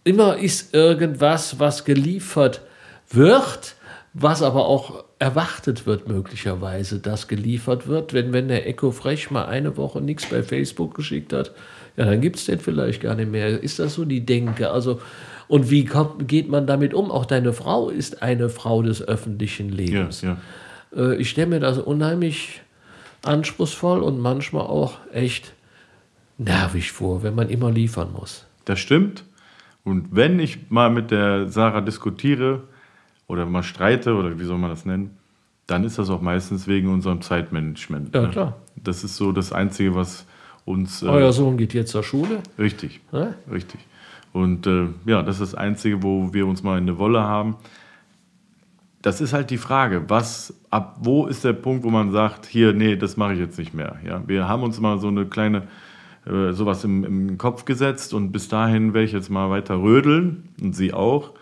Immer 0.04 0.38
ist 0.38 0.74
irgendwas, 0.74 1.58
was 1.58 1.84
geliefert 1.84 2.62
wird, 3.10 3.76
was 4.14 4.42
aber 4.42 4.66
auch 4.66 5.04
erwartet 5.18 5.86
wird 5.86 6.08
möglicherweise, 6.08 6.98
dass 6.98 7.28
geliefert 7.28 7.86
wird. 7.86 8.12
Wenn, 8.12 8.32
wenn 8.32 8.48
der 8.48 8.66
Echo 8.66 8.90
Frech 8.90 9.30
mal 9.30 9.46
eine 9.46 9.76
Woche 9.76 10.00
nichts 10.00 10.26
bei 10.26 10.42
Facebook 10.42 10.94
geschickt 10.94 11.32
hat, 11.32 11.52
ja, 11.96 12.06
dann 12.06 12.20
gibt 12.20 12.36
es 12.36 12.46
den 12.46 12.58
vielleicht 12.58 13.02
gar 13.02 13.14
nicht 13.14 13.30
mehr. 13.30 13.62
Ist 13.62 13.78
das 13.78 13.94
so 13.94 14.04
die 14.04 14.24
Denke? 14.24 14.70
Also, 14.70 15.00
und 15.48 15.70
wie 15.70 15.84
kommt, 15.84 16.26
geht 16.26 16.48
man 16.48 16.66
damit 16.66 16.94
um? 16.94 17.10
Auch 17.10 17.26
deine 17.26 17.52
Frau 17.52 17.90
ist 17.90 18.22
eine 18.22 18.48
Frau 18.48 18.82
des 18.82 19.02
öffentlichen 19.06 19.68
Lebens. 19.68 20.22
Ja, 20.22 20.38
ja. 20.96 21.12
Äh, 21.12 21.16
ich 21.16 21.30
stelle 21.30 21.48
mir 21.48 21.60
das 21.60 21.78
unheimlich 21.78 22.61
anspruchsvoll 23.24 24.02
und 24.02 24.18
manchmal 24.18 24.62
auch 24.62 24.98
echt 25.12 25.54
nervig 26.38 26.92
vor, 26.92 27.22
wenn 27.22 27.34
man 27.34 27.48
immer 27.48 27.70
liefern 27.70 28.12
muss. 28.12 28.46
Das 28.64 28.78
stimmt. 28.78 29.24
Und 29.84 30.08
wenn 30.10 30.38
ich 30.38 30.70
mal 30.70 30.90
mit 30.90 31.10
der 31.10 31.48
Sarah 31.48 31.80
diskutiere 31.80 32.62
oder 33.26 33.46
mal 33.46 33.62
streite 33.62 34.14
oder 34.14 34.38
wie 34.38 34.44
soll 34.44 34.58
man 34.58 34.70
das 34.70 34.84
nennen, 34.84 35.16
dann 35.66 35.84
ist 35.84 35.98
das 35.98 36.10
auch 36.10 36.20
meistens 36.20 36.66
wegen 36.66 36.88
unserem 36.88 37.20
Zeitmanagement. 37.22 38.14
Ja, 38.14 38.22
ne? 38.22 38.28
klar. 38.30 38.56
Das 38.76 39.04
ist 39.04 39.16
so 39.16 39.32
das 39.32 39.52
Einzige, 39.52 39.94
was 39.94 40.26
uns. 40.64 41.02
Äh, 41.02 41.06
Euer 41.06 41.32
Sohn 41.32 41.56
geht 41.56 41.74
jetzt 41.74 41.90
zur 41.90 42.02
Schule? 42.02 42.40
Richtig. 42.58 43.00
Ja? 43.12 43.34
Richtig. 43.50 43.80
Und 44.32 44.66
äh, 44.66 44.88
ja, 45.06 45.22
das 45.22 45.40
ist 45.40 45.52
das 45.52 45.54
Einzige, 45.54 46.02
wo 46.02 46.32
wir 46.32 46.46
uns 46.46 46.62
mal 46.62 46.78
in 46.78 46.86
der 46.86 46.98
Wolle 46.98 47.22
haben 47.22 47.56
das 49.02 49.20
ist 49.20 49.32
halt 49.32 49.50
die 49.50 49.58
Frage, 49.58 50.04
was, 50.08 50.54
ab 50.70 50.96
wo 51.00 51.26
ist 51.26 51.44
der 51.44 51.52
Punkt, 51.52 51.84
wo 51.84 51.90
man 51.90 52.12
sagt, 52.12 52.46
hier, 52.46 52.72
nee, 52.72 52.96
das 52.96 53.16
mache 53.16 53.34
ich 53.34 53.40
jetzt 53.40 53.58
nicht 53.58 53.74
mehr. 53.74 53.96
Ja, 54.06 54.22
wir 54.26 54.48
haben 54.48 54.62
uns 54.62 54.80
mal 54.80 54.98
so 54.98 55.08
eine 55.08 55.26
kleine, 55.26 55.64
äh, 56.24 56.52
sowas 56.52 56.84
im, 56.84 57.04
im 57.04 57.38
Kopf 57.38 57.64
gesetzt 57.64 58.14
und 58.14 58.30
bis 58.30 58.48
dahin 58.48 58.94
werde 58.94 59.04
ich 59.04 59.12
jetzt 59.12 59.28
mal 59.28 59.50
weiter 59.50 59.82
rödeln 59.82 60.48
und 60.60 60.74
sie 60.74 60.92
auch. 60.92 61.32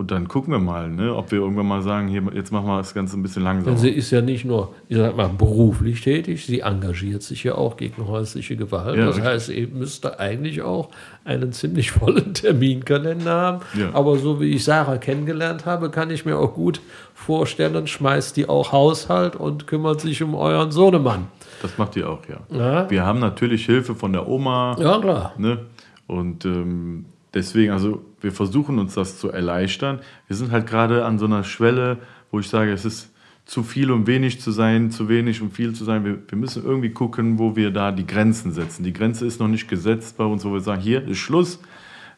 Und 0.00 0.10
dann 0.10 0.28
gucken 0.28 0.50
wir 0.50 0.58
mal, 0.58 0.88
ne, 0.88 1.14
ob 1.14 1.30
wir 1.30 1.40
irgendwann 1.40 1.66
mal 1.66 1.82
sagen, 1.82 2.08
hier, 2.08 2.22
jetzt 2.32 2.50
machen 2.52 2.66
wir 2.66 2.78
das 2.78 2.94
Ganze 2.94 3.18
ein 3.18 3.22
bisschen 3.22 3.42
langsamer. 3.42 3.76
sie 3.76 3.90
ist 3.90 4.10
ja 4.10 4.22
nicht 4.22 4.46
nur, 4.46 4.74
ich 4.88 4.96
sag 4.96 5.14
mal, 5.14 5.28
beruflich 5.28 6.00
tätig, 6.00 6.46
sie 6.46 6.60
engagiert 6.60 7.22
sich 7.22 7.44
ja 7.44 7.56
auch 7.56 7.76
gegen 7.76 8.08
häusliche 8.08 8.56
Gewalt. 8.56 8.96
Ja, 8.96 9.04
das 9.04 9.16
richtig. 9.16 9.30
heißt, 9.30 9.46
sie 9.48 9.66
müsste 9.66 10.18
eigentlich 10.18 10.62
auch 10.62 10.88
einen 11.26 11.52
ziemlich 11.52 11.90
vollen 11.90 12.32
Terminkalender 12.32 13.30
haben. 13.30 13.60
Ja. 13.78 13.90
Aber 13.92 14.16
so 14.16 14.40
wie 14.40 14.54
ich 14.54 14.64
Sarah 14.64 14.96
kennengelernt 14.96 15.66
habe, 15.66 15.90
kann 15.90 16.10
ich 16.10 16.24
mir 16.24 16.38
auch 16.38 16.54
gut 16.54 16.80
vorstellen, 17.12 17.86
schmeißt 17.86 18.38
die 18.38 18.48
auch 18.48 18.72
Haushalt 18.72 19.36
und 19.36 19.66
kümmert 19.66 20.00
sich 20.00 20.22
um 20.22 20.34
euren 20.34 20.70
Sohnemann. 20.70 21.26
Das 21.60 21.76
macht 21.76 21.94
die 21.94 22.04
auch, 22.04 22.20
ja. 22.26 22.56
ja. 22.58 22.90
Wir 22.90 23.04
haben 23.04 23.18
natürlich 23.18 23.66
Hilfe 23.66 23.94
von 23.94 24.14
der 24.14 24.26
Oma. 24.26 24.78
Ja, 24.80 24.98
klar. 24.98 25.34
Ne? 25.36 25.58
Und 26.06 26.46
ähm, 26.46 27.04
deswegen, 27.34 27.72
also 27.72 28.00
wir 28.20 28.32
versuchen 28.32 28.78
uns 28.78 28.94
das 28.94 29.18
zu 29.18 29.30
erleichtern. 29.30 30.00
Wir 30.26 30.36
sind 30.36 30.50
halt 30.50 30.66
gerade 30.66 31.04
an 31.04 31.18
so 31.18 31.26
einer 31.26 31.44
Schwelle, 31.44 31.98
wo 32.30 32.40
ich 32.40 32.48
sage, 32.48 32.72
es 32.72 32.84
ist 32.84 33.12
zu 33.44 33.62
viel 33.62 33.90
um 33.90 34.06
wenig 34.06 34.40
zu 34.40 34.52
sein, 34.52 34.90
zu 34.90 35.08
wenig 35.08 35.42
um 35.42 35.50
viel 35.50 35.72
zu 35.72 35.84
sein. 35.84 36.04
Wir, 36.04 36.18
wir 36.28 36.38
müssen 36.38 36.64
irgendwie 36.64 36.90
gucken, 36.90 37.38
wo 37.38 37.56
wir 37.56 37.70
da 37.70 37.90
die 37.90 38.06
Grenzen 38.06 38.52
setzen. 38.52 38.84
Die 38.84 38.92
Grenze 38.92 39.26
ist 39.26 39.40
noch 39.40 39.48
nicht 39.48 39.68
gesetzt 39.68 40.16
bei 40.16 40.24
uns, 40.24 40.44
wo 40.44 40.52
wir 40.52 40.60
sagen, 40.60 40.80
hier 40.80 41.06
ist 41.06 41.18
Schluss, 41.18 41.60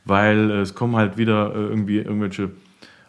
weil 0.05 0.51
es 0.51 0.75
kommen 0.75 0.97
halt 0.97 1.17
wieder 1.17 1.55
äh, 1.55 1.59
irgendwie 1.59 1.99
irgendwelche, 1.99 2.51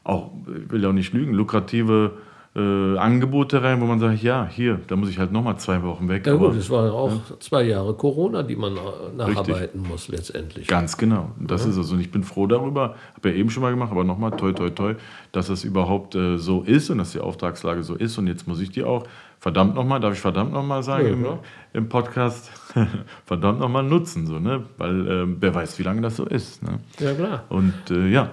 auch, 0.04 0.32
ich 0.48 0.72
will 0.72 0.84
ja 0.84 0.90
auch 0.90 0.94
nicht 0.94 1.14
lügen, 1.14 1.34
lukrative 1.34 2.18
äh, 2.56 2.98
Angebote 2.98 3.64
rein, 3.64 3.82
wo 3.82 3.86
man 3.86 4.00
sagt, 4.00 4.22
ja, 4.22 4.48
hier, 4.48 4.80
da 4.88 4.96
muss 4.96 5.10
ich 5.10 5.18
halt 5.18 5.32
nochmal 5.32 5.58
zwei 5.58 5.82
Wochen 5.82 6.08
weg. 6.08 6.28
Ja 6.28 6.36
gut, 6.36 6.56
es 6.56 6.70
waren 6.70 6.92
auch 6.92 7.12
ja. 7.12 7.40
zwei 7.40 7.64
Jahre 7.64 7.96
Corona, 7.96 8.44
die 8.44 8.56
man 8.56 8.76
nacharbeiten 9.18 9.82
Richtig. 9.82 9.88
muss 9.90 10.08
letztendlich. 10.08 10.68
Ganz 10.68 10.98
genau. 10.98 11.32
Das 11.40 11.64
ja. 11.64 11.72
ist 11.72 11.78
es. 11.78 11.92
Und 11.92 12.00
ich 12.00 12.12
bin 12.12 12.24
froh 12.24 12.46
darüber, 12.46 12.96
habe 13.16 13.30
ja 13.30 13.36
eben 13.36 13.50
schon 13.50 13.64
mal 13.64 13.72
gemacht, 13.72 13.92
aber 13.92 14.04
nochmal 14.04 14.32
toi, 14.32 14.52
toi, 14.52 14.70
toi, 14.70 14.96
dass 15.32 15.50
es 15.50 15.64
überhaupt 15.64 16.14
äh, 16.14 16.38
so 16.38 16.62
ist 16.62 16.92
und 16.92 17.00
dass 17.00 17.14
die 17.14 17.20
Auftragslage 17.20 17.82
so 17.82 17.96
ist. 17.96 18.20
Und 18.20 18.28
jetzt 18.28 18.48
muss 18.48 18.60
ich 18.60 18.70
die 18.70 18.84
auch, 18.84 19.08
verdammt 19.40 19.74
nochmal, 19.74 20.00
darf 20.00 20.14
ich 20.14 20.22
verdammt 20.22 20.54
nochmal 20.54 20.84
sagen 20.84 21.08
ja, 21.08 21.32
im, 21.32 21.40
im, 21.74 21.90
Podcast, 21.90 22.52
verdammt 23.26 23.60
nochmal 23.60 23.84
nutzen, 23.84 24.28
so, 24.28 24.40
ne? 24.40 24.64
weil 24.78 25.08
äh, 25.08 25.26
wer 25.40 25.56
weiß, 25.56 25.80
wie 25.80 25.84
lange 25.84 26.02
das 26.02 26.18
so 26.18 26.26
ist. 26.26 26.62
Ne? 26.62 26.80
Ja, 27.00 27.14
klar. 27.14 27.44
Und 27.50 27.74
äh, 27.90 28.08
ja. 28.10 28.30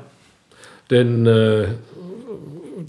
Denn 0.91 1.25
äh, 1.25 1.69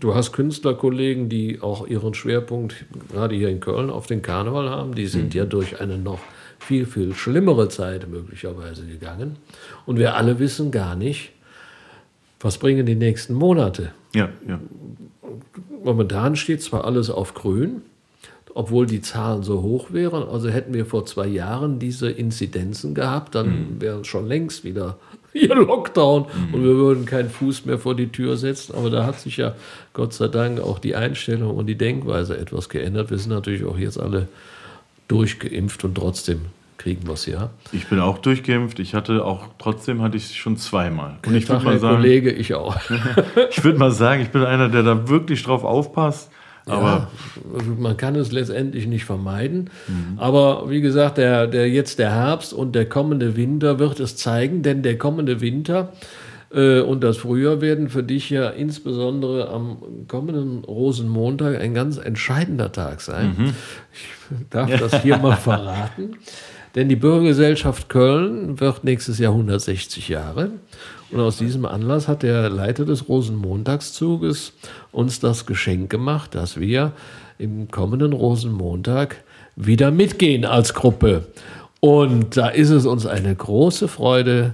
du 0.01 0.13
hast 0.13 0.33
Künstlerkollegen, 0.33 1.29
die 1.29 1.61
auch 1.61 1.87
ihren 1.87 2.13
Schwerpunkt 2.13 2.85
gerade 3.09 3.35
hier 3.35 3.47
in 3.47 3.61
Köln 3.61 3.89
auf 3.89 4.07
den 4.07 4.21
Karneval 4.21 4.69
haben. 4.69 4.95
Die 4.95 5.07
sind 5.07 5.33
mhm. 5.33 5.39
ja 5.39 5.45
durch 5.45 5.79
eine 5.79 5.97
noch 5.97 6.19
viel, 6.59 6.85
viel 6.85 7.13
schlimmere 7.13 7.69
Zeit 7.69 8.09
möglicherweise 8.09 8.85
gegangen. 8.85 9.37
Und 9.85 9.97
wir 9.97 10.15
alle 10.15 10.39
wissen 10.39 10.71
gar 10.71 10.95
nicht, 10.95 11.31
was 12.39 12.57
bringen 12.57 12.85
die 12.85 12.95
nächsten 12.95 13.33
Monate. 13.33 13.91
Ja, 14.13 14.29
ja. 14.47 14.59
Momentan 15.83 16.35
steht 16.35 16.61
zwar 16.61 16.85
alles 16.85 17.09
auf 17.09 17.33
grün, 17.33 17.81
obwohl 18.53 18.85
die 18.85 19.01
Zahlen 19.01 19.43
so 19.43 19.61
hoch 19.61 19.91
wären. 19.91 20.27
Also 20.27 20.49
hätten 20.49 20.73
wir 20.73 20.85
vor 20.85 21.05
zwei 21.05 21.27
Jahren 21.27 21.79
diese 21.79 22.09
Inzidenzen 22.09 22.93
gehabt, 22.93 23.35
dann 23.35 23.47
mhm. 23.47 23.81
wären 23.81 24.03
schon 24.03 24.27
längst 24.27 24.63
wieder 24.63 24.97
hier 25.33 25.55
Lockdown 25.55 26.23
mhm. 26.23 26.53
und 26.53 26.63
wir 26.63 26.75
würden 26.75 27.05
keinen 27.05 27.29
Fuß 27.29 27.65
mehr 27.65 27.77
vor 27.77 27.95
die 27.95 28.07
Tür 28.07 28.37
setzen. 28.37 28.75
Aber 28.75 28.89
da 28.89 29.05
hat 29.05 29.19
sich 29.19 29.37
ja 29.37 29.55
Gott 29.93 30.13
sei 30.13 30.27
Dank 30.27 30.59
auch 30.59 30.79
die 30.79 30.95
Einstellung 30.95 31.55
und 31.55 31.67
die 31.67 31.77
Denkweise 31.77 32.37
etwas 32.37 32.69
geändert. 32.69 33.11
Wir 33.11 33.17
sind 33.17 33.31
natürlich 33.31 33.63
auch 33.65 33.77
jetzt 33.77 33.99
alle 33.99 34.27
durchgeimpft 35.07 35.83
und 35.83 35.95
trotzdem 35.95 36.41
kriegen 36.77 37.05
wir 37.05 37.13
es 37.13 37.27
ja. 37.27 37.51
Ich 37.71 37.87
bin 37.87 37.99
auch 37.99 38.17
durchgeimpft. 38.17 38.79
Ich 38.79 38.95
hatte 38.95 39.23
auch, 39.23 39.47
trotzdem 39.59 40.01
hatte 40.01 40.17
ich 40.17 40.25
es 40.25 40.35
schon 40.35 40.57
zweimal. 40.57 41.17
Und 41.25 41.35
ich 41.35 41.47
würde 41.47 41.63
mal 41.63 41.79
sagen, 41.79 41.97
Kollege, 41.97 42.31
ich 42.31 42.55
auch. 42.55 42.75
ich 43.51 43.63
würde 43.63 43.77
mal 43.77 43.91
sagen, 43.91 44.23
ich 44.23 44.29
bin 44.29 44.43
einer, 44.43 44.67
der 44.67 44.81
da 44.81 45.07
wirklich 45.07 45.43
drauf 45.43 45.63
aufpasst 45.63 46.31
aber 46.65 47.09
ja, 47.53 47.73
man 47.77 47.97
kann 47.97 48.15
es 48.15 48.31
letztendlich 48.31 48.87
nicht 48.87 49.05
vermeiden. 49.05 49.69
Mhm. 49.87 50.19
Aber 50.19 50.69
wie 50.69 50.81
gesagt, 50.81 51.17
der, 51.17 51.47
der 51.47 51.69
jetzt 51.69 51.99
der 51.99 52.11
Herbst 52.11 52.53
und 52.53 52.73
der 52.73 52.87
kommende 52.87 53.35
Winter 53.35 53.79
wird 53.79 53.99
es 53.99 54.15
zeigen, 54.15 54.61
denn 54.61 54.83
der 54.83 54.97
kommende 54.97 55.41
Winter 55.41 55.93
äh, 56.53 56.81
und 56.81 57.03
das 57.03 57.17
Frühjahr 57.17 57.61
werden 57.61 57.89
für 57.89 58.03
dich 58.03 58.29
ja 58.29 58.49
insbesondere 58.49 59.49
am 59.49 59.77
kommenden 60.07 60.63
Rosenmontag 60.63 61.59
ein 61.59 61.73
ganz 61.73 61.97
entscheidender 61.97 62.71
Tag 62.71 63.01
sein. 63.01 63.35
Mhm. 63.37 63.53
Ich 63.93 64.47
darf 64.49 64.69
das 64.79 65.01
hier 65.01 65.17
mal 65.17 65.35
verraten. 65.37 66.17
Denn 66.75 66.87
die 66.87 66.95
Bürgergesellschaft 66.95 67.89
Köln 67.89 68.59
wird 68.59 68.85
nächstes 68.85 69.19
Jahr 69.19 69.33
160 69.33 70.07
Jahre. 70.07 70.51
Und 71.11 71.19
aus 71.19 71.37
diesem 71.37 71.65
Anlass 71.65 72.07
hat 72.07 72.23
der 72.23 72.49
Leiter 72.49 72.85
des 72.85 73.09
Rosenmontagszuges 73.09 74.53
uns 74.91 75.19
das 75.19 75.45
Geschenk 75.45 75.89
gemacht, 75.89 76.35
dass 76.35 76.59
wir 76.59 76.93
im 77.37 77.69
kommenden 77.69 78.13
Rosenmontag 78.13 79.17
wieder 79.55 79.91
mitgehen 79.91 80.45
als 80.45 80.73
Gruppe. 80.73 81.27
Und 81.81 82.37
da 82.37 82.47
ist 82.47 82.69
es 82.69 82.85
uns 82.85 83.05
eine 83.05 83.35
große 83.35 83.87
Freude, 83.87 84.53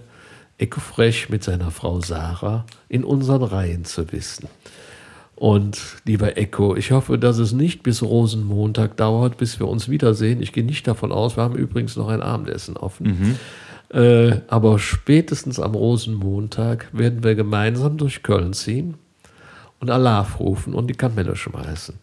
Ecofresh 0.58 1.30
mit 1.30 1.44
seiner 1.44 1.70
Frau 1.70 2.02
Sarah 2.02 2.66
in 2.90 3.04
unseren 3.04 3.44
Reihen 3.44 3.86
zu 3.86 4.12
wissen. 4.12 4.48
Und 5.36 5.80
lieber 6.06 6.36
Echo, 6.36 6.76
ich 6.76 6.90
hoffe, 6.92 7.20
dass 7.20 7.38
es 7.38 7.52
nicht 7.52 7.84
bis 7.84 8.02
Rosenmontag 8.02 8.98
dauert, 8.98 9.38
bis 9.38 9.60
wir 9.60 9.68
uns 9.68 9.88
wiedersehen. 9.88 10.42
Ich 10.42 10.52
gehe 10.52 10.64
nicht 10.64 10.88
davon 10.88 11.12
aus, 11.12 11.38
wir 11.38 11.44
haben 11.44 11.56
übrigens 11.56 11.96
noch 11.96 12.08
ein 12.08 12.24
Abendessen 12.24 12.76
offen. 12.76 13.08
Mhm. 13.08 13.36
Äh, 13.90 14.42
aber 14.48 14.80
spätestens 14.80 15.60
am 15.60 15.74
Rosenmontag 15.74 16.90
werden 16.92 17.24
wir 17.24 17.36
gemeinsam 17.36 17.98
durch 17.98 18.22
Köln 18.22 18.54
ziehen 18.54 18.96
und 19.80 19.90
Alarv 19.90 20.40
rufen 20.40 20.74
und 20.74 20.88
die 20.88 20.96
Kamelle 20.96 21.36
schmeißen. 21.36 21.96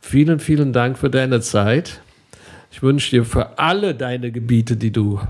Vielen, 0.00 0.38
vielen 0.38 0.72
Dank 0.72 0.98
für 0.98 1.10
deine 1.10 1.40
Zeit. 1.40 2.00
Ich 2.70 2.82
wünsche 2.82 3.10
dir 3.10 3.24
für 3.24 3.58
alle 3.58 3.94
deine 3.94 4.30
Gebiete, 4.30 4.76
die 4.76 4.92
du 4.92 5.20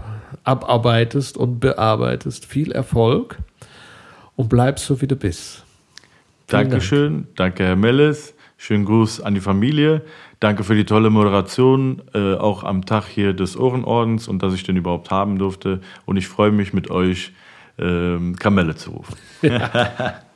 abarbeitest 0.44 1.36
und 1.36 1.60
bearbeitest, 1.60 2.44
viel 2.46 2.72
Erfolg 2.72 3.38
und 4.36 4.48
bleib 4.48 4.78
so, 4.78 5.00
wie 5.00 5.06
du 5.06 5.16
bist. 5.16 5.64
Vielen 6.46 6.70
Dankeschön. 6.70 7.12
Dank. 7.12 7.36
Danke, 7.36 7.64
Herr 7.64 7.76
Melles. 7.76 8.34
Schönen 8.58 8.84
Gruß 8.84 9.20
an 9.20 9.34
die 9.34 9.40
Familie. 9.40 10.02
Danke 10.42 10.64
für 10.64 10.74
die 10.74 10.84
tolle 10.84 11.08
Moderation, 11.08 12.02
äh, 12.14 12.34
auch 12.34 12.64
am 12.64 12.84
Tag 12.84 13.06
hier 13.06 13.32
des 13.32 13.56
Ohrenordens 13.56 14.26
und 14.26 14.42
dass 14.42 14.52
ich 14.54 14.64
den 14.64 14.76
überhaupt 14.76 15.12
haben 15.12 15.38
durfte. 15.38 15.80
Und 16.04 16.16
ich 16.16 16.26
freue 16.26 16.50
mich 16.50 16.72
mit 16.72 16.90
euch, 16.90 17.32
ähm, 17.78 18.34
Kamelle 18.34 18.74
zu 18.74 18.90
rufen. 18.90 19.14
Ja. 19.42 20.14